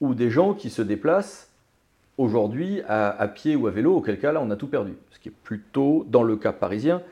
ou 0.00 0.14
des 0.14 0.30
gens 0.30 0.54
qui 0.54 0.70
se 0.70 0.82
déplacent 0.82 1.50
aujourd'hui 2.18 2.82
à, 2.88 3.28
pied 3.28 3.56
ou 3.56 3.66
à 3.66 3.70
vélo, 3.70 3.96
auquel 3.96 4.18
cas 4.18 4.32
là 4.32 4.40
on 4.42 4.50
a 4.50 4.56
tout 4.56 4.68
perdu. 4.68 4.94
Ce 5.10 5.18
qui 5.18 5.28
est 5.28 5.34
plutôt, 5.42 6.04
dans 6.08 6.22
le 6.22 6.36
cas 6.36 6.52
parisien, 6.52 7.02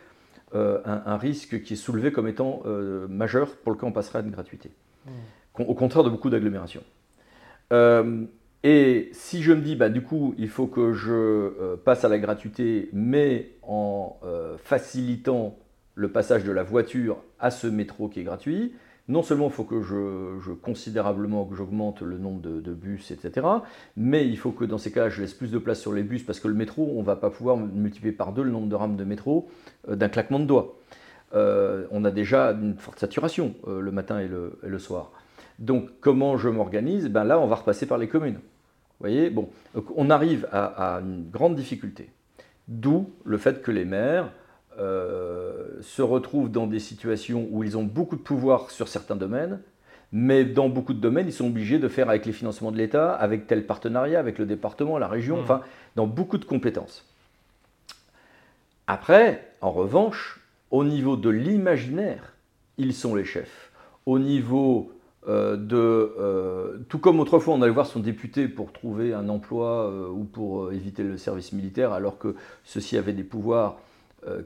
euh, 0.55 0.81
un, 0.85 1.17
risque 1.17 1.63
qui 1.63 1.75
est 1.75 1.77
soulevé 1.77 2.13
comme 2.13 2.29
étant 2.29 2.63
majeur 3.09 3.57
pour 3.57 3.73
le 3.73 3.79
cas 3.79 3.87
on 3.87 3.93
passerait 3.93 4.21
à 4.21 4.23
une 4.23 4.31
gratuité. 4.31 4.71
Mmh. 5.07 5.11
Au 5.67 5.75
contraire 5.75 6.05
de 6.05 6.11
beaucoup 6.11 6.31
d'agglomérations. 6.31 6.83
Et 8.65 9.11
si 9.13 9.43
je 9.43 9.53
me 9.53 9.61
dis, 9.61 9.77
bah, 9.77 9.89
du 9.89 10.03
coup, 10.03 10.35
il 10.37 10.49
faut 10.49 10.67
que 10.67 10.93
je 10.93 11.13
euh, 11.13 11.77
passe 11.83 12.05
à 12.05 12.09
la 12.09 12.19
gratuité, 12.19 12.89
mais 12.93 13.53
en 13.63 14.19
euh, 14.25 14.57
facilitant 14.59 15.57
le 15.95 16.11
passage 16.11 16.45
de 16.45 16.53
la 16.53 16.65
voiture 16.65 17.19
à 17.39 17.51
ce 17.51 17.67
métro 17.67 18.09
qui 18.09 18.21
est 18.21 18.25
gratuit, 18.25 18.75
non 19.07 19.23
seulement 19.23 19.47
il 19.47 19.53
faut 19.53 19.65
que 19.65 19.81
je, 19.81 20.53
considérablement 20.53 21.45
que 21.47 21.55
j'augmente 21.55 22.03
le 22.03 22.19
nombre 22.19 22.41
de, 22.43 22.75
bus, 22.75 23.11
etc., 23.11 23.47
mais 23.97 24.29
il 24.29 24.37
faut 24.37 24.51
que 24.51 24.65
dans 24.65 24.77
ces 24.77 24.93
cas 24.93 25.09
je 25.09 25.23
laisse 25.23 25.35
plus 25.35 25.51
de 25.51 25.59
place 25.59 25.81
sur 25.81 25.93
les 25.93 26.03
bus 26.03 26.23
parce 26.23 26.41
que 26.41 26.49
le 26.49 26.55
métro, 26.55 26.93
on 26.95 27.01
ne 27.01 27.07
va 27.07 27.17
pas 27.17 27.31
pouvoir 27.31 27.57
multiplier 27.57 28.13
par 28.13 28.33
deux 28.33 28.43
le 28.43 28.51
nombre 28.51 28.69
de 28.69 28.75
rames 28.75 28.97
de 28.97 29.05
métro 29.05 29.49
euh, 29.89 29.97
d'un 29.97 30.09
claquement 30.09 30.39
de 30.41 30.45
doigts. 30.45 30.77
on 31.33 32.05
a 32.05 32.11
déjà 32.11 32.51
une 32.51 32.77
forte 32.77 32.99
saturation 32.99 33.55
le 33.67 33.91
matin 33.91 34.21
et 34.21 34.29
le 34.29 34.79
soir. 34.79 35.13
Donc 35.59 35.89
comment 36.01 36.37
je 36.37 36.49
m'organise? 36.49 37.09
Ben 37.09 37.25
Là, 37.25 37.39
on 37.39 37.47
va 37.47 37.57
repasser 37.57 37.87
par 37.87 37.99
les 37.99 38.09
communes. 38.09 38.35
Vous 38.37 39.07
voyez? 39.07 39.31
Bon, 39.31 39.49
On 39.97 40.11
arrive 40.11 40.49
à, 40.53 41.01
une 41.01 41.29
grande 41.31 41.55
difficulté. 41.55 42.11
D'où 42.67 43.11
le 43.25 43.39
fait 43.39 43.63
que 43.63 43.71
les 43.71 43.85
maires 43.85 44.31
euh, 44.79 45.81
se 45.81 46.03
retrouvent 46.03 46.51
dans 46.51 46.67
des 46.67 46.81
situations 46.81 47.49
où 47.51 47.65
ils 47.65 47.77
ont 47.77 47.85
beaucoup 47.85 48.17
de 48.17 48.21
pouvoir 48.21 48.71
sur 48.71 48.89
certains 48.89 49.17
domaines, 49.17 49.61
mais 50.13 50.45
dans 50.45 50.69
beaucoup 50.69 50.95
de 50.95 51.01
domaines, 51.01 51.27
ils 51.27 51.33
sont 51.33 51.47
obligés 51.47 51.79
de 51.79 51.89
faire 51.89 52.09
avec 52.09 52.27
les 52.27 52.33
financements 52.33 52.73
de 52.73 52.77
l'État, 52.77 53.13
avec 53.13 53.47
tel 53.47 53.67
partenariat, 53.67 54.19
avec 54.19 54.39
le 54.39 54.47
département, 54.47 54.99
la 54.99 55.09
région, 55.09 55.37
mmh. 55.37 55.41
enfin, 55.41 55.63
dans 55.97 56.07
beaucoup 56.07 56.39
de 56.39 56.45
compétences. 56.45 57.05
Après, 58.87 59.53
en 59.61 59.71
revanche, 59.71 60.41
au 60.71 60.85
niveau 60.85 61.17
de 61.17 61.29
l'imaginaire, 61.29 62.35
ils 62.79 62.95
sont 62.95 63.15
les 63.15 63.25
chefs. 63.25 63.71
Au 64.07 64.19
niveau 64.19 64.93
euh, 65.29 65.57
de, 65.57 65.77
euh, 65.77 66.79
tout 66.89 66.99
comme 66.99 67.21
autrefois 67.21 67.53
on 67.55 67.61
allait 67.61 67.73
voir 67.73 67.87
son 67.87 68.01
député 68.01 68.49
pour 68.49 68.73
trouver 68.73 69.13
un 69.13 69.29
emploi 69.29 69.91
euh, 69.91 70.09
ou 70.09 70.25
pour 70.25 70.73
éviter 70.73 71.03
le 71.03 71.19
service 71.19 71.53
militaire, 71.53 71.93
alors 71.93 72.19
que 72.19 72.35
ceux-ci 72.65 72.97
avaient 72.97 73.13
des 73.13 73.25
pouvoirs 73.25 73.79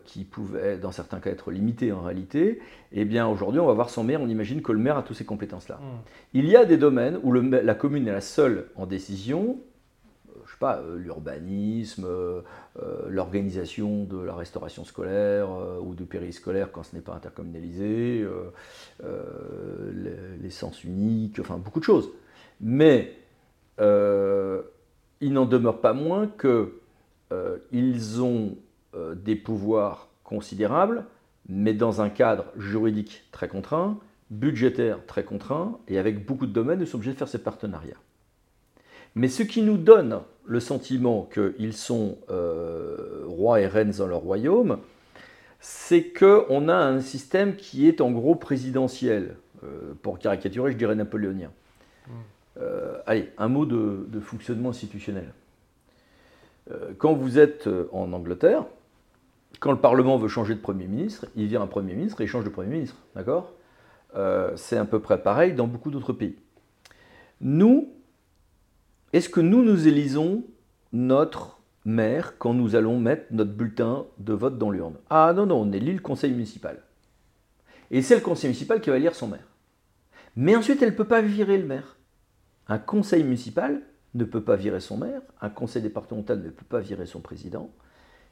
qui 0.04 0.24
pouvaient 0.24 0.76
dans 0.76 0.92
certains 0.92 1.18
cas 1.18 1.30
être 1.30 1.50
limités 1.50 1.92
en 1.92 2.02
réalité, 2.02 2.60
eh 2.92 3.06
bien 3.06 3.26
aujourd'hui 3.26 3.58
on 3.58 3.66
va 3.66 3.72
voir 3.72 3.88
son 3.88 4.04
maire, 4.04 4.20
on 4.20 4.28
imagine 4.28 4.60
que 4.60 4.70
le 4.70 4.78
maire 4.78 4.98
a 4.98 5.02
toutes 5.02 5.16
ces 5.16 5.24
compétences-là. 5.24 5.76
Hmm. 5.76 6.02
Il 6.34 6.46
y 6.46 6.56
a 6.56 6.66
des 6.66 6.76
domaines 6.76 7.18
où 7.22 7.32
la 7.32 7.74
commune 7.74 8.06
est 8.06 8.12
la 8.12 8.20
seule 8.20 8.66
en 8.76 8.84
décision, 8.84 9.56
pas, 10.62 10.80
l'urbanisme, 10.96 12.06
l'organisation 13.08 14.04
de 14.04 14.18
la 14.22 14.34
restauration 14.34 14.84
scolaire 14.84 15.48
ou 15.82 15.96
du 15.96 16.04
périscolaire 16.04 16.70
quand 16.70 16.84
ce 16.84 16.94
n'est 16.94 17.02
pas 17.02 17.14
intercommunalisé, 17.14 18.24
l'essence 20.40 20.84
unique, 20.84 21.40
enfin 21.40 21.58
beaucoup 21.58 21.80
de 21.80 21.84
choses. 21.84 22.10
Mais 22.60 23.16
il 23.80 25.32
n'en 25.32 25.46
demeure 25.46 25.80
pas 25.80 25.94
moins 25.94 26.28
qu'ils 26.28 28.22
ont 28.22 28.56
des 29.16 29.34
pouvoirs 29.34 30.10
considérables, 30.22 31.06
mais 31.48 31.74
dans 31.74 32.00
un 32.02 32.08
cadre 32.08 32.44
juridique 32.56 33.24
très 33.32 33.48
contraint, 33.48 33.98
budgétaire 34.30 35.04
très 35.06 35.24
contraint, 35.24 35.78
et 35.88 35.98
avec 35.98 36.24
beaucoup 36.24 36.46
de 36.46 36.52
domaines, 36.52 36.78
nous 36.78 36.86
sommes 36.86 37.00
obligés 37.00 37.14
de 37.14 37.18
faire 37.18 37.26
ces 37.26 37.42
partenariats. 37.42 37.98
Mais 39.14 39.28
ce 39.28 39.42
qui 39.42 39.62
nous 39.62 39.76
donne 39.76 40.20
le 40.44 40.60
sentiment 40.60 41.28
qu'ils 41.32 41.72
sont 41.72 42.18
euh, 42.30 43.22
rois 43.26 43.60
et 43.60 43.66
reines 43.66 43.92
dans 43.92 44.06
leur 44.06 44.20
royaume, 44.20 44.78
c'est 45.60 46.12
qu'on 46.12 46.68
a 46.68 46.74
un 46.74 47.00
système 47.00 47.56
qui 47.56 47.86
est 47.86 48.00
en 48.00 48.10
gros 48.10 48.34
présidentiel. 48.34 49.36
Euh, 49.64 49.92
pour 50.02 50.18
caricaturer, 50.18 50.72
je 50.72 50.76
dirais 50.76 50.96
napoléonien. 50.96 51.50
Hmm. 52.06 52.10
Euh, 52.60 52.98
allez, 53.06 53.30
un 53.38 53.48
mot 53.48 53.64
de, 53.64 54.06
de 54.08 54.20
fonctionnement 54.20 54.70
institutionnel. 54.70 55.32
quand 56.98 57.12
vous 57.12 57.38
êtes 57.38 57.68
en 57.92 58.12
Angleterre, 58.12 58.64
quand 59.60 59.72
le 59.72 59.78
Parlement 59.78 60.16
veut 60.16 60.28
changer 60.28 60.54
de 60.54 60.60
Premier 60.60 60.86
ministre, 60.86 61.26
il 61.36 61.46
vient 61.46 61.62
un 61.62 61.66
Premier 61.66 61.94
ministre 61.94 62.20
et 62.20 62.24
il 62.24 62.28
change 62.28 62.44
de 62.44 62.50
Premier 62.50 62.70
ministre. 62.70 62.96
D'accord? 63.14 63.52
C'est 64.56 64.76
à 64.76 64.84
peu 64.84 65.00
près 65.00 65.22
pareil 65.22 65.54
dans 65.54 65.66
beaucoup 65.66 65.90
d'autres 65.90 66.12
pays. 66.12 66.36
Nous, 67.40 67.88
est-ce 69.12 69.28
que 69.28 69.40
nous 69.40 69.62
nous 69.62 69.86
élisons 69.88 70.44
notre 70.92 71.60
maire 71.84 72.38
quand 72.38 72.54
nous 72.54 72.76
allons 72.76 72.98
mettre 72.98 73.26
notre 73.30 73.52
bulletin 73.52 74.06
de 74.18 74.32
vote 74.32 74.58
dans 74.58 74.70
l'urne? 74.70 74.96
Ah 75.10 75.32
non, 75.34 75.46
non, 75.46 75.60
on 75.60 75.72
élit 75.72 75.92
le 75.92 76.00
conseil 76.00 76.32
municipal. 76.32 76.82
Et 77.90 78.00
c'est 78.02 78.14
le 78.14 78.20
conseil 78.22 78.48
municipal 78.48 78.80
qui 78.80 78.90
va 78.90 78.96
élire 78.96 79.14
son 79.14 79.28
maire. 79.28 79.46
Mais 80.34 80.56
ensuite, 80.56 80.80
elle 80.80 80.90
ne 80.90 80.96
peut 80.96 81.04
pas 81.04 81.20
virer 81.20 81.58
le 81.58 81.66
maire. 81.66 81.96
Un 82.68 82.78
conseil 82.78 83.22
municipal 83.22 83.82
ne 84.14 84.24
peut 84.24 84.42
pas 84.42 84.56
virer 84.56 84.80
son 84.80 84.96
maire, 84.96 85.20
un 85.40 85.50
conseil 85.50 85.82
départemental 85.82 86.42
ne 86.42 86.50
peut 86.50 86.64
pas 86.68 86.80
virer 86.80 87.06
son 87.06 87.20
président, 87.20 87.70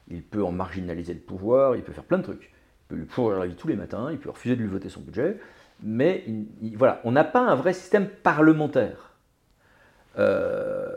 il 0.07 0.23
peut 0.23 0.43
en 0.43 0.51
marginaliser 0.51 1.13
le 1.13 1.19
pouvoir, 1.19 1.75
il 1.75 1.83
peut 1.83 1.91
faire 1.91 2.03
plein 2.03 2.17
de 2.17 2.23
trucs. 2.23 2.51
Il 2.51 2.87
peut 2.87 2.95
lui 2.95 3.05
pourrir 3.05 3.39
la 3.39 3.47
vie 3.47 3.55
tous 3.55 3.67
les 3.67 3.75
matins, 3.75 4.09
il 4.11 4.17
peut 4.17 4.29
refuser 4.29 4.55
de 4.55 4.61
lui 4.61 4.67
voter 4.67 4.89
son 4.89 5.01
budget, 5.01 5.39
mais 5.81 6.25
voilà, 6.75 7.01
on 7.03 7.11
n'a 7.11 7.23
pas 7.23 7.41
un 7.41 7.55
vrai 7.55 7.73
système 7.73 8.07
parlementaire. 8.07 9.10
Euh, 10.17 10.89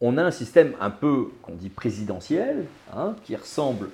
on 0.00 0.16
a 0.16 0.22
un 0.22 0.30
système 0.30 0.74
un 0.80 0.90
peu, 0.90 1.28
qu'on 1.42 1.54
dit 1.54 1.68
présidentiel, 1.68 2.64
hein, 2.94 3.14
qui 3.24 3.36
ressemble 3.36 3.90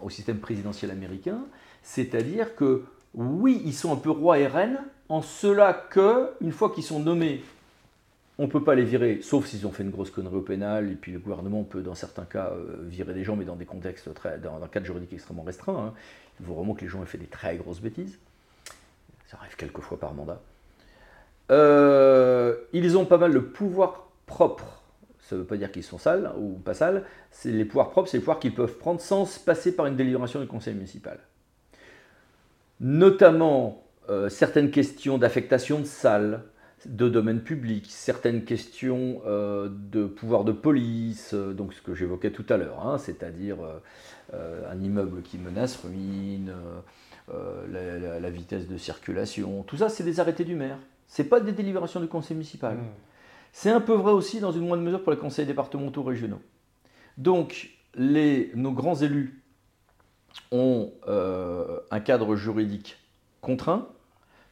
au 0.00 0.10
système 0.10 0.38
présidentiel 0.38 0.92
américain, 0.92 1.38
c'est-à-dire 1.82 2.54
que 2.54 2.84
oui, 3.14 3.60
ils 3.64 3.74
sont 3.74 3.92
un 3.92 3.96
peu 3.96 4.10
rois 4.10 4.38
et 4.38 4.46
reines, 4.46 4.78
en 5.08 5.22
cela 5.22 5.72
que, 5.72 6.30
une 6.40 6.52
fois 6.52 6.70
qu'ils 6.70 6.84
sont 6.84 7.00
nommés, 7.00 7.42
on 8.38 8.44
ne 8.44 8.50
peut 8.50 8.62
pas 8.62 8.74
les 8.74 8.84
virer, 8.84 9.20
sauf 9.22 9.46
s'ils 9.46 9.66
ont 9.66 9.72
fait 9.72 9.82
une 9.82 9.90
grosse 9.90 10.10
connerie 10.10 10.36
au 10.36 10.40
pénal, 10.40 10.90
et 10.90 10.94
puis 10.94 11.12
le 11.12 11.18
gouvernement 11.18 11.64
peut, 11.64 11.82
dans 11.82 11.94
certains 11.94 12.24
cas, 12.24 12.52
euh, 12.52 12.76
virer 12.84 13.12
des 13.12 13.24
gens, 13.24 13.36
mais 13.36 13.44
dans 13.44 13.56
des 13.56 13.66
contextes 13.66 14.14
très, 14.14 14.38
dans 14.38 14.62
un 14.62 14.68
cadre 14.68 14.86
juridique 14.86 15.12
extrêmement 15.12 15.42
restreint. 15.42 15.88
Hein. 15.88 15.94
Il 16.38 16.46
faut 16.46 16.54
vraiment 16.54 16.74
que 16.74 16.80
les 16.80 16.88
gens 16.88 17.02
aient 17.02 17.06
fait 17.06 17.18
des 17.18 17.26
très 17.26 17.56
grosses 17.56 17.80
bêtises. 17.80 18.18
Ça 19.26 19.36
arrive 19.38 19.56
quelques 19.56 19.80
fois 19.80 19.98
par 19.98 20.14
mandat. 20.14 20.40
Euh, 21.50 22.54
ils 22.72 22.96
ont 22.96 23.04
pas 23.04 23.18
mal 23.18 23.32
de 23.34 23.38
pouvoirs 23.38 24.08
propres. 24.26 24.82
Ça 25.20 25.36
ne 25.36 25.40
veut 25.40 25.46
pas 25.46 25.56
dire 25.56 25.70
qu'ils 25.70 25.82
sont 25.82 25.98
sales 25.98 26.32
ou 26.38 26.54
pas 26.58 26.74
sales. 26.74 27.04
C'est 27.30 27.50
les 27.50 27.64
pouvoirs 27.64 27.90
propres, 27.90 28.08
c'est 28.08 28.18
les 28.18 28.22
pouvoirs 28.22 28.38
qu'ils 28.38 28.54
peuvent 28.54 28.78
prendre 28.78 29.00
sans 29.00 29.26
passer 29.44 29.74
par 29.74 29.86
une 29.86 29.96
délibération 29.96 30.40
du 30.40 30.46
conseil 30.46 30.74
municipal. 30.74 31.18
Notamment 32.80 33.84
euh, 34.08 34.28
certaines 34.28 34.70
questions 34.70 35.18
d'affectation 35.18 35.80
de 35.80 35.84
salles, 35.84 36.44
de 36.86 37.08
domaine 37.08 37.40
public, 37.40 37.86
certaines 37.90 38.44
questions 38.44 39.20
euh, 39.26 39.68
de 39.70 40.06
pouvoir 40.06 40.44
de 40.44 40.52
police, 40.52 41.34
donc 41.34 41.74
ce 41.74 41.82
que 41.82 41.94
j'évoquais 41.94 42.30
tout 42.30 42.46
à 42.48 42.56
l'heure, 42.56 42.86
hein, 42.86 42.96
c'est-à-dire 42.98 43.58
un 44.32 44.80
immeuble 44.80 45.22
qui 45.22 45.36
menace 45.38 45.76
ruine, 45.76 46.54
la, 47.28 48.30
vitesse 48.30 48.66
de 48.66 48.78
circulation, 48.78 49.62
tout 49.64 49.76
ça 49.76 49.90
c'est 49.90 50.04
des 50.04 50.20
arrêtés 50.20 50.44
du 50.44 50.54
maire. 50.54 50.78
Ce 51.10 51.20
n'est 51.20 51.28
pas 51.28 51.40
des 51.40 51.52
délibérations 51.52 52.00
du 52.00 52.06
conseil 52.06 52.36
municipal. 52.36 52.76
Hmm. 52.76 52.86
C'est 53.52 53.70
un 53.70 53.80
peu 53.80 53.94
vrai 53.94 54.12
aussi 54.12 54.38
dans 54.38 54.52
une 54.52 54.66
moindre 54.66 54.84
mesure 54.84 55.02
pour 55.02 55.12
les 55.12 55.18
conseils 55.18 55.44
départementaux 55.44 56.04
régionaux. 56.04 56.40
Donc, 57.18 57.70
les, 57.96 58.52
nos 58.54 58.70
grands 58.70 58.94
élus 58.94 59.42
ont 60.52 60.92
euh, 61.08 61.80
un 61.90 61.98
cadre 61.98 62.36
juridique 62.36 62.96
contraint, 63.40 63.88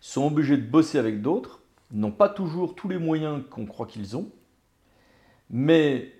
sont 0.00 0.26
obligés 0.26 0.56
de 0.56 0.66
bosser 0.66 0.98
avec 0.98 1.22
d'autres, 1.22 1.60
n'ont 1.92 2.10
pas 2.10 2.28
toujours 2.28 2.74
tous 2.74 2.88
les 2.88 2.98
moyens 2.98 3.42
qu'on 3.50 3.64
croit 3.64 3.86
qu'ils 3.86 4.16
ont, 4.16 4.28
mais, 5.50 6.12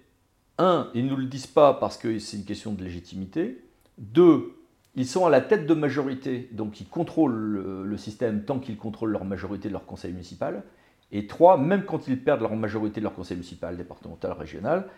un, 0.57 0.89
ils 0.95 1.05
ne 1.05 1.11
nous 1.11 1.17
le 1.17 1.27
disent 1.27 1.49
pas 1.49 1.75
parce 1.75 1.99
que 1.99 2.19
c'est 2.21 2.37
une 2.37 2.45
question 2.45 2.73
de 2.73 2.83
légitimité, 2.83 3.65
deux, 3.99 4.58
ils 4.99 5.07
sont 5.07 5.25
à 5.25 5.31
la 5.31 5.41
tête 5.41 5.65
de 5.65 5.75
majorité, 5.75 6.49
donc 6.51 6.81
ils 6.81 6.89
contrôlent 6.89 7.85
le, 7.85 7.97
système 7.97 8.43
tant 8.43 8.59
qu'ils 8.59 8.77
contrôlent 8.77 9.13
leur 9.13 9.25
majorité 9.25 9.69
de 9.69 9.73
leur 9.73 9.87
conseil 9.87 10.11
municipal. 10.11 10.65
Et 11.13 11.29
trois, 11.29 11.57
même 11.57 11.85
quand 11.85 12.09
ils 12.09 12.21
perdent 12.21 12.41
leur 12.41 12.57
majorité 12.57 13.01
de 13.01 13.05
leur 13.05 13.15
conseil 13.15 13.37
municipal, 13.37 13.77
départemental, 13.77 14.33
régional, 14.33 14.89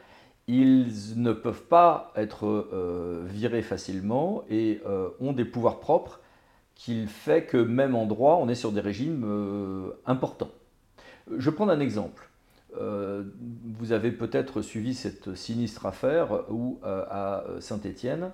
ils 0.48 0.88
ne 1.16 1.32
peuvent 1.34 1.64
pas 1.64 2.12
être 2.16 2.46
euh, 2.46 3.26
virés 3.26 3.60
facilement 3.60 4.42
et 4.48 4.80
euh, 4.86 5.10
ont 5.20 5.34
des 5.34 5.44
pouvoirs 5.44 5.80
propres 5.80 6.20
qui 6.74 7.06
fait 7.06 7.44
que 7.44 7.58
même 7.58 7.94
en 7.94 8.06
droit, 8.06 8.38
on 8.40 8.48
est 8.48 8.54
sur 8.54 8.72
des 8.72 8.80
régimes 8.80 9.24
euh, 9.26 9.90
importants. 10.06 10.50
Je 11.36 11.50
prends 11.50 11.68
un 11.68 11.78
exemple. 11.78 12.30
vous 12.74 13.92
avez 13.92 14.12
peut-être 14.12 14.62
suivi 14.62 14.94
cette 14.94 15.34
sinistre 15.34 15.84
affaire 15.84 16.50
où 16.50 16.80
à 16.82 17.44
Saint-Étienne, 17.60 18.32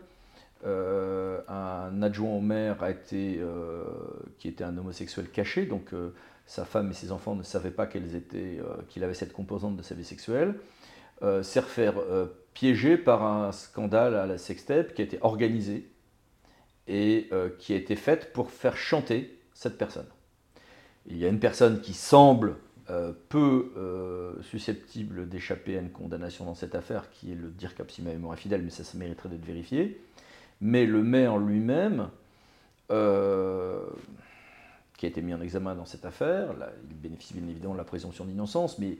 euh, 0.66 1.40
un 1.46 2.02
adjoint 2.02 2.31
au 2.31 2.40
maire 2.40 2.79
euh, 2.83 3.85
qui 4.38 4.48
était 4.48 4.64
un 4.64 4.76
homosexuel 4.76 5.29
caché, 5.29 5.64
donc 5.64 5.92
euh, 5.92 6.12
sa 6.44 6.64
femme 6.64 6.90
et 6.90 6.92
ses 6.92 7.12
enfants 7.12 7.37
ne 7.37 7.44
savaient 7.44 7.70
pas 7.70 7.87
qu'il 7.87 9.05
avait 9.05 9.14
cette 9.14 9.33
composante 9.33 9.76
de 9.76 9.83
sa 9.83 9.94
vie 9.94 10.05
sexuelle, 10.05 10.55
s'est 11.42 11.62
fait 11.62 11.92
piéger 12.52 12.96
par 12.96 13.22
un 13.24 13.52
scandale 13.52 14.16
à 14.16 14.26
la 14.26 14.38
sextape 14.38 14.92
qui 14.94 15.02
a 15.02 15.05
été 15.05 15.18
organisé 15.22 15.88
et 16.88 17.31
qui 17.59 17.72
a 17.72 17.76
été 17.76 17.96
fait 17.96 18.33
pour 18.33 18.50
faire 18.50 18.76
chanter 18.76 19.38
cette 19.55 19.79
personne. 19.79 20.07
Il 21.07 21.16
y 21.16 21.24
a 21.24 21.29
une 21.29 21.40
personne 21.40 21.81
qui 21.81 21.94
semble 21.94 22.57
peu 23.29 24.37
susceptible 24.42 25.29
d'échapper 25.29 25.79
à 25.79 25.81
une 25.81 25.90
condamnation 25.90 26.44
dans 26.44 26.55
cette 26.55 26.76
affaire, 26.76 27.11
qui 27.11 27.33
est 27.33 27.37
le 27.37 27.48
dire 27.48 27.72
si 27.88 28.02
ma 28.02 28.12
mémoire 28.12 28.35
est 28.35 28.40
fidèle, 28.40 28.62
mais 28.62 28.70
ça, 28.70 28.85
ça 28.85 28.96
mériterait 28.96 29.31
d'être 29.31 29.44
vérifié 29.44 30.00
mais 30.61 30.87
le 30.87 31.03
maire 31.03 31.37
lui-même, 31.37 32.09
euh, 32.90 33.85
qui 34.97 35.07
a 35.07 35.09
été 35.09 35.21
mis 35.21 35.35
en 35.35 35.40
examen 35.40 35.75
dans 35.75 35.85
cette 35.85 36.05
affaire, 36.05 36.55
il 36.88 36.97
bénéficie 36.97 37.35
bien 37.35 37.47
évidemment 37.49 37.75
de 37.75 37.79
la 37.79 37.85
présomption 37.85 38.25
d'innocence, 38.25 38.79
mais 38.79 38.97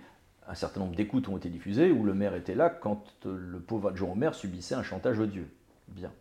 un 0.47 0.55
certain 0.55 0.81
nombre 0.81 0.95
d'écoutes 0.95 1.29
ont 1.29 1.37
été 1.37 1.49
diffusées 1.49 1.90
où 1.90 2.05
le 2.05 2.12
maire 2.12 2.35
était 2.35 2.55
là 2.55 2.69
quand 2.69 3.05
le 3.25 3.59
pauvre 3.59 3.88
adjoint 3.88 4.11
au 4.11 4.14
maire 4.14 4.35
subissait 4.35 4.75
un 4.75 4.83
chantage 4.83 5.19
odieux. 5.19 5.49
Bien. 5.88 6.12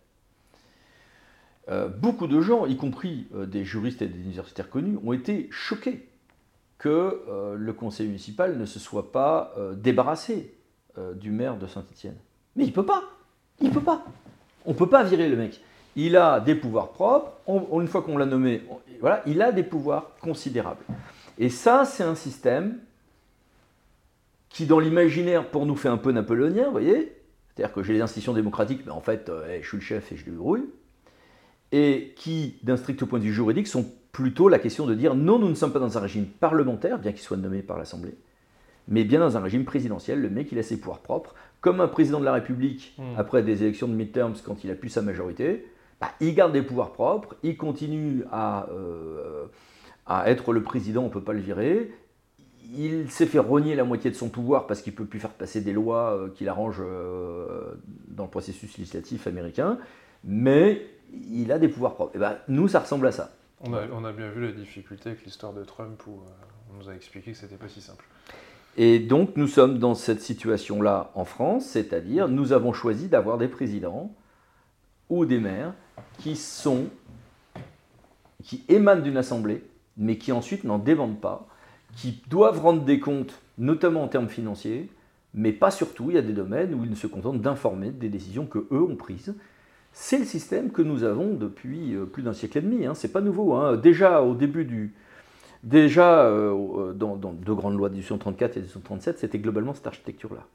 Euh, 1.68 1.90
beaucoup 1.90 2.28
de 2.28 2.40
gens, 2.40 2.66
y 2.66 2.78
compris 2.78 3.28
euh, 3.34 3.46
des 3.46 3.66
juristes 3.66 4.02
et 4.02 4.08
des 4.08 4.20
universitaires 4.20 4.70
connus, 4.70 4.98
ont 5.04 5.14
été 5.14 5.48
choqués 5.52 6.08
que 6.78 7.56
le 7.58 7.74
conseil 7.74 8.08
municipal 8.08 8.58
ne 8.58 8.66
se 8.66 8.80
soit 8.80 9.14
pas 9.14 9.56
débarrassé 9.78 10.54
du 11.16 11.32
maire 11.32 11.58
de 11.58 11.66
Saint-Étienne. 11.68 12.18
Mais 12.56 12.66
il 12.66 12.68
ne 12.68 12.74
peut 12.74 12.86
pas. 12.86 13.02
Il 13.62 13.70
ne 13.70 13.74
peut 13.74 13.82
pas. 13.82 14.06
On 14.66 14.72
ne 14.72 14.76
peut 14.76 14.90
pas 14.90 15.04
virer 15.04 15.30
le 15.30 15.38
mec. 15.38 15.62
Il 15.96 16.18
a 16.18 16.40
des 16.40 16.56
pouvoirs 16.56 16.90
propres. 16.90 17.32
une 17.48 17.88
fois 17.88 18.02
qu'on 18.02 18.18
l'a 18.18 18.26
nommé, 18.26 18.62
il 19.26 19.42
a 19.42 19.52
des 19.52 19.64
pouvoirs 19.64 20.12
considérables. 20.22 20.84
Et 21.38 21.50
ça, 21.50 21.86
c'est 21.86 22.04
un 22.04 22.16
système 22.16 22.80
qui, 24.50 24.66
dans 24.66 24.80
l'imaginaire, 24.80 25.50
pour 25.50 25.66
nous, 25.66 25.76
fait 25.76 25.90
un 25.90 25.98
peu 25.98 26.12
napoléonien, 26.12 26.66
vous 26.66 26.72
voyez 26.72 27.14
C'est-à-dire 27.54 27.74
que 27.74 27.84
j'ai 27.84 27.94
les 27.94 28.02
institutions 28.02 28.34
démocratiques, 28.34 28.82
mais 28.86 28.92
en 28.92 29.02
fait, 29.02 29.30
euh, 29.30 29.60
je 29.62 29.68
suis 29.68 29.78
le 29.78 29.84
chef 29.84 30.12
et 30.12 30.18
je 30.18 30.26
débrouille. 30.26 30.66
Et 31.72 32.14
qui, 32.16 32.58
d'un 32.64 32.78
strict 32.78 33.04
point 33.06 33.20
de 33.20 33.26
vue 33.26 33.34
juridique, 33.34 33.68
sont 33.68 33.86
plutôt 34.12 34.48
la 34.48 34.60
question 34.60 34.86
de 34.86 34.96
dire 34.96 35.14
non, 35.14 35.40
nous 35.40 35.50
ne 35.50 35.56
sommes 35.56 35.74
pas 35.74 35.80
dans 35.80 35.98
un 35.98 36.02
régime 36.02 36.26
parlementaire, 36.26 37.00
bien 37.00 37.12
qu'il 37.12 37.22
soit 37.22 37.36
nommé 37.36 37.62
par 37.62 37.78
l'Assemblée, 37.78 38.16
mais 38.88 39.04
bien 39.04 39.20
dans 39.20 39.36
un 39.36 39.42
régime 39.42 39.66
présidentiel. 39.66 40.22
Le 40.22 40.30
mec, 40.30 40.48
il 40.54 40.60
a 40.60 40.64
ses 40.64 40.78
pouvoirs 40.78 41.00
propres 41.00 41.36
comme 41.66 41.82
un 41.82 41.88
président 41.88 42.20
de 42.20 42.26
la 42.26 42.34
République, 42.34 42.94
hmm. 43.00 43.18
après 43.18 43.42
des 43.42 43.64
élections 43.64 43.88
de 43.88 43.96
midterms, 43.96 44.36
quand 44.46 44.64
il 44.64 44.70
a 44.70 44.76
plus 44.76 44.90
sa 44.90 45.02
majorité, 45.02 45.66
bah, 46.00 46.12
il 46.20 46.36
garde 46.36 46.54
des 46.54 46.62
pouvoirs 46.62 46.94
propres, 46.94 47.36
il 47.42 47.58
continue 47.58 48.24
à, 48.32 48.68
euh, 48.70 49.46
à 50.06 50.30
être 50.30 50.54
le 50.54 50.62
président, 50.62 51.02
on 51.02 51.06
ne 51.06 51.10
peut 51.10 51.24
pas 51.24 51.34
le 51.34 51.40
virer, 51.40 51.92
il 52.78 53.10
s'est 53.10 53.26
fait 53.26 53.40
rogner 53.40 53.74
la 53.74 53.84
moitié 53.84 54.12
de 54.12 54.16
son 54.16 54.30
pouvoir 54.30 54.68
parce 54.68 54.84
qu'il 54.84 54.94
ne 54.94 54.98
peut 54.98 55.06
plus 55.06 55.20
faire 55.20 55.32
passer 55.32 55.60
des 55.60 55.74
lois 55.74 56.12
euh, 56.12 56.30
qu'il 56.30 56.50
arrange 56.50 56.78
euh, 56.82 57.74
dans 58.10 58.26
le 58.26 58.30
processus 58.30 58.78
législatif 58.78 59.26
américain, 59.26 59.80
mais 60.24 60.86
il 61.32 61.52
a 61.52 61.58
des 61.58 61.68
pouvoirs 61.68 61.96
propres. 61.96 62.16
Et 62.16 62.20
ben, 62.20 62.38
nous, 62.48 62.68
ça 62.68 62.82
ressemble 62.82 63.08
à 63.08 63.12
ça. 63.12 63.32
On 63.62 63.74
a, 63.74 63.88
on 63.92 64.06
a 64.06 64.12
bien 64.12 64.30
vu 64.30 64.46
la 64.46 64.52
difficulté 64.52 65.10
avec 65.10 65.26
l'histoire 65.26 65.54
de 65.54 65.64
Trump 65.64 66.00
où 66.06 66.20
on 66.72 66.78
nous 66.84 66.90
a 66.92 66.94
expliqué 66.94 67.32
que 67.32 67.38
c'était 67.38 67.56
pas 67.56 67.70
si 67.70 67.82
simple. 67.82 68.06
Et 68.78 69.00
donc 69.00 69.38
nous 69.38 69.48
sommes 69.48 69.80
dans 69.80 69.96
cette 69.96 70.22
situation-là 70.22 71.12
en 71.16 71.24
France, 71.24 71.66
c'est-à-dire 71.66 72.28
nous 72.28 72.52
avons 72.52 72.74
choisi 72.74 73.08
d'avoir 73.08 73.38
des 73.38 73.48
présidents 73.48 74.14
ou 75.10 75.26
des 75.26 75.40
maires 75.40 75.74
qui 76.20 76.36
sont 76.36 76.88
qui 78.44 78.64
émanent 78.68 79.02
d'une 79.02 79.18
assemblée, 79.18 79.64
mais 79.98 80.18
qui 80.18 80.32
ensuite 80.32 80.66
n'en 80.66 80.78
dépendent 80.78 81.20
pas, 81.20 81.48
qui 81.96 82.22
doivent 82.30 82.60
rendre 82.60 82.84
des 82.84 83.00
comptes, 83.00 83.42
notamment 83.58 84.04
en 84.04 84.08
termes 84.08 84.30
financiers, 84.30 84.90
mais 85.34 85.52
pas 85.52 85.72
surtout. 85.72 86.12
Il 86.12 86.16
y 86.16 86.20
a 86.20 86.22
des 86.22 86.34
domaines 86.34 86.74
où 86.74 86.84
ils 86.84 86.90
ne 86.90 86.96
se 86.96 87.08
contentent 87.08 87.42
d'informer 87.42 87.92
des 87.92 88.10
décisions 88.10 88.46
que 88.46 88.68
eux 88.72 88.84
ont 88.84 88.96
prises. 88.96 89.34
C'est 89.94 90.20
le 90.20 90.26
système 90.26 90.72
que 90.72 90.82
nous 90.82 91.04
avons 91.04 91.34
depuis 91.34 91.96
euh, 91.96 92.06
plus 92.06 92.22
d'un 92.22 92.34
siècle 92.34 92.58
et 92.58 92.62
demi. 92.62 92.86
Hein. 92.86 92.94
C'est 92.94 93.12
pas 93.12 93.22
nouveau. 93.22 93.54
Hein. 93.54 93.78
Déjà 93.78 94.22
au 94.22 94.36
début 94.36 94.66
du, 94.66 94.94
déjà 95.66 96.24
euh, 96.26 96.94
dans, 96.94 97.16
deux 97.18 97.54
grandes 97.54 97.78
lois 97.78 97.90
de 97.90 97.96
1834 97.96 98.56
et 98.58 98.60
1837, 98.62 99.20
c'était 99.20 99.40
globalement 99.40 99.74
cette 99.74 99.88
architecture-là. 99.88 100.46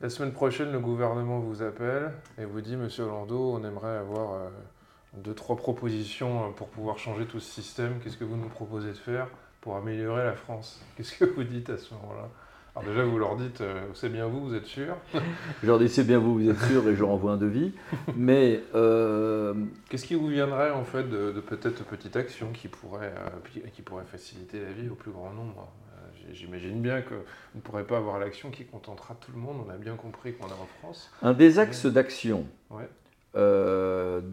La 0.00 0.10
semaine 0.10 0.32
prochaine, 0.32 0.72
le 0.72 0.80
gouvernement 0.80 1.38
vous 1.38 1.62
appelle 1.62 2.10
et 2.36 2.44
vous 2.44 2.60
dit, 2.60 2.76
Monsieur 2.76 3.04
Orlando, 3.04 3.52
on 3.54 3.64
aimerait 3.64 3.96
avoir 3.96 4.32
euh, 4.32 4.48
deux, 5.18 5.34
trois 5.34 5.56
propositions 5.56 6.52
pour 6.54 6.68
pouvoir 6.68 6.98
changer 6.98 7.26
tout 7.26 7.38
ce 7.38 7.50
système. 7.50 8.00
Qu'est-ce 8.02 8.16
que 8.16 8.24
vous 8.24 8.36
nous 8.36 8.48
proposez 8.48 8.88
de 8.88 8.96
faire 8.96 9.28
pour 9.60 9.76
améliorer 9.76 10.24
la 10.24 10.34
France? 10.34 10.82
Qu'est-ce 10.96 11.16
que 11.16 11.24
vous 11.24 11.44
dites 11.44 11.70
à 11.70 11.78
ce 11.78 11.94
moment-là? 11.94 12.28
Alors 12.76 12.88
déjà, 12.88 13.04
vous 13.04 13.18
leur 13.18 13.36
dites, 13.36 13.60
euh, 13.60 13.86
c'est 13.94 14.08
bien 14.08 14.26
vous, 14.26 14.48
vous 14.48 14.54
êtes 14.54 14.66
sûr 14.66 14.96
Je 15.62 15.66
leur 15.68 15.78
dis, 15.78 15.88
c'est 15.88 16.02
bien 16.02 16.18
vous, 16.18 16.34
vous 16.34 16.50
êtes 16.50 16.58
sûr, 16.58 16.88
et 16.88 16.96
je 16.96 17.00
leur 17.00 17.10
envoie 17.10 17.30
un 17.32 17.36
devis. 17.36 17.72
Mais... 18.16 18.62
Euh, 18.74 19.54
Qu'est-ce 19.88 20.06
qui 20.06 20.16
vous 20.16 20.26
viendrait, 20.26 20.72
en 20.72 20.82
fait, 20.82 21.08
de, 21.08 21.38
peut-être 21.38 21.84
petites 21.84 22.16
actions 22.16 22.50
qui 22.52 22.66
pourraient, 22.66 23.14
euh, 23.16 23.68
qui 23.72 23.82
faciliter 24.10 24.60
la 24.60 24.72
vie 24.72 24.88
au 24.88 24.96
plus 24.96 25.12
grand 25.12 25.32
nombre? 25.32 25.68
J'imagine 26.32 26.80
bien 26.80 27.02
que 27.02 27.14
vous 27.14 27.56
ne 27.56 27.60
pourrez 27.60 27.84
pas 27.84 27.98
avoir 27.98 28.18
l'action 28.18 28.50
qui 28.50 28.64
contentera 28.64 29.14
tout 29.20 29.30
le 29.32 29.38
monde, 29.38 29.58
on 29.66 29.70
a 29.70 29.76
bien 29.76 29.94
compris 29.94 30.32
qu'on 30.32 30.48
est 30.48 30.52
en 30.52 30.66
France. 30.80 31.10
Un 31.22 31.34
des 31.34 31.58
axes 31.58 31.86
d'action 31.86 32.46
de 33.34 34.24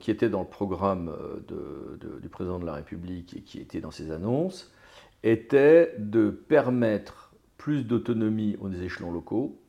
qui 0.00 0.10
était 0.10 0.28
dans 0.28 0.40
le 0.40 0.46
programme 0.48 1.14
du 2.20 2.28
président 2.28 2.58
de 2.58 2.66
la 2.66 2.74
République 2.74 3.36
et 3.36 3.40
qui 3.42 3.60
était 3.60 3.80
dans 3.80 3.92
ses 3.92 4.10
annonces, 4.10 4.72
était 5.22 5.94
de 5.98 6.30
permettre 6.30 7.32
plus 7.56 7.84
d'autonomie 7.84 8.56
aux 8.60 8.70
échelons 8.70 9.10
locaux, 9.10 9.60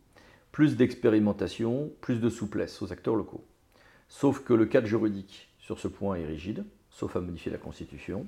plus 0.51 0.77
d'expérimentation, 0.77 1.91
plus 2.01 2.19
de 2.19 2.29
souplesse 2.29 2.81
aux 2.81 2.91
acteurs 2.91 3.15
locaux. 3.15 3.43
Sauf 4.07 4.43
que 4.43 4.53
le 4.53 4.65
cadre 4.65 4.87
juridique 4.87 5.49
sur 5.59 5.79
ce 5.79 5.87
point 5.87 6.15
est 6.15 6.25
rigide, 6.25 6.65
sauf 6.89 7.15
à 7.15 7.21
modifier 7.21 7.51
la 7.51 7.57
Constitution, 7.57 8.25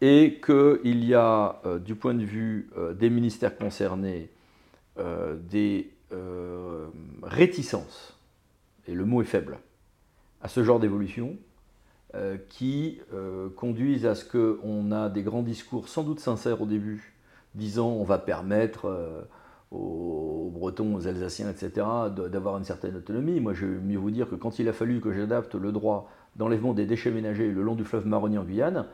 et 0.00 0.40
qu'il 0.44 1.04
y 1.04 1.14
a, 1.14 1.60
euh, 1.64 1.78
du 1.78 1.94
point 1.94 2.14
de 2.14 2.24
vue 2.24 2.68
euh, 2.76 2.92
des 2.92 3.10
ministères 3.10 3.56
concernés, 3.56 4.30
des 5.50 5.90
réticences, 7.24 8.16
et 8.86 8.94
le 8.94 9.04
mot 9.04 9.22
est 9.22 9.24
faible, 9.24 9.58
à 10.40 10.46
ce 10.46 10.62
genre 10.62 10.78
d'évolution 10.78 11.36
euh, 12.16 12.36
qui 12.48 13.00
euh, 13.12 13.48
conduisent 13.56 14.06
à 14.06 14.14
ce 14.14 14.24
qu'on 14.24 14.92
a 14.92 15.08
des 15.08 15.24
grands 15.24 15.42
discours 15.42 15.88
sans 15.88 16.04
doute 16.04 16.20
sincères 16.20 16.62
au 16.62 16.66
début, 16.66 17.12
disant 17.56 17.88
on 17.88 18.04
va 18.04 18.18
permettre 18.18 18.84
euh, 18.86 19.22
aux 19.72 20.48
Bretons, 20.54 20.94
aux 20.94 21.08
Alsaciens, 21.08 21.50
etc., 21.50 21.84
d'avoir 22.30 22.56
une 22.56 22.62
certaine 22.62 22.94
autonomie. 22.94 23.40
Moi, 23.40 23.52
je 23.52 23.66
vais 23.66 23.80
mieux 23.80 23.98
vous 23.98 24.12
dire 24.12 24.30
que 24.30 24.36
quand 24.36 24.60
il 24.60 24.68
a 24.68 24.72
fallu 24.72 25.00
que 25.00 25.12
j'adapte 25.12 25.56
le 25.56 25.72
droit 25.72 26.08
d'enlèvement 26.36 26.72
des 26.72 26.86
déchets 26.86 27.10
ménagers 27.10 27.50
le 27.50 27.62
long 27.62 27.74
du 27.74 27.84
fleuve 27.84 28.06
Maroni 28.06 28.38
en 28.38 28.44
Guyane, 28.44 28.86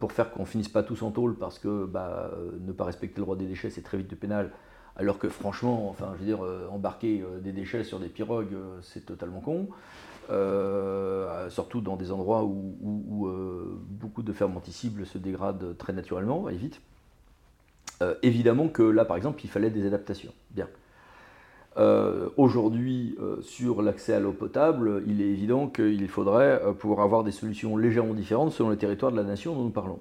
pour 0.00 0.12
faire 0.12 0.30
qu'on 0.30 0.46
finisse 0.46 0.70
pas 0.70 0.82
tous 0.82 1.02
en 1.02 1.10
tôle, 1.10 1.34
parce 1.34 1.58
que 1.58 1.84
bah, 1.84 2.30
ne 2.66 2.72
pas 2.72 2.84
respecter 2.84 3.18
le 3.18 3.24
droit 3.24 3.36
des 3.36 3.44
déchets, 3.44 3.68
c'est 3.68 3.82
très 3.82 3.98
vite 3.98 4.08
du 4.08 4.16
pénal, 4.16 4.50
alors 4.96 5.18
que 5.18 5.28
franchement, 5.28 5.90
enfin, 5.90 6.12
je 6.14 6.20
veux 6.20 6.24
dire, 6.24 6.40
embarquer 6.70 7.22
des 7.42 7.52
déchets 7.52 7.84
sur 7.84 7.98
des 7.98 8.08
pirogues, 8.08 8.56
c'est 8.80 9.04
totalement 9.04 9.40
con. 9.40 9.68
Euh, 10.30 11.50
surtout 11.50 11.80
dans 11.80 11.96
des 11.96 12.12
endroits 12.12 12.44
où, 12.44 13.26
euh, 13.26 13.76
beaucoup 13.88 14.22
de 14.22 14.32
fermenticibles 14.32 15.04
se 15.04 15.18
dégradent 15.18 15.76
très 15.76 15.92
naturellement 15.92 16.48
et 16.48 16.56
vite. 16.56 16.80
Euh, 18.00 18.14
évidemment 18.22 18.68
que 18.68 18.82
là, 18.82 19.04
par 19.04 19.16
exemple, 19.16 19.40
il 19.44 19.50
fallait 19.50 19.70
des 19.70 19.86
adaptations. 19.86 20.32
Bien. 20.50 20.68
Aujourd'hui, 22.36 23.16
sur 23.40 23.80
l'accès 23.80 24.12
à 24.12 24.20
l'eau 24.20 24.32
potable, 24.32 25.02
il 25.06 25.22
est 25.22 25.28
évident 25.28 25.68
qu'il 25.68 26.06
faudrait 26.06 26.60
pouvoir 26.78 27.00
avoir 27.00 27.24
des 27.24 27.30
solutions 27.30 27.78
légèrement 27.78 28.12
différentes 28.12 28.52
selon 28.52 28.68
les 28.68 28.76
territoires 28.76 29.10
de 29.10 29.16
la 29.16 29.22
nation 29.22 29.54
dont 29.54 29.64
nous 29.64 29.70
parlons. 29.70 29.98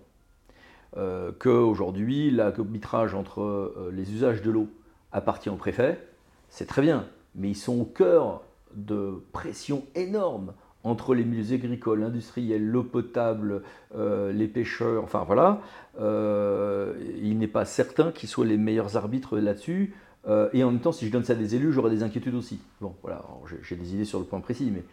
Qu'aujourd'hui, 1.39 2.29
l'arbitrage 2.29 3.15
entre 3.15 3.73
les 3.93 4.11
usages 4.13 4.41
de 4.41 4.51
l'eau 4.51 4.67
appartient 5.13 5.49
au 5.49 5.55
préfet, 5.55 6.05
c'est 6.49 6.65
très 6.65 6.81
bien, 6.81 7.07
mais 7.35 7.47
ils 7.51 7.55
sont 7.55 7.79
au 7.79 7.85
cœur 7.85 8.41
de 8.75 9.23
pression 9.31 9.83
énorme 9.95 10.53
entre 10.83 11.13
les 11.13 11.23
milieux 11.23 11.53
agricoles, 11.53 12.03
industriels, 12.03 12.65
l'eau 12.65 12.83
potable, 12.83 13.63
euh, 13.95 14.31
les 14.31 14.47
pêcheurs, 14.47 15.03
enfin 15.03 15.23
voilà, 15.25 15.61
euh, 15.99 16.93
il 17.21 17.37
n'est 17.37 17.47
pas 17.47 17.65
certain 17.65 18.11
qu'ils 18.11 18.29
soient 18.29 18.45
les 18.45 18.57
meilleurs 18.57 18.97
arbitres 18.97 19.37
là-dessus. 19.37 19.93
Euh, 20.27 20.49
et 20.53 20.63
en 20.63 20.71
même 20.71 20.81
temps, 20.81 20.91
si 20.91 21.07
je 21.07 21.11
donne 21.11 21.23
ça 21.23 21.33
à 21.33 21.35
des 21.35 21.55
élus, 21.55 21.71
j'aurai 21.71 21.89
des 21.89 22.03
inquiétudes 22.03 22.35
aussi. 22.35 22.59
Bon, 22.79 22.95
voilà, 23.01 23.23
j'ai 23.63 23.75
des 23.75 23.93
idées 23.93 24.05
sur 24.05 24.19
le 24.19 24.25
point 24.25 24.39
précis, 24.39 24.71
mais. 24.73 24.83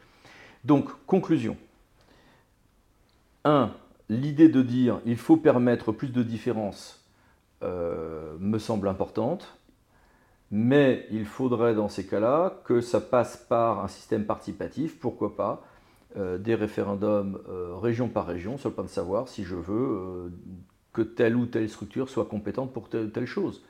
Donc, 0.65 0.89
conclusion. 1.07 1.57
1. 3.45 3.71
L'idée 4.11 4.49
de 4.49 4.63
dire 4.63 5.01
il 5.07 5.17
faut 5.17 5.37
permettre 5.37 5.93
plus 5.93 6.09
de 6.09 6.23
différence 6.23 7.07
me 7.63 8.59
semble 8.59 8.89
importante. 8.89 9.58
Mais 10.51 11.07
il 11.11 11.27
faudrait 11.27 11.75
dans 11.75 11.89
ces 11.89 12.07
cas-là 12.07 12.61
que 12.65 12.81
ça 12.81 13.01
passe 13.01 13.37
par 13.37 13.85
un 13.85 13.89
système 13.89 14.25
participatif, 14.25 14.99
pourquoi 14.99 15.37
pas, 15.37 15.63
euh, 16.17 16.39
des 16.39 16.55
référendums 16.55 17.39
euh, 17.51 17.75
région 17.77 18.09
par 18.09 18.27
région, 18.27 18.57
sur 18.57 18.71
le 18.71 18.75
point 18.75 18.85
de 18.85 18.89
savoir 18.89 19.29
si 19.29 19.45
je 19.45 19.57
veux 19.57 19.75
euh, 19.75 20.29
que 20.95 21.03
telle 21.03 21.37
ou 21.37 21.45
telle 21.45 21.69
structure 21.69 22.09
soit 22.09 22.25
compétente 22.25 22.73
pour 22.73 22.89
telle 22.89 23.07
ou 23.07 23.11
telle 23.11 23.27
chose. 23.27 23.63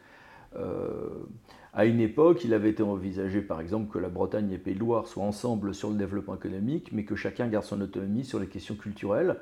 à 1.75 1.85
une 1.85 2.01
époque, 2.01 2.45
il 2.45 2.55
avait 2.55 2.71
été 2.71 2.83
envisagé 2.83 3.41
par 3.43 3.61
exemple 3.61 3.93
que 3.93 3.99
la 3.99 4.09
Bretagne 4.09 4.51
et 4.53 4.59
Pays 4.59 4.75
de 4.75 4.81
Loire 4.81 5.07
soient 5.07 5.25
ensemble 5.25 5.75
sur 5.75 5.91
le 5.91 5.97
développement 5.97 6.37
économique, 6.37 6.91
mais 6.93 7.05
que 7.05 7.17
chacun 7.17 7.49
garde 7.49 7.65
son 7.65 7.81
autonomie 7.81 8.25
sur 8.25 8.39
les 8.41 8.47
questions 8.47 8.77
culturelles. 8.77 9.37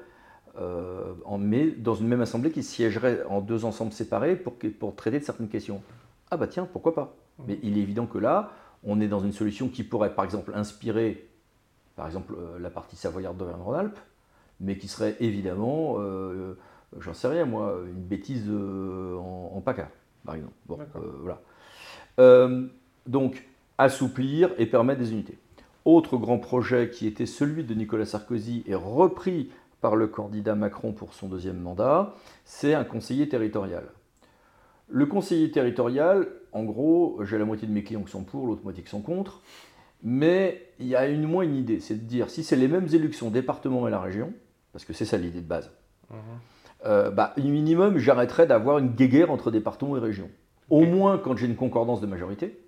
mais 1.39 1.71
dans 1.71 1.95
une 1.95 2.09
même 2.09 2.23
assemblée 2.23 2.51
qui 2.51 2.63
siégerait 2.63 3.25
en 3.29 3.41
deux 3.41 3.65
ensembles 3.65 3.93
séparés 3.93 4.37
pour, 4.37 4.55
pour 4.81 4.97
traiter 4.97 5.21
de 5.21 5.25
certaines 5.25 5.49
questions. 5.49 5.83
Ah 6.31 6.37
bah 6.37 6.47
tiens, 6.49 6.67
pourquoi 6.73 6.95
pas? 6.95 7.26
Mais 7.47 7.59
il 7.63 7.79
est 7.79 7.83
évident 7.83 8.07
que 8.07 8.19
là, 8.19 8.53
on 8.85 9.01
est 9.01 9.09
dans 9.09 9.21
une 9.21 9.33
solution 9.33 9.69
qui 9.69 9.83
pourrait, 9.85 10.15
par 10.15 10.25
exemple, 10.25 10.53
inspirer, 10.55 11.29
par 11.97 12.07
exemple, 12.07 12.35
euh, 12.39 12.59
la 12.59 12.71
partie 12.71 12.97
savoyarde 12.97 13.37
d'Auvergne-Rhône-Alpes, 13.37 13.99
mais 14.61 14.79
qui 14.79 14.89
serait 14.89 15.17
évidemment, 15.21 15.97
euh, 15.99 16.55
j'en 16.99 17.15
sais 17.15 17.29
rien 17.29 17.45
moi, 17.45 17.79
une 17.87 18.03
bêtise 18.03 18.47
euh, 18.49 19.17
en, 19.17 19.61
PACA, 19.61 19.91
par 20.25 20.37
exemple. 20.37 20.55
Bon, 20.67 20.79
voilà. 22.17 22.49
donc, 23.07 23.47
assouplir 23.79 24.51
et 24.59 24.67
permettre 24.67 25.01
des 25.01 25.13
unités. 25.13 25.39
Autre 25.85 26.17
grand 26.17 26.39
projet 26.39 26.91
qui 26.91 27.07
était 27.07 27.27
celui 27.27 27.65
de 27.65 27.75
Nicolas 27.75 28.07
Sarkozy 28.07 28.65
et 28.67 28.75
repris 28.75 29.51
par 29.81 29.95
le 29.95 30.07
candidat 30.07 30.55
Macron 30.55 30.93
pour 30.93 31.13
son 31.13 31.29
deuxième 31.29 31.61
mandat, 31.61 32.15
c'est 32.45 32.75
un 32.75 32.85
conseiller 32.85 33.29
territorial. 33.29 33.85
Le 34.89 35.07
conseiller 35.07 35.51
territorial, 35.51 36.29
en 36.53 36.65
gros, 36.65 37.19
j'ai 37.25 37.39
la 37.39 37.45
moitié 37.45 37.67
de 37.67 37.73
mes 37.73 37.83
clients 37.83 38.03
qui 38.03 38.11
sont 38.11 38.25
pour, 38.25 38.47
l'autre 38.47 38.63
moitié 38.63 38.83
qui 38.83 38.91
sont 38.91 39.03
contre. 39.03 39.43
Mais 40.03 40.71
il 40.79 40.87
y 40.87 40.95
a 40.95 41.07
une, 41.09 41.27
moins 41.27 41.43
une 41.43 41.57
idée, 41.57 41.81
c'est 41.81 41.95
de 41.95 42.07
dire 42.07 42.31
si 42.31 42.45
c'est 42.45 42.57
les 42.57 42.69
mêmes 42.69 42.87
élus 42.93 43.11
qui 43.11 43.17
sont 43.17 43.31
département 43.31 43.89
et 43.89 43.91
la 43.91 44.01
région, 44.01 44.33
parce 44.73 44.85
que 44.85 44.93
c'est 44.93 45.05
ça 45.05 45.17
l'idée 45.17 45.41
de 45.41 45.47
base, 45.47 45.73
euh, 46.85 47.11
bah, 47.11 47.35
minimum, 47.37 47.99
j'arrêterais 47.99 48.47
d'avoir 48.47 48.79
une 48.79 48.91
guéguerre 48.91 49.31
entre 49.31 49.51
département 49.51 49.97
et 49.97 50.01
région. 50.01 50.31
Au 50.71 50.83
moins 50.83 51.19
quand 51.19 51.37
j'ai 51.37 51.47
une 51.47 51.57
concordance 51.57 52.01
de 52.01 52.07
majorité. 52.07 52.61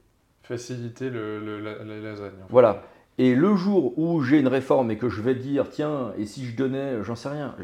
Faciliter 0.43 1.11
le, 1.11 1.61
la, 1.61 1.85
lasagne. 1.85 2.33
Voilà. 2.49 2.85
Et 3.19 3.35
le 3.35 3.55
jour 3.57 3.99
où 3.99 4.23
j'ai 4.23 4.39
une 4.39 4.49
réforme 4.49 4.91
et 4.91 4.97
que 4.97 5.09
je 5.09 5.21
vais 5.21 5.35
dire, 5.35 5.69
tiens, 5.69 6.13
et 6.17 6.25
si 6.25 6.47
je 6.47 6.57
donnais, 6.57 7.03
j'en 7.03 7.17
sais 7.17 7.29
rien, 7.29 7.55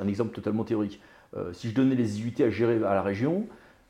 un 0.00 0.06
exemple 0.06 0.34
totalement 0.34 0.64
théorique, 0.64 1.00
euh, 1.36 1.52
si 1.52 1.70
je 1.70 1.74
donnais 1.74 1.94
les 1.94 2.20
IUT 2.20 2.42
à 2.44 2.50
gérer 2.50 2.76
à 2.76 2.94
la 2.94 3.02
région, 3.02 3.46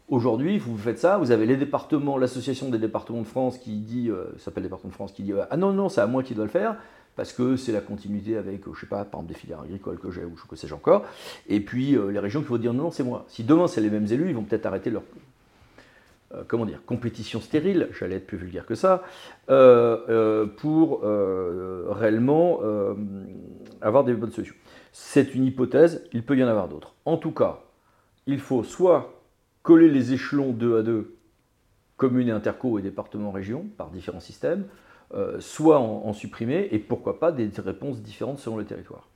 Aujourd'hui, 0.08 0.58
vous 0.58 0.76
faites 0.76 0.98
ça, 0.98 1.16
vous 1.16 1.30
avez 1.30 1.46
les 1.46 1.56
départements, 1.56 2.18
l'association 2.18 2.68
des 2.68 2.78
départements 2.78 3.22
de 3.22 3.26
France 3.26 3.56
qui 3.56 3.78
dit, 3.78 4.10
euh, 4.10 4.26
s'appelle 4.38 4.62
département 4.62 4.90
de 4.90 4.94
France, 4.94 5.12
qui 5.12 5.22
dit 5.22 5.32
euh, 5.32 5.44
ah 5.50 5.56
non 5.56 5.72
non, 5.72 5.88
c'est 5.88 6.02
à 6.02 6.06
moi 6.06 6.22
qui 6.22 6.34
dois 6.34 6.44
le 6.44 6.50
faire. 6.50 6.76
parce 7.16 7.32
que 7.32 7.56
c'est 7.56 7.72
la 7.72 7.80
continuité 7.80 8.36
avec, 8.36 8.62
je 8.70 8.78
sais 8.78 8.86
pas, 8.86 9.04
par 9.04 9.20
exemple 9.20 9.32
des 9.32 9.38
filières 9.38 9.60
agricoles 9.60 9.98
que 9.98 10.10
j'ai 10.10 10.24
ou 10.24 10.34
que 10.48 10.56
sais-je 10.56 10.74
encore, 10.74 11.06
et 11.48 11.60
puis 11.60 11.96
les 12.10 12.18
régions 12.18 12.42
qui 12.42 12.48
vont 12.48 12.58
dire 12.58 12.74
non, 12.74 12.84
non 12.84 12.90
c'est 12.90 13.04
moi. 13.04 13.24
Si 13.28 13.44
demain 13.44 13.66
c'est 13.66 13.80
les 13.80 13.88
mêmes 13.88 14.06
élus, 14.10 14.28
ils 14.28 14.34
vont 14.34 14.42
peut-être 14.42 14.66
arrêter 14.66 14.90
leur 14.90 15.02
comment 16.48 16.66
dire, 16.66 16.80
compétition 16.84 17.40
stérile, 17.40 17.88
j'allais 17.96 18.16
être 18.16 18.26
plus 18.26 18.36
vulgaire 18.36 18.66
que 18.66 18.74
ça, 18.74 19.04
pour 19.46 21.02
réellement 21.02 22.60
avoir 23.80 24.02
des 24.02 24.12
bonnes 24.14 24.32
solutions. 24.32 24.56
C'est 24.92 25.34
une 25.34 25.44
hypothèse, 25.44 26.02
il 26.12 26.24
peut 26.24 26.36
y 26.36 26.42
en 26.42 26.48
avoir 26.48 26.68
d'autres. 26.68 26.94
En 27.04 27.16
tout 27.16 27.30
cas, 27.30 27.60
il 28.26 28.40
faut 28.40 28.64
soit 28.64 29.13
coller 29.64 29.88
les 29.88 30.12
échelons 30.12 30.52
2 30.52 30.78
à 30.78 30.82
2, 30.82 31.16
communes 31.96 32.28
et 32.28 32.32
interco 32.32 32.78
et 32.78 32.82
départements-régions, 32.82 33.66
par 33.76 33.90
différents 33.90 34.20
systèmes, 34.20 34.66
euh, 35.14 35.40
soit 35.40 35.80
en, 35.80 36.12
supprimer, 36.12 36.68
et 36.70 36.78
pourquoi 36.78 37.18
pas 37.18 37.32
des 37.32 37.50
réponses 37.58 38.00
différentes 38.00 38.38
selon 38.38 38.58
les 38.58 38.66
territoires. 38.66 39.08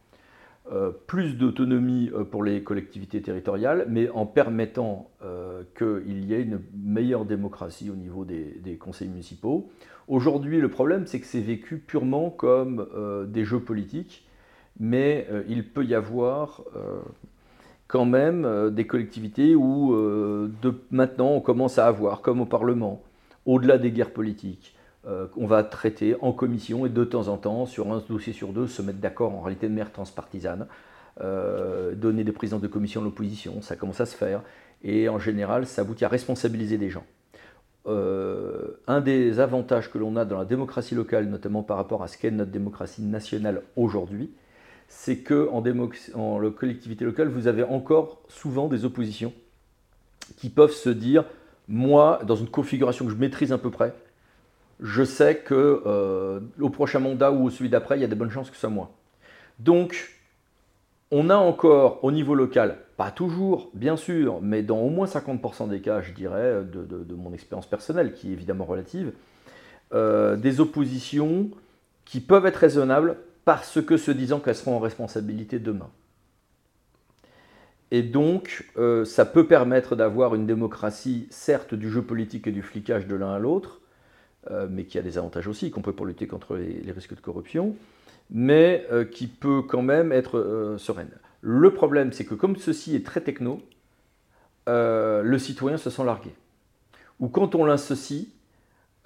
Euh, 0.73 0.91
plus 1.07 1.35
d'autonomie 1.35 2.11
euh, 2.15 2.25
pour 2.25 2.43
les 2.43 2.63
collectivités 2.63 3.21
territoriales, 3.21 3.87
mais 3.89 4.09
en 4.09 4.27
permettant 4.27 5.11
qu'il 5.77 6.25
y 6.25 6.35
ait 6.35 6.43
une 6.43 6.61
meilleure 6.75 7.25
démocratie 7.27 7.91
au 7.91 7.95
niveau 7.95 8.25
des 8.25 8.77
conseils 8.81 9.09
municipaux. 9.09 9.71
Aujourd'hui, 10.09 10.61
le 10.61 10.71
problème, 10.71 11.07
c'est 11.07 11.21
que 11.21 11.27
c'est 11.27 11.41
vécu 11.41 11.77
purement 11.77 12.31
comme 12.31 12.87
des 13.29 13.45
jeux 13.45 13.61
politiques, 13.61 14.27
mais 14.81 15.27
il 15.49 15.69
peut 15.69 15.85
y 15.85 15.95
avoir 15.95 16.63
quand 17.89 18.05
même 18.05 18.45
euh, 18.45 18.71
des 18.71 18.87
collectivités 18.87 19.55
où 19.55 19.95
euh, 19.95 20.51
maintenant 20.91 21.31
on 21.31 21.41
commence 21.41 21.79
à 21.79 21.87
avoir, 21.87 22.21
comme 22.21 22.41
au 22.41 22.47
Parlement, 22.47 23.03
au-delà 23.47 23.79
des 23.79 23.91
guerres 23.91 24.13
politiques, 24.13 24.77
euh, 25.07 25.27
on 25.37 25.47
va 25.47 25.65
traiter 25.65 26.15
en 26.21 26.33
commission 26.33 26.85
et 26.85 26.91
de 26.91 27.05
temps 27.05 27.29
en 27.29 27.39
temps, 27.39 27.65
sur 27.65 27.91
un 27.91 28.03
dossier 28.07 28.35
sur 28.35 28.53
deux, 28.53 28.67
se 28.67 28.83
mettre 28.83 28.99
d'accord 28.99 29.35
en 29.35 29.41
réalité 29.41 29.67
de 29.67 29.73
manière 29.73 29.91
transpartisane, 29.91 30.67
donner 31.97 32.23
des 32.23 32.31
présidences 32.31 32.61
de 32.61 32.69
commission 32.69 33.01
à 33.01 33.05
l'opposition, 33.05 33.61
ça 33.61 33.75
commence 33.75 34.01
à 34.01 34.07
se 34.07 34.15
faire, 34.15 34.41
et 34.85 35.09
en 35.09 35.19
général 35.19 35.67
ça 35.67 35.83
aboutit 35.83 36.05
à 36.05 36.09
responsabiliser 36.09 36.79
des 36.79 36.91
gens. 36.91 37.05
un 37.87 39.01
des 39.01 39.41
avantages 39.41 39.91
que 39.91 39.99
l'on 39.99 40.15
a 40.15 40.25
dans 40.25 40.39
la 40.39 40.45
démocratie 40.45 40.95
locale, 40.95 41.27
notamment 41.29 41.65
par 41.65 41.77
rapport 41.77 42.05
à 42.05 42.07
ce 42.07 42.19
qu'est 42.19 42.31
notre 42.31 42.53
démocratie 42.53 43.03
nationale 43.03 43.63
aujourd'hui, 43.75 44.31
c'est 44.89 45.19
que 45.19 45.49
en, 45.53 46.51
collectivité 46.51 47.05
locale, 47.05 47.29
vous 47.29 47.47
avez 47.47 47.63
encore 47.63 48.23
souvent 48.29 48.69
des 48.69 48.85
oppositions 48.85 49.33
qui 50.39 50.49
peuvent 50.49 50.73
se 50.73 50.91
dire, 50.91 51.25
moi, 51.69 52.21
dans 52.27 52.37
une 52.37 52.49
configuration 52.49 53.05
que 53.05 53.13
je 53.13 53.17
maîtrise 53.17 53.53
à 53.53 53.59
peu 53.59 53.71
près, 53.71 53.95
je 54.81 55.05
sais 55.05 55.37
que 55.37 55.83
euh, 55.87 56.41
au 56.61 56.71
prochain 56.71 56.99
mandat 57.01 57.31
ou 57.31 57.51
celui 57.51 57.69
d'après, 57.69 57.99
il 57.99 58.01
y 58.01 58.05
a 58.05 58.09
de 58.09 58.15
bonnes 58.15 58.31
chances 58.31 58.49
que 58.49 58.57
ce 58.57 58.61
soit 58.61 58.71
moi. 58.71 58.91
Donc, 59.59 60.19
on 61.11 61.31
a 61.31 61.37
encore 61.37 62.03
au 62.05 62.13
niveau 62.13 62.35
local, 62.35 62.79
pas 62.97 63.11
toujours, 63.11 63.71
bien 63.75 63.97
sûr, 63.97 64.41
mais 64.43 64.63
dans 64.63 64.79
au 64.79 64.91
moins 64.91 65.07
50% 65.07 65.69
des 65.69 65.81
cas, 65.81 66.03
je 66.03 66.13
dirais, 66.13 66.63
de, 66.65 67.15
mon 67.15 67.33
expérience 67.33 67.67
personnelle, 67.67 68.13
qui 68.13 68.31
est 68.31 68.33
évidemment 68.33 68.65
relative, 68.65 69.13
euh, 69.95 70.37
des 70.37 70.61
oppositions 70.61 71.51
qui 72.05 72.21
peuvent 72.21 72.47
être 72.47 72.57
raisonnables 72.57 73.17
parce 73.49 73.81
que 73.81 73.97
se 73.97 74.11
disant 74.11 74.41
qu'elles 74.41 74.57
seront 74.57 74.77
en 74.77 74.79
responsabilité 74.79 75.59
demain. 75.59 75.89
Et 77.91 78.03
donc, 78.03 78.71
euh, 78.77 79.07
ça 79.07 79.25
peut 79.25 79.47
permettre 79.47 79.97
d'avoir 79.97 80.35
une 80.35 80.45
démocratie, 80.45 81.27
certes, 81.31 81.75
du 81.75 81.89
jeu 81.89 82.03
politique 82.03 82.47
et 82.47 82.53
du 82.53 82.61
flicage 82.61 83.07
de 83.07 83.17
l'un 83.17 83.33
à 83.33 83.39
l'autre, 83.39 83.81
euh, 84.51 84.67
mais 84.71 84.85
qui 84.85 84.99
a 84.99 85.03
des 85.03 85.17
avantages 85.17 85.49
aussi, 85.49 85.69
y 85.69 85.71
compris 85.71 85.95
pour 85.95 86.05
lutter 86.05 86.27
contre 86.27 86.57
les, 86.57 86.93
risques 86.93 87.17
de 87.17 87.23
corruption, 87.23 87.75
mais 88.29 88.87
euh, 88.93 89.07
qui 89.07 89.27
peut 89.27 89.63
quand 89.63 89.81
même 89.81 90.13
être 90.13 90.77
sereine. 90.77 91.13
Le 91.41 91.73
problème, 91.73 92.13
c'est 92.13 92.27
que 92.27 92.35
comme 92.35 92.57
ceci 92.57 92.97
est 92.97 93.07
très 93.07 93.23
techno, 93.23 93.63
le 94.67 95.39
citoyen 95.39 95.79
se 95.79 95.89
sent 95.89 96.05
largué. 96.05 96.35
Ou 97.19 97.29
quand 97.29 97.55
on 97.55 97.65
l'associe, 97.65 98.27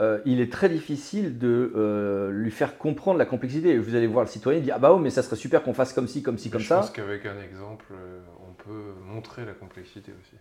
euh, 0.00 0.18
il 0.24 0.40
est 0.40 0.50
très 0.50 0.68
difficile 0.68 1.38
de 1.38 1.72
euh, 1.76 2.30
lui 2.30 2.50
faire 2.50 2.78
comprendre 2.78 3.18
la 3.18 3.26
complexité. 3.26 3.78
Vous 3.78 3.94
allez 3.94 4.06
voir 4.06 4.24
le 4.24 4.30
citoyen 4.30 4.60
dire 4.60 4.74
Ah 4.76 4.78
bah 4.78 4.92
oh, 4.92 4.98
mais 4.98 5.10
ça 5.10 5.22
serait 5.22 5.36
super 5.36 5.62
qu'on 5.62 5.74
fasse 5.74 5.92
comme 5.92 6.08
ci, 6.08 6.22
comme 6.22 6.38
ci, 6.38 6.50
comme 6.50 6.62
ça. 6.62 6.76
Je 6.76 6.80
pense 6.80 6.90
qu'avec 6.90 7.26
un 7.26 7.40
exemple, 7.40 7.84
euh, 7.92 8.20
on 8.48 8.52
peut 8.54 8.94
montrer 9.06 9.44
la 9.44 9.52
complexité 9.52 10.12
aussi. 10.20 10.36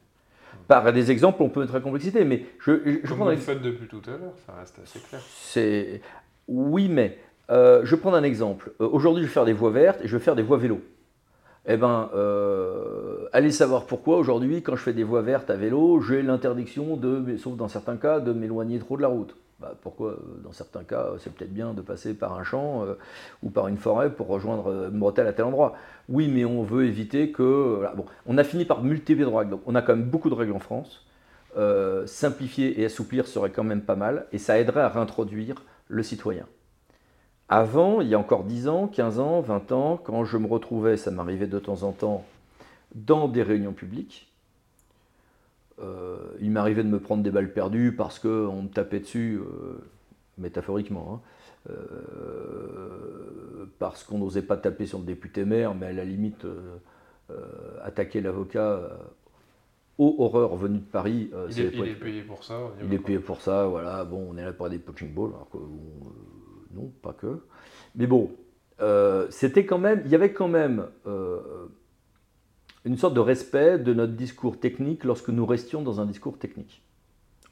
Par 0.67 0.91
des 0.91 1.11
exemples, 1.11 1.43
on 1.43 1.49
peut 1.49 1.61
montrer 1.61 1.77
la 1.77 1.83
complexité, 1.83 2.25
mais 2.25 2.45
je, 2.59 2.99
je 3.03 3.07
Comme 3.07 3.19
vous 3.19 3.29
le 3.29 3.37
faites 3.37 3.61
depuis 3.61 3.87
tout 3.87 4.01
à 4.07 4.11
l'heure, 4.11 4.33
ça 4.45 4.53
reste 4.53 4.79
assez 4.83 4.99
clair. 4.99 5.21
C'est 5.25 6.01
oui, 6.47 6.89
mais 6.89 7.17
je 7.49 7.95
prends 7.95 8.13
un 8.13 8.23
exemple. 8.23 8.71
Aujourd'hui, 8.79 9.23
je 9.23 9.27
vais 9.27 9.33
faire 9.33 9.45
des 9.45 9.53
voies 9.53 9.71
vertes 9.71 10.01
et 10.03 10.07
je 10.07 10.17
vais 10.17 10.23
faire 10.23 10.35
des 10.35 10.43
voies 10.43 10.57
vélo. 10.57 10.81
Eh 11.67 11.77
bien, 11.77 12.09
allez 13.33 13.51
savoir 13.51 13.85
pourquoi 13.85 14.17
aujourd'hui, 14.17 14.61
quand 14.63 14.75
je 14.75 14.83
fais 14.83 14.93
des 14.93 15.03
voies 15.03 15.21
vertes 15.21 15.49
à 15.49 15.55
vélo, 15.55 16.01
j'ai 16.01 16.21
l'interdiction 16.21 16.97
de, 16.97 17.37
sauf 17.37 17.55
dans 17.55 17.67
certains 17.67 17.97
cas, 17.97 18.19
de 18.19 18.33
m'éloigner 18.33 18.79
trop 18.79 18.97
de 18.97 19.01
la 19.01 19.07
route. 19.07 19.35
Bah, 19.61 19.75
pourquoi, 19.79 20.11
euh, 20.11 20.17
dans 20.43 20.53
certains 20.53 20.83
cas, 20.83 21.11
c'est 21.19 21.31
peut-être 21.31 21.53
bien 21.53 21.75
de 21.75 21.81
passer 21.81 22.15
par 22.15 22.33
un 22.33 22.43
champ 22.43 22.83
euh, 22.83 22.95
ou 23.43 23.51
par 23.51 23.67
une 23.67 23.77
forêt 23.77 24.09
pour 24.09 24.27
rejoindre 24.27 24.71
euh, 24.71 24.89
une 24.89 24.97
bretelle 24.97 25.27
à 25.27 25.33
tel 25.33 25.45
endroit. 25.45 25.75
Oui, 26.09 26.27
mais 26.27 26.45
on 26.45 26.63
veut 26.63 26.85
éviter 26.85 27.31
que. 27.31 27.85
bon, 27.95 28.05
on 28.25 28.39
a 28.39 28.43
fini 28.43 28.65
par 28.65 28.83
multiplier 28.83 29.29
de 29.29 29.35
règles. 29.35 29.51
Donc, 29.51 29.61
on 29.67 29.75
a 29.75 29.83
quand 29.83 29.95
même 29.95 30.09
beaucoup 30.09 30.31
de 30.31 30.35
règles 30.35 30.53
en 30.53 30.59
France. 30.59 31.05
simplifier 32.05 32.81
et 32.81 32.85
assouplir 32.85 33.27
serait 33.27 33.51
quand 33.51 33.63
même 33.63 33.81
pas 33.81 33.95
mal, 33.95 34.25
et 34.31 34.39
ça 34.39 34.57
aiderait 34.57 34.81
à 34.81 34.89
réintroduire 34.89 35.63
le 35.89 36.01
citoyen. 36.01 36.45
Avant, 37.53 37.99
il 37.99 38.07
y 38.07 38.15
a 38.15 38.19
encore 38.19 38.45
10 38.45 38.69
ans, 38.69 38.87
15 38.87 39.19
ans, 39.19 39.41
20 39.41 39.73
ans, 39.73 39.99
quand 40.01 40.23
je 40.23 40.37
me 40.37 40.47
retrouvais, 40.47 40.95
ça 40.95 41.11
m'arrivait 41.11 41.47
de 41.47 41.59
temps 41.59 41.83
en 41.83 41.91
temps, 41.91 42.23
dans 42.95 43.27
des 43.27 43.43
réunions 43.43 43.73
publiques, 43.73 44.31
euh, 45.83 46.15
il 46.39 46.49
m'arrivait 46.49 46.83
de 46.83 46.87
me 46.87 47.01
prendre 47.01 47.23
des 47.23 47.29
balles 47.29 47.51
perdues 47.51 47.93
parce 47.93 48.19
qu'on 48.19 48.61
me 48.61 48.69
tapait 48.69 49.01
dessus, 49.01 49.41
euh, 49.41 49.83
métaphoriquement, 50.37 51.21
hein, 51.67 51.71
euh, 51.71 53.65
parce 53.79 54.05
qu'on 54.05 54.19
n'osait 54.19 54.43
pas 54.43 54.55
taper 54.55 54.85
sur 54.85 54.99
le 54.99 55.05
député 55.05 55.43
maire, 55.43 55.75
mais 55.75 55.87
à 55.87 55.93
la 55.93 56.05
limite 56.05 56.47
attaquer 57.83 58.21
l'avocat 58.21 58.97
aux 59.97 60.15
horreurs 60.19 60.55
venues 60.55 60.79
de 60.79 60.83
Paris. 60.85 61.29
il, 61.49 61.59
est, 61.59 61.95
payé 61.95 62.21
pour 62.21 62.45
ça. 62.45 62.57
Il 62.81 62.93
est 62.93 62.99
payé 62.99 63.19
pour 63.19 63.41
ça, 63.41 63.67
voilà. 63.67 64.05
Bon, 64.05 64.25
on 64.31 64.37
est 64.37 64.45
là 64.45 64.53
pour 64.53 64.69
des 64.69 64.79
punching 64.79 65.13
balls, 65.13 65.31
alors 65.33 65.49
que 65.51 65.57
non, 66.75 66.91
pas 67.01 67.13
que. 67.13 67.41
Mais 67.95 68.07
bon, 68.07 68.31
c'était 69.29 69.65
quand 69.65 69.77
même, 69.77 70.01
il 70.05 70.11
y 70.11 70.15
avait 70.15 70.33
quand 70.33 70.47
même 70.47 70.87
une 72.85 72.97
sorte 72.97 73.13
de 73.13 73.19
respect 73.19 73.77
de 73.77 73.93
notre 73.93 74.13
discours 74.13 74.59
technique 74.59 75.03
lorsque 75.03 75.29
nous 75.29 75.45
restions 75.45 75.81
dans 75.81 76.01
un 76.01 76.05
discours 76.05 76.37
technique. 76.37 76.81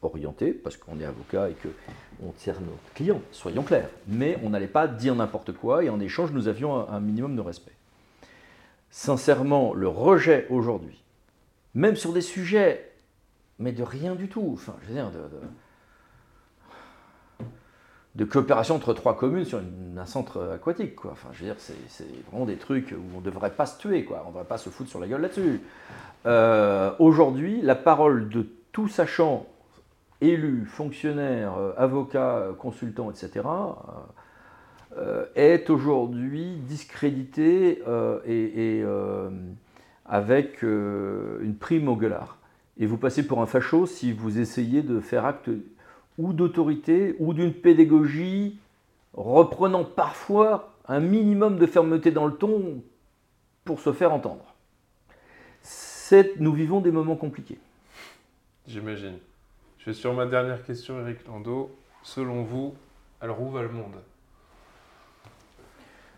Orienté, 0.02 0.54
parce 0.54 0.78
qu'on 0.78 1.00
est 1.00 1.06
avocat 1.06 1.50
et 1.50 1.56
qu'on 1.56 2.32
tire 2.32 2.60
nos 2.62 2.78
clients, 2.96 3.22
soyons 3.32 3.64
clairs. 3.64 3.90
Mais 4.08 4.40
on 4.44 4.50
n'allait 4.50 4.68
pas 4.68 4.88
dire 4.88 5.14
n'importe 5.14 5.52
quoi 5.52 5.84
et 5.84 5.90
en 5.90 6.00
échange, 6.00 6.32
nous 6.32 6.48
avions 6.48 6.90
un, 6.90 7.00
minimum 7.02 7.36
de 7.36 7.42
respect. 7.42 7.74
Sincèrement, 8.90 9.74
le 9.74 9.90
rejet 9.90 10.48
aujourd'hui, 10.50 11.04
même 11.76 11.98
sur 11.98 12.14
des 12.14 12.22
sujets, 12.22 12.92
mais 13.60 13.74
de 13.74 13.84
rien 13.84 14.16
du 14.16 14.30
tout, 14.30 14.52
enfin, 14.54 14.76
je 14.84 14.88
veux 14.88 14.94
dire, 14.94 15.12
de 15.12 15.20
coopération 18.26 18.76
entre 18.76 18.94
trois 18.94 19.16
communes 19.16 19.46
sur 19.46 19.60
un 19.98 20.06
centre 20.06 20.52
aquatique. 20.56 21.06
Enfin, 21.06 21.30
je 21.34 21.40
veux 21.40 21.46
dire, 21.46 21.56
c'est 21.60 22.06
vraiment 22.30 22.46
des 22.46 22.58
trucs 22.58 22.92
où 22.92 23.18
on 23.18 23.20
ne 23.20 23.26
devrait 23.26 23.52
pas 23.52 23.66
se 23.66 23.80
tuer, 23.80 24.04
quoi. 24.04 24.22
on 24.26 24.30
ne 24.30 24.34
devrait 24.34 24.48
pas 24.48 24.58
se 24.58 24.70
foutre 24.70 24.90
sur 24.90 25.00
la 25.00 25.08
gueule 25.08 25.22
là-dessus. 25.22 25.62
Euh, 26.26 26.92
aujourd'hui, 27.00 27.62
la 27.62 27.76
parole 27.76 28.30
de 28.30 28.48
tout 28.72 28.88
sachant, 28.88 29.48
élus, 30.22 30.66
fonctionnaires, 30.66 31.58
euh, 31.58 31.72
avocats, 31.78 32.48
consultants, 32.58 33.10
etc., 33.10 33.46
euh, 34.98 35.26
est 35.36 35.70
aujourd'hui 35.70 36.58
discréditée 36.58 37.82
et, 38.26 38.84
avec 40.06 40.62
une 40.64 41.56
prime 41.60 41.88
au 41.88 41.96
gueulard. 41.96 42.38
Et 42.78 42.86
vous 42.86 42.98
passez 42.98 43.28
pour 43.28 43.42
un 43.42 43.46
facho 43.46 43.86
si 43.86 44.12
vous 44.12 44.40
essayez 44.40 44.82
de 44.82 45.00
faire 45.00 45.26
acte 45.26 45.50
ou 46.20 46.34
d'autorité 46.34 47.16
ou 47.18 47.34
d'une 47.34 47.54
pédagogie 47.54 48.60
reprenant 49.14 49.86
parfois 49.86 50.74
un 50.88 51.00
minimum 51.00 51.58
de 51.58 51.66
fermeté 51.66 52.12
dans 52.12 52.28
le 52.28 52.34
ton 52.34 52.84
pour 53.64 53.80
se 53.80 53.94
faire 53.94 54.14
entendre. 54.14 54.54
Nous 56.40 56.54
vivons 56.54 56.82
des 56.82 56.92
moments 56.92 57.16
compliqués. 57.16 57.60
J'imagine. 58.68 59.18
Je 59.78 59.86
vais 59.86 59.94
sur 59.94 60.14
ma 60.14 60.26
dernière 60.26 60.64
question, 60.64 61.00
Eric 61.00 61.26
Landau. 61.28 61.72
Selon 62.02 62.44
vous, 62.44 62.74
alors 63.22 63.42
où 63.42 63.50
va 63.52 63.62
le 63.62 63.70
monde? 63.70 63.96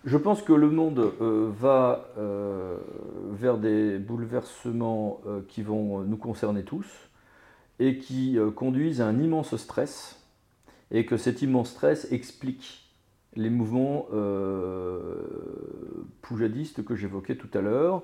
Je 0.05 0.17
pense 0.17 0.41
que 0.41 0.53
le 0.53 0.69
monde 0.69 1.11
euh, 1.21 1.51
va 1.59 2.07
euh, 2.17 2.77
vers 3.31 3.57
des 3.57 3.99
bouleversements 3.99 5.21
euh, 5.27 5.41
qui 5.47 5.61
vont 5.61 5.99
nous 5.99 6.17
concerner 6.17 6.63
tous 6.63 7.10
et 7.81 7.97
qui 7.97 8.37
euh, 8.37 8.51
conduisent 8.51 9.01
à 9.01 9.07
un 9.07 9.19
immense 9.19 9.55
stress, 9.57 10.23
et 10.91 11.05
que 11.05 11.17
cet 11.17 11.41
immense 11.41 11.71
stress 11.71 12.09
explique 12.11 12.87
les 13.35 13.49
mouvements 13.49 14.07
poujadistes 16.21 16.83
que 16.83 16.97
j'évoquais 16.97 17.37
tout 17.37 17.47
à 17.53 17.61
l'heure. 17.61 18.03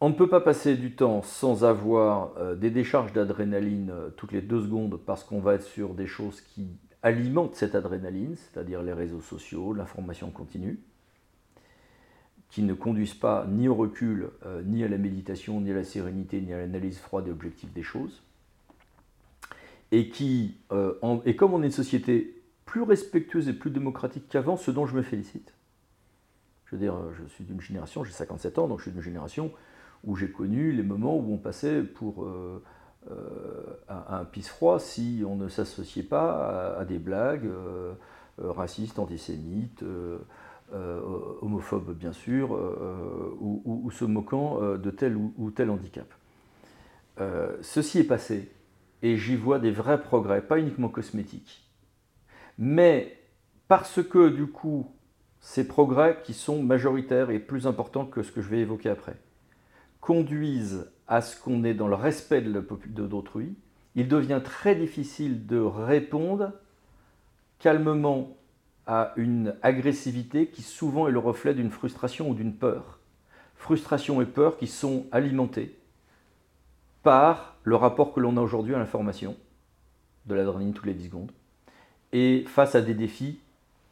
On 0.00 0.08
ne 0.08 0.14
peut 0.14 0.28
pas 0.28 0.40
passer 0.40 0.76
du 0.76 0.94
temps 0.94 1.22
sans 1.22 1.64
avoir 1.64 2.30
des 2.54 2.70
décharges 2.70 3.12
d'adrénaline 3.12 3.92
toutes 4.16 4.30
les 4.30 4.40
deux 4.40 4.62
secondes 4.62 5.00
parce 5.04 5.24
qu'on 5.24 5.40
va 5.40 5.54
être 5.54 5.64
sur 5.64 5.94
des 5.94 6.06
choses 6.06 6.40
qui 6.40 6.68
alimentent 7.02 7.56
cette 7.56 7.74
adrénaline, 7.74 8.36
c'est-à-dire 8.36 8.84
les 8.84 8.92
réseaux 8.92 9.20
sociaux, 9.20 9.74
l'information 9.74 10.30
continue 10.30 10.78
qui 12.52 12.62
ne 12.62 12.74
conduisent 12.74 13.14
pas 13.14 13.46
ni 13.48 13.66
au 13.66 13.74
recul, 13.74 14.28
euh, 14.44 14.62
ni 14.62 14.84
à 14.84 14.88
la 14.88 14.98
méditation, 14.98 15.58
ni 15.62 15.70
à 15.70 15.74
la 15.74 15.84
sérénité, 15.84 16.38
ni 16.42 16.52
à 16.52 16.58
l'analyse 16.58 16.98
froide 16.98 17.26
et 17.26 17.30
objective 17.30 17.72
des 17.72 17.82
choses. 17.82 18.22
Et 19.90 20.10
qui, 20.10 20.58
euh, 20.70 20.94
et 21.24 21.34
comme 21.34 21.54
on 21.54 21.62
est 21.62 21.66
une 21.66 21.72
société 21.72 22.42
plus 22.66 22.82
respectueuse 22.82 23.48
et 23.48 23.54
plus 23.54 23.70
démocratique 23.70 24.28
qu'avant, 24.28 24.58
ce 24.58 24.70
dont 24.70 24.84
je 24.86 24.94
me 24.94 25.00
félicite. 25.00 25.54
Je 26.66 26.76
veux 26.76 26.80
dire, 26.80 26.94
je 27.18 27.26
suis 27.32 27.44
d'une 27.44 27.60
génération, 27.60 28.04
j'ai 28.04 28.12
57 28.12 28.58
ans, 28.58 28.68
donc 28.68 28.80
je 28.80 28.84
suis 28.84 28.92
d'une 28.92 29.02
génération 29.02 29.50
où 30.04 30.14
j'ai 30.14 30.30
connu 30.30 30.72
les 30.72 30.82
moments 30.82 31.16
où 31.16 31.32
on 31.32 31.38
passait 31.38 31.82
pour 31.82 32.24
euh, 32.24 32.62
un, 33.88 34.24
pisse 34.26 34.48
froid 34.48 34.78
si 34.78 35.22
on 35.26 35.36
ne 35.36 35.48
s'associait 35.48 36.02
pas 36.02 36.76
à, 36.78 36.84
des 36.84 36.98
blagues 36.98 37.48
racistes, 38.38 38.98
antisémites. 38.98 39.82
Euh, 40.74 41.02
homophobes 41.42 41.92
bien 41.92 42.14
sûr, 42.14 42.56
euh, 42.56 43.36
ou, 43.40 43.90
se 43.90 44.06
moquant 44.06 44.62
euh, 44.62 44.78
de 44.78 44.90
tel 44.90 45.16
ou, 45.16 45.50
tel 45.50 45.68
handicap. 45.68 46.06
ceci 47.60 47.98
est 47.98 48.04
passé, 48.04 48.50
et 49.02 49.18
j'y 49.18 49.36
vois 49.36 49.58
des 49.58 49.70
vrais 49.70 50.00
progrès, 50.00 50.40
pas 50.40 50.58
uniquement 50.58 50.88
cosmétiques. 50.88 51.68
Mais 52.56 53.18
parce 53.68 54.02
que 54.02 54.30
du 54.30 54.46
coup, 54.46 54.86
ces 55.40 55.68
progrès 55.68 56.20
qui 56.24 56.32
sont 56.32 56.62
majoritaires 56.62 57.28
et 57.28 57.38
plus 57.38 57.66
importants 57.66 58.06
que 58.06 58.22
ce 58.22 58.32
que 58.32 58.40
je 58.40 58.48
vais 58.48 58.60
évoquer 58.60 58.88
après, 58.88 59.16
conduisent 60.00 60.90
à 61.06 61.20
ce 61.20 61.38
qu'on 61.38 61.64
est 61.64 61.74
dans 61.74 61.88
le 61.88 61.96
respect 61.96 62.40
de 62.40 63.06
d'autrui, 63.06 63.56
il 63.94 64.08
devient 64.08 64.40
très 64.42 64.74
difficile 64.74 65.46
de 65.46 65.58
répondre 65.58 66.52
calmement 67.58 68.38
à 68.86 69.12
une 69.16 69.54
agressivité 69.62 70.46
qui 70.46 70.62
souvent 70.62 71.08
est 71.08 71.12
le 71.12 71.18
reflet 71.18 71.54
d'une 71.54 71.70
frustration 71.70 72.30
ou 72.30 72.34
d'une 72.34 72.54
peur. 72.54 72.98
Frustration 73.56 74.20
et 74.20 74.26
peur 74.26 74.56
qui 74.56 74.66
sont 74.66 75.06
alimentées 75.12 75.78
par 77.02 77.56
le 77.62 77.76
rapport 77.76 78.12
que 78.12 78.20
l'on 78.20 78.36
a 78.36 78.40
aujourd'hui 78.40 78.74
à 78.74 78.78
l'information, 78.78 79.36
de 80.26 80.34
l'adrénaline 80.34 80.72
toutes 80.72 80.86
les 80.86 80.94
10 80.94 81.06
secondes, 81.06 81.32
et 82.12 82.44
face 82.46 82.74
à 82.74 82.80
des 82.80 82.94
défis 82.94 83.40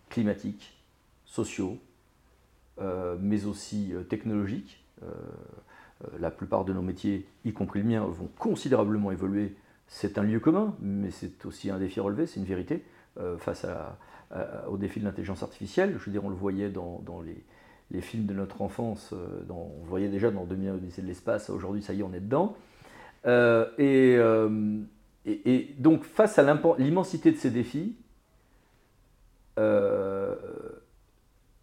climatiques, 0.09 0.77
sociaux, 1.25 1.79
euh, 2.81 3.17
mais 3.21 3.47
aussi 3.47 3.93
euh, 3.93 4.03
technologiques. 4.03 4.85
Euh, 5.03 5.07
la 6.19 6.31
plupart 6.31 6.65
de 6.65 6.73
nos 6.73 6.81
métiers, 6.81 7.27
y 7.45 7.53
compris 7.53 7.81
le 7.81 7.87
mien, 7.87 8.01
vont 8.01 8.31
considérablement 8.39 9.11
évoluer. 9.13 9.55
C'est 9.87 10.17
un 10.17 10.23
lieu 10.23 10.41
commun, 10.41 10.75
mais 10.81 11.11
c'est 11.11 11.45
aussi 11.45 11.71
un 11.71 11.79
défi 11.79 12.01
relevé, 12.01 12.27
c'est 12.27 12.41
une 12.41 12.47
vérité, 12.47 12.85
face 13.39 13.67
à, 13.67 13.99
au 14.69 14.77
défi 14.77 15.01
de 15.01 15.05
l'intelligence 15.05 15.43
artificielle. 15.43 15.97
Je 15.99 16.05
veux 16.05 16.13
dire, 16.13 16.25
on 16.25 16.29
le 16.29 16.37
voyait 16.37 16.71
dans, 16.71 17.03
les, 17.91 18.01
films 18.01 18.27
de 18.27 18.35
notre 18.35 18.63
enfance, 18.63 19.13
euh, 19.13 19.43
on 19.49 19.83
le 19.83 19.89
voyait 19.89 20.09
déjà 20.09 20.31
dans 20.31 20.45
2001 20.45 20.75
Odyssée 20.75 21.03
de 21.03 21.09
l'espace, 21.09 21.51
aujourd'hui 21.51 21.83
ça 21.83 21.93
y 21.93 22.01
est, 22.01 22.03
on 22.03 22.13
est 22.13 22.21
dedans. 22.21 22.57
Euh, 23.27 23.67
et, 25.27 25.75
donc 25.79 26.05
face 26.05 26.39
à 26.39 26.77
l'immensité 26.79 27.33
de 27.33 27.37
ces 27.37 27.51
défis, 27.51 27.97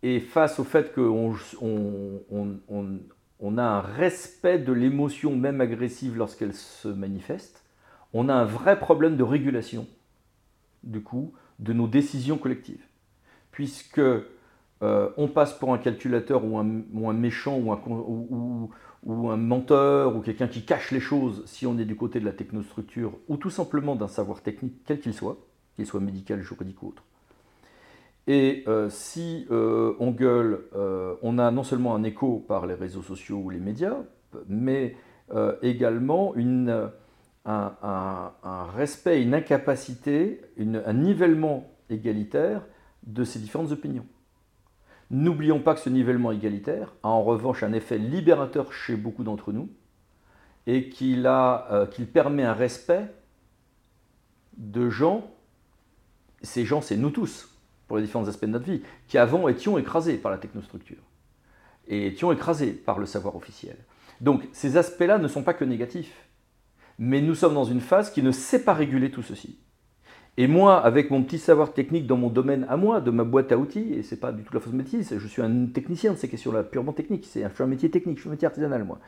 et 0.03 0.19
face 0.19 0.59
au 0.59 0.63
fait 0.63 0.93
qu'on 0.93 1.35
on, 3.39 3.57
a 3.57 3.63
un 3.63 3.81
respect 3.81 4.59
de 4.59 4.71
l'émotion 4.71 5.35
même 5.35 5.61
agressive 5.61 6.15
lorsqu'elle 6.17 6.53
se 6.53 6.87
manifeste, 6.87 7.63
on 8.13 8.29
a 8.29 8.33
un 8.33 8.45
vrai 8.45 8.79
problème 8.79 9.17
de 9.17 9.23
régulation, 9.23 9.87
du 10.83 11.01
coup, 11.01 11.33
de 11.59 11.73
nos 11.73 11.87
décisions 11.87 12.37
collectives. 12.37 12.83
Puisque 13.51 13.99
euh, 13.99 15.09
on 15.17 15.27
passe 15.27 15.53
pour 15.53 15.73
un 15.73 15.77
calculateur 15.77 16.43
ou 16.45 16.57
un, 16.57 17.13
méchant 17.13 17.57
ou 17.57 17.71
un, 17.71 19.37
menteur 19.37 20.15
ou 20.15 20.21
quelqu'un 20.21 20.47
qui 20.47 20.63
cache 20.63 20.91
les 20.91 20.99
choses 20.99 21.43
si 21.45 21.65
on 21.65 21.79
est 21.79 21.85
du 21.85 21.95
côté 21.95 22.19
de 22.19 22.25
la 22.25 22.31
technostructure 22.31 23.13
ou 23.27 23.37
tout 23.37 23.49
simplement 23.49 23.95
d'un 23.95 24.07
savoir 24.07 24.41
technique 24.41 24.75
quel 24.85 24.99
qu'il 24.99 25.13
soit, 25.13 25.37
qu'il 25.75 25.87
soit 25.87 25.99
médical, 25.99 26.41
juridique 26.41 26.83
ou 26.83 26.89
autre. 26.89 27.03
Et 28.27 28.65
euh, 28.67 28.89
si 28.89 29.47
euh, 29.49 29.95
on 29.99 30.11
gueule, 30.11 30.65
on 31.23 31.39
a 31.39 31.49
non 31.49 31.63
seulement 31.63 31.95
un 31.95 32.03
écho 32.03 32.45
par 32.47 32.67
les 32.67 32.75
réseaux 32.75 33.01
sociaux 33.01 33.37
ou 33.37 33.49
les 33.49 33.59
médias, 33.59 33.97
mais 34.47 34.95
également 35.61 36.35
une, 36.35 36.89
un, 37.47 38.67
respect, 38.75 39.21
une 39.21 39.33
incapacité, 39.33 40.41
un 40.59 40.93
nivellement 40.93 41.71
égalitaire 41.89 42.61
de 43.03 43.23
ces 43.23 43.39
différentes 43.39 43.71
opinions. 43.71 44.05
N'oublions 45.09 45.61
pas 45.61 45.73
que 45.73 45.79
ce 45.79 45.89
nivellement 45.89 46.33
égalitaire 46.33 46.93
a 47.01 47.07
en 47.07 47.23
revanche 47.23 47.63
un 47.63 47.71
effet 47.71 47.97
libérateur 47.97 48.73
chez 48.73 48.97
beaucoup 48.97 49.23
d'entre 49.23 49.53
nous 49.53 49.69
et 50.65 50.89
qu'il 50.89 51.25
euh, 51.25 51.85
permet 52.11 52.43
un 52.43 52.53
respect 52.53 53.09
de 54.57 54.89
gens, 54.89 55.31
ces 56.41 56.65
gens 56.65 56.81
c'est 56.81 56.97
nous 56.97 57.11
tous, 57.11 57.49
pour 57.87 57.95
les 57.95 58.03
différents 58.03 58.27
aspects 58.27 58.45
de 58.45 58.51
notre 58.51 58.65
vie, 58.65 58.81
qui 59.07 59.17
avant 59.17 59.47
étions 59.47 59.77
écrasés 59.77 60.17
par 60.17 60.29
la 60.29 60.37
technostructure 60.37 61.01
et 61.87 62.07
étions 62.07 62.33
écrasés 62.33 62.73
par 62.73 62.99
le 62.99 63.05
savoir 63.05 63.37
officiel. 63.37 63.77
Donc 64.19 64.43
ces 64.51 64.75
aspects-là 64.75 65.19
ne 65.19 65.29
sont 65.29 65.43
pas 65.43 65.53
que 65.53 65.63
négatifs 65.63 66.26
mais 66.99 67.21
nous 67.21 67.35
sommes 67.35 67.53
dans 67.53 67.63
une 67.65 67.81
phase 67.81 68.11
qui 68.11 68.23
ne 68.23 68.31
sait 68.31 68.63
pas 68.63 68.73
réguler 68.73 69.11
tout 69.11 69.21
ceci. 69.21 69.59
Et 70.39 70.47
moi, 70.47 70.77
avec 70.77 71.09
mon 71.09 71.23
petit 71.23 71.39
savoir 71.39 71.73
technique 71.73 72.05
dans 72.05 72.17
mon 72.17 72.29
domaine 72.29 72.65
à 72.69 72.77
moi, 72.77 73.01
de 73.01 73.09
ma 73.09 73.23
boîte 73.23 73.51
à 73.51 73.57
outils, 73.57 73.93
et 73.93 74.03
c'est 74.03 74.19
pas 74.19 74.31
du 74.31 74.43
tout 74.43 74.53
la 74.53 74.59
fausse 74.59 74.73
métier, 74.73 75.01
je 75.01 75.27
suis 75.27 75.41
un 75.41 75.65
technicien 75.65 76.13
de 76.13 76.17
ces 76.17 76.29
questions-là, 76.29 76.63
purement 76.63 76.93
technique, 76.93 77.25
c'est 77.27 77.43
un, 77.43 77.51
un 77.57 77.65
métier 77.65 77.89
technique, 77.89 78.17
je 78.17 78.21
suis 78.21 78.29
un 78.29 78.33
métier 78.33 78.45
artisanal, 78.45 78.83
moi. 78.83 78.99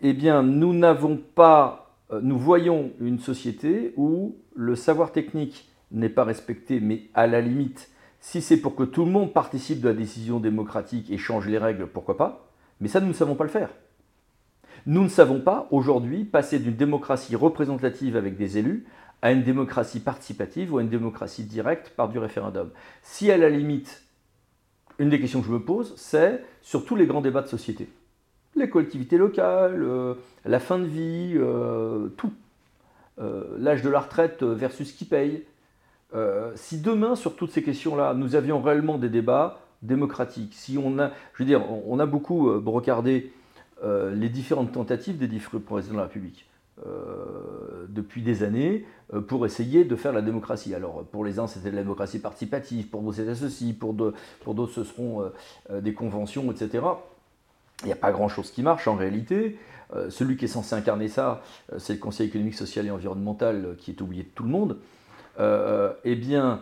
Eh 0.00 0.14
bien, 0.14 0.42
nous 0.42 0.74
n'avons 0.74 1.16
pas, 1.16 1.94
euh, 2.10 2.20
nous 2.20 2.38
voyons 2.38 2.90
une 3.00 3.20
société 3.20 3.94
où 3.96 4.36
le 4.56 4.74
savoir 4.74 5.12
technique 5.12 5.70
n'est 5.92 6.08
pas 6.08 6.24
respecté, 6.24 6.80
mais 6.80 7.02
à 7.14 7.28
la 7.28 7.40
limite, 7.40 7.88
si 8.18 8.42
c'est 8.42 8.56
pour 8.56 8.74
que 8.74 8.82
tout 8.82 9.04
le 9.04 9.12
monde 9.12 9.32
participe 9.32 9.80
de 9.80 9.88
la 9.88 9.94
décision 9.94 10.40
démocratique 10.40 11.10
et 11.10 11.18
change 11.18 11.46
les 11.46 11.58
règles, 11.58 11.86
pourquoi 11.86 12.16
pas? 12.16 12.48
Mais 12.80 12.88
ça, 12.88 13.00
nous 13.00 13.08
ne 13.08 13.12
savons 13.12 13.36
pas 13.36 13.44
le 13.44 13.50
faire. 13.50 13.70
Nous 14.86 15.04
ne 15.04 15.08
savons 15.08 15.40
pas 15.40 15.68
aujourd'hui 15.70 16.24
passer 16.24 16.58
d'une 16.58 16.74
démocratie 16.74 17.36
représentative 17.36 18.16
avec 18.16 18.36
des 18.36 18.58
élus 18.58 18.84
à 19.22 19.30
une 19.30 19.44
démocratie 19.44 20.00
participative 20.00 20.74
ou 20.74 20.78
à 20.78 20.82
une 20.82 20.88
démocratie 20.88 21.44
directe 21.44 21.90
par 21.90 22.08
du 22.08 22.18
référendum. 22.18 22.70
Si 23.02 23.30
à 23.30 23.36
la 23.36 23.48
limite, 23.48 24.02
une 24.98 25.08
des 25.08 25.20
questions 25.20 25.40
que 25.40 25.46
je 25.46 25.52
me 25.52 25.62
pose, 25.62 25.94
c'est 25.96 26.42
sur 26.62 26.84
tous 26.84 26.96
les 26.96 27.06
grands 27.06 27.20
débats 27.20 27.42
de 27.42 27.46
société. 27.46 27.88
Les 28.56 28.68
collectivités 28.68 29.18
locales, 29.18 29.84
euh, 29.84 30.14
la 30.44 30.58
fin 30.58 30.80
de 30.80 30.84
vie, 30.84 31.34
euh, 31.36 32.08
tout. 32.16 32.32
Euh, 33.20 33.44
l'âge 33.58 33.82
de 33.82 33.88
la 33.88 34.00
retraite 34.00 34.42
versus 34.42 34.92
qui 34.92 35.04
paye. 35.04 35.44
si 36.56 36.80
demain, 36.80 37.14
sur 37.14 37.36
toutes 37.36 37.52
ces 37.52 37.62
questions-là, 37.62 38.14
nous 38.14 38.34
avions 38.34 38.60
réellement 38.60 38.98
des 38.98 39.08
débats 39.08 39.60
démocratiques, 39.80 40.54
si 40.54 40.76
on 40.76 40.98
a, 40.98 41.10
je 41.32 41.42
veux 41.42 41.46
dire, 41.46 41.62
on 41.86 41.98
a 41.98 42.06
beaucoup 42.06 42.52
brocardé 42.60 43.32
les 43.84 44.28
différentes 44.28 44.72
tentatives 44.72 45.18
des 45.18 45.26
différents 45.26 45.60
présidents 45.60 45.94
de 45.94 45.98
la 45.98 46.04
République. 46.04 46.46
Euh, 46.86 47.84
depuis 47.90 48.22
des 48.22 48.42
années 48.42 48.86
euh, 49.12 49.20
pour 49.20 49.44
essayer 49.44 49.84
de 49.84 49.94
faire 49.94 50.12
la 50.12 50.22
démocratie. 50.22 50.74
Alors 50.74 51.04
pour 51.04 51.22
les 51.22 51.38
uns 51.38 51.46
c'était 51.46 51.70
la 51.70 51.82
démocratie 51.82 52.18
participative, 52.18 52.88
pour 52.88 53.02
d'autres 53.02 53.16
c'était 53.16 53.34
ceci, 53.34 53.74
pour 53.74 53.92
d'autres 53.92 54.72
ce 54.72 54.82
seront 54.82 55.30
des 55.70 55.92
conventions, 55.92 56.50
etc. 56.50 56.82
Il 57.82 57.86
n'y 57.86 57.92
a 57.92 57.96
pas 57.96 58.10
grand-chose 58.10 58.50
qui 58.50 58.62
marche 58.62 58.88
en 58.88 58.94
réalité. 58.94 59.58
celui 60.08 60.38
qui 60.38 60.46
est 60.46 60.48
censé 60.48 60.74
incarner 60.74 61.08
ça, 61.08 61.42
c'est 61.76 61.92
le 61.92 61.98
Conseil 61.98 62.28
économique, 62.28 62.54
social 62.54 62.86
et 62.86 62.90
environnemental 62.90 63.76
qui 63.78 63.90
est 63.90 64.00
oublié 64.00 64.22
de 64.22 64.30
tout 64.34 64.44
le 64.44 64.48
monde. 64.48 64.78
eh 65.38 66.16
bien, 66.16 66.60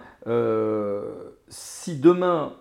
si 1.49 1.97
demain 1.97 2.55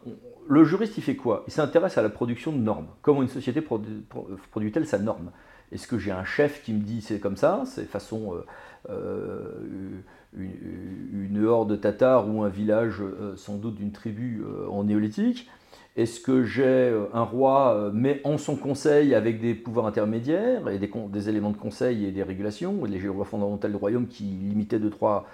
le 0.49 0.63
juriste, 0.63 0.97
il 0.97 1.03
fait 1.03 1.15
quoi? 1.15 1.43
Il 1.47 1.53
s'intéresse 1.53 1.99
à 1.99 2.01
la 2.01 2.09
production 2.09 2.51
de 2.51 2.57
normes. 2.57 2.87
Comment 3.03 3.21
une 3.21 3.29
société 3.29 3.61
produit-elle 3.61 4.87
sa 4.87 4.97
norme? 4.97 5.29
Est-ce 5.71 5.87
que 5.87 5.99
j'ai 5.99 6.11
un 6.11 6.25
chef 6.25 6.63
qui 6.63 6.73
me 6.73 6.79
dit 6.79 7.01
c'est 7.01 7.19
comme 7.19 7.37
ça 7.37 7.61
C'est 7.67 7.85
façon 7.85 8.33
euh, 8.33 8.43
euh, 8.89 10.01
une, 10.35 11.45
horde 11.45 11.79
tatar 11.79 12.27
ou 12.27 12.41
un 12.41 12.49
village 12.49 12.99
euh, 12.99 13.35
sans 13.35 13.57
doute 13.57 13.75
d'une 13.75 13.91
tribu 13.91 14.43
en 14.67 14.85
néolithique? 14.85 15.47
Est-ce 15.95 16.19
que 16.19 16.43
j'ai 16.43 16.97
un 17.13 17.23
roi 17.23 17.91
mais 17.93 18.19
en 18.23 18.39
son 18.39 18.55
conseil 18.55 19.13
avec 19.13 19.39
des 19.39 19.53
pouvoirs 19.53 19.85
intermédiaires 19.85 20.67
et 20.69 20.79
des, 20.79 21.29
éléments 21.29 21.51
de 21.51 21.57
conseil 21.57 22.05
et 22.05 22.11
des 22.11 22.23
régulations, 22.23 22.85
les 22.85 22.99
lois 22.99 23.25
fondamentales 23.25 23.71
du 23.71 23.77
royaume 23.77 24.07
qui 24.07 24.23
limitaient 24.23 24.79
de 24.79 24.89
trois 24.89 25.27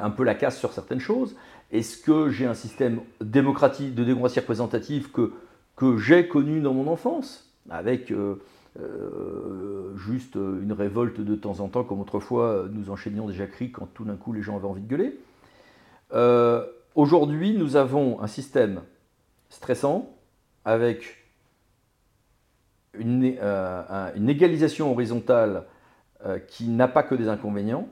un 0.00 0.10
peu 0.10 0.24
la 0.24 0.34
casse 0.34 0.58
sur 0.58 0.72
certaines 0.72 1.00
choses 1.00 1.36
Est-ce 1.72 1.96
que 1.98 2.30
j'ai 2.30 2.46
un 2.46 2.54
système 2.54 3.00
démocratique, 3.20 3.94
de 3.94 4.04
démocratie 4.04 4.40
représentative 4.40 5.10
que, 5.10 5.32
j'ai 5.98 6.28
connu 6.28 6.60
dans 6.60 6.74
mon 6.74 6.86
enfance, 6.86 7.50
avec 7.68 8.12
juste 9.96 10.36
une 10.36 10.72
révolte 10.72 11.20
de 11.20 11.34
temps 11.34 11.58
en 11.58 11.66
temps, 11.66 11.82
comme 11.82 12.00
autrefois 12.00 12.66
nous 12.70 12.90
enchaînions 12.90 13.26
déjà 13.26 13.46
cris 13.48 13.72
quand 13.72 13.88
tout 13.92 14.04
d'un 14.04 14.14
coup 14.14 14.32
les 14.32 14.42
gens 14.42 14.56
avaient 14.56 14.68
envie 14.68 14.82
de 14.82 14.86
gueuler. 14.86 15.18
Aujourd'hui, 16.94 17.54
nous 17.54 17.76
avons 17.76 18.20
un 18.20 18.26
système 18.26 18.82
stressant 19.48 20.14
avec 20.64 21.22
une, 22.94 23.24
égalisation 24.28 24.92
horizontale 24.92 25.64
euh, 26.26 26.38
qui 26.38 26.68
n'a 26.68 26.88
pas 26.88 27.02
que 27.02 27.14
des 27.14 27.28
inconvénients, 27.28 27.88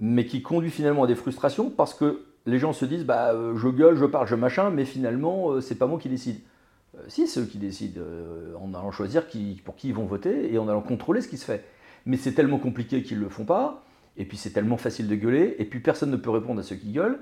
mais 0.00 0.26
qui 0.26 0.42
conduit 0.42 0.70
finalement 0.70 1.04
à 1.04 1.06
des 1.06 1.16
frustrations 1.16 1.70
parce 1.70 1.92
que 1.92 2.24
les 2.48 2.58
gens 2.58 2.72
se 2.72 2.84
disent 2.84 3.04
bah, 3.04 3.32
euh, 3.32 3.56
je 3.56 3.68
gueule, 3.68 3.96
je 3.96 4.04
parle, 4.04 4.26
je 4.26 4.34
machin, 4.34 4.70
mais 4.70 4.84
finalement, 4.84 5.50
euh, 5.50 5.60
c'est 5.60 5.74
pas 5.74 5.86
moi 5.86 5.98
qui 5.98 6.08
décide. 6.08 6.40
si, 7.08 7.26
c'est 7.28 7.40
eux 7.40 7.44
qui 7.44 7.58
décident, 7.58 8.00
en 8.60 8.74
allant 8.74 8.90
choisir 8.90 9.24
pour 9.64 9.76
qui 9.76 9.88
ils 9.88 9.94
vont 9.94 10.06
voter 10.06 10.52
et 10.52 10.58
en 10.58 10.68
allant 10.68 10.80
contrôler 10.80 11.20
ce 11.20 11.28
qui 11.28 11.36
se 11.36 11.44
fait. 11.44 11.64
Mais 12.06 12.16
c'est 12.16 12.32
tellement 12.32 12.58
compliqué 12.58 13.02
qu'ils 13.02 13.18
ne 13.18 13.24
le 13.24 13.28
font 13.28 13.44
pas, 13.44 13.84
et 14.16 14.24
puis 14.24 14.36
c'est 14.36 14.50
tellement 14.50 14.78
facile 14.78 15.08
de 15.08 15.14
gueuler, 15.14 15.56
et 15.58 15.64
puis 15.64 15.80
personne 15.80 16.10
ne 16.10 16.16
peut 16.16 16.30
répondre 16.30 16.60
à 16.60 16.62
ceux 16.62 16.76
qui 16.76 16.92
gueulent. 16.92 17.18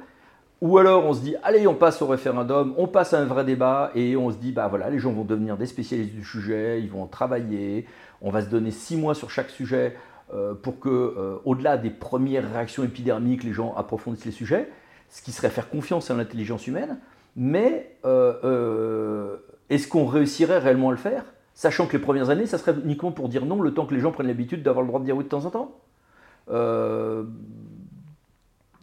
Ou 0.63 0.79
alors 0.79 1.05
on 1.05 1.13
se 1.13 1.21
dit, 1.21 1.35
allez, 1.43 1.67
on 1.67 1.75
passe 1.75 2.01
au 2.01 2.07
référendum, 2.07 2.75
on 2.79 2.87
passe 2.87 3.13
à 3.13 3.21
un 3.21 3.27
vrai 3.27 3.45
débat, 3.45 3.91
et 3.95 4.17
on 4.17 4.31
se 4.31 4.37
dit, 4.37 4.53
bah 4.53 4.69
voilà, 4.69 4.89
les 4.89 4.99
gens 4.99 5.13
vont 5.13 5.25
devenir 5.25 5.59
des 5.59 5.67
spécialistes 5.67 6.15
du 6.15 6.25
sujet, 6.25 6.81
ils 6.81 6.91
vont 6.91 7.07
travailler, 7.07 7.87
on 8.23 8.31
va 8.31 8.41
se 8.41 8.49
donner 8.49 8.71
six 8.71 8.97
mois 8.97 9.15
sur 9.15 9.31
chaque 9.31 9.51
sujet 9.51 9.97
euh, 10.33 10.55
pour 10.55 10.81
que, 10.81 10.89
euh, 10.89 11.37
au-delà 11.45 11.77
des 11.77 11.91
premières 11.91 12.51
réactions 12.51 12.83
épidermiques, 12.83 13.45
les 13.45 13.53
gens 13.53 13.75
approfondissent 13.77 14.25
les 14.25 14.33
sujets, 14.33 14.69
ce 15.11 15.23
qui 15.23 15.33
serait 15.33 15.51
faire 15.51 15.69
confiance 15.69 16.11
à 16.11 16.15
l'intelligence 16.15 16.67
humaine. 16.67 16.99
Mais 17.37 17.97
euh, 18.05 19.37
est-ce 19.71 19.89
qu'on 19.89 20.07
réussirait 20.07 20.59
réellement 20.59 20.89
à 20.89 20.93
le 20.93 20.99
faire 20.99 21.25
Sachant 21.55 21.87
que 21.87 21.95
les 21.95 22.03
premières 22.03 22.31
années, 22.31 22.47
ça 22.47 22.59
serait 22.59 22.75
uniquement 22.85 23.13
pour 23.13 23.29
dire 23.29 23.47
non, 23.47 23.61
le 23.61 23.73
temps 23.73 23.87
que 23.87 23.95
les 23.95 24.01
gens 24.01 24.13
prennent 24.13 24.27
l'habitude 24.27 24.63
d'avoir 24.63 24.83
le 24.83 24.89
droit 24.89 25.01
de 25.01 25.05
dire 25.05 25.17
oui 25.17 25.25
de 25.25 25.29
temps 25.29 25.45
en 25.45 25.51
temps? 25.51 25.81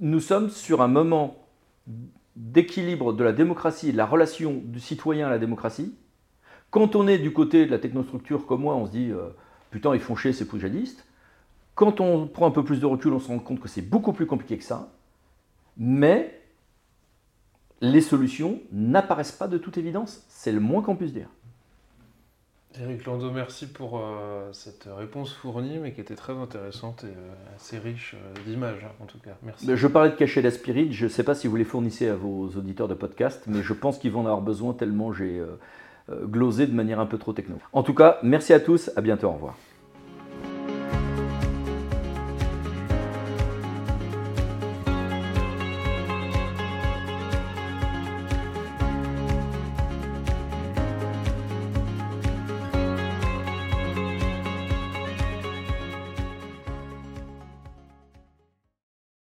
nous 0.01 0.19
sommes 0.19 0.49
sur 0.49 0.81
un 0.81 0.89
moment 0.89 1.47
d'équilibre 2.35 3.13
de 3.13 3.23
la 3.23 3.31
démocratie 3.31 3.93
de 3.93 3.97
la 3.97 4.05
relation 4.05 4.61
du 4.65 4.81
citoyen 4.81 5.27
à 5.27 5.29
la 5.29 5.39
démocratie 5.39 5.95
quand 6.73 6.95
on 6.95 7.07
est 7.07 7.19
du 7.19 7.31
côté 7.31 7.67
de 7.67 7.71
la 7.71 7.77
technostructure 7.77 8.47
comme 8.47 8.61
moi, 8.61 8.75
on 8.75 8.87
se 8.87 8.91
dit 8.91 9.11
euh, 9.11 9.29
putain, 9.69 9.93
ils 9.93 10.01
font 10.01 10.15
chier 10.15 10.33
ces 10.33 10.47
poujadistes. 10.47 11.05
Quand 11.75 12.01
on 12.01 12.25
prend 12.25 12.47
un 12.47 12.51
peu 12.51 12.63
plus 12.63 12.79
de 12.79 12.87
recul, 12.87 13.13
on 13.13 13.19
se 13.19 13.27
rend 13.27 13.37
compte 13.37 13.59
que 13.59 13.67
c'est 13.67 13.83
beaucoup 13.83 14.11
plus 14.11 14.25
compliqué 14.25 14.57
que 14.57 14.63
ça. 14.63 14.91
Mais 15.77 16.39
les 17.81 18.01
solutions 18.01 18.59
n'apparaissent 18.71 19.31
pas 19.31 19.47
de 19.47 19.57
toute 19.57 19.77
évidence. 19.77 20.23
C'est 20.29 20.51
le 20.51 20.59
moins 20.59 20.81
qu'on 20.81 20.95
puisse 20.95 21.13
dire. 21.13 21.27
Eric 22.81 23.05
Landau, 23.05 23.29
merci 23.29 23.67
pour 23.67 23.99
euh, 23.99 24.51
cette 24.51 24.87
réponse 24.97 25.31
fournie, 25.31 25.77
mais 25.77 25.91
qui 25.91 26.01
était 26.01 26.15
très 26.15 26.33
intéressante 26.33 27.03
et 27.03 27.07
euh, 27.07 27.55
assez 27.55 27.77
riche 27.77 28.15
d'images, 28.47 28.83
hein, 28.83 28.91
en 28.99 29.05
tout 29.05 29.19
cas. 29.19 29.37
Merci. 29.43 29.67
Je 29.75 29.87
parlais 29.87 30.09
de 30.09 30.15
cachet 30.15 30.41
d'aspirine. 30.41 30.91
Je 30.91 31.03
ne 31.03 31.09
sais 31.09 31.23
pas 31.23 31.35
si 31.35 31.47
vous 31.47 31.55
les 31.55 31.65
fournissez 31.65 32.07
à 32.07 32.15
vos 32.15 32.47
auditeurs 32.47 32.87
de 32.87 32.95
podcast, 32.95 33.43
mais 33.45 33.61
je 33.61 33.73
pense 33.73 33.99
qu'ils 33.99 34.11
vont 34.11 34.21
en 34.21 34.25
avoir 34.25 34.41
besoin 34.41 34.73
tellement 34.73 35.13
j'ai 35.13 35.39
euh, 36.09 36.25
glosé 36.25 36.65
de 36.65 36.73
manière 36.73 36.99
un 36.99 37.05
peu 37.05 37.17
trop 37.17 37.31
techno. 37.31 37.57
En 37.71 37.83
tout 37.83 37.93
cas, 37.93 38.17
merci 38.23 38.53
à 38.53 38.59
tous, 38.59 38.91
à 38.95 39.01
bientôt, 39.01 39.27
au 39.27 39.33
revoir. 39.33 39.55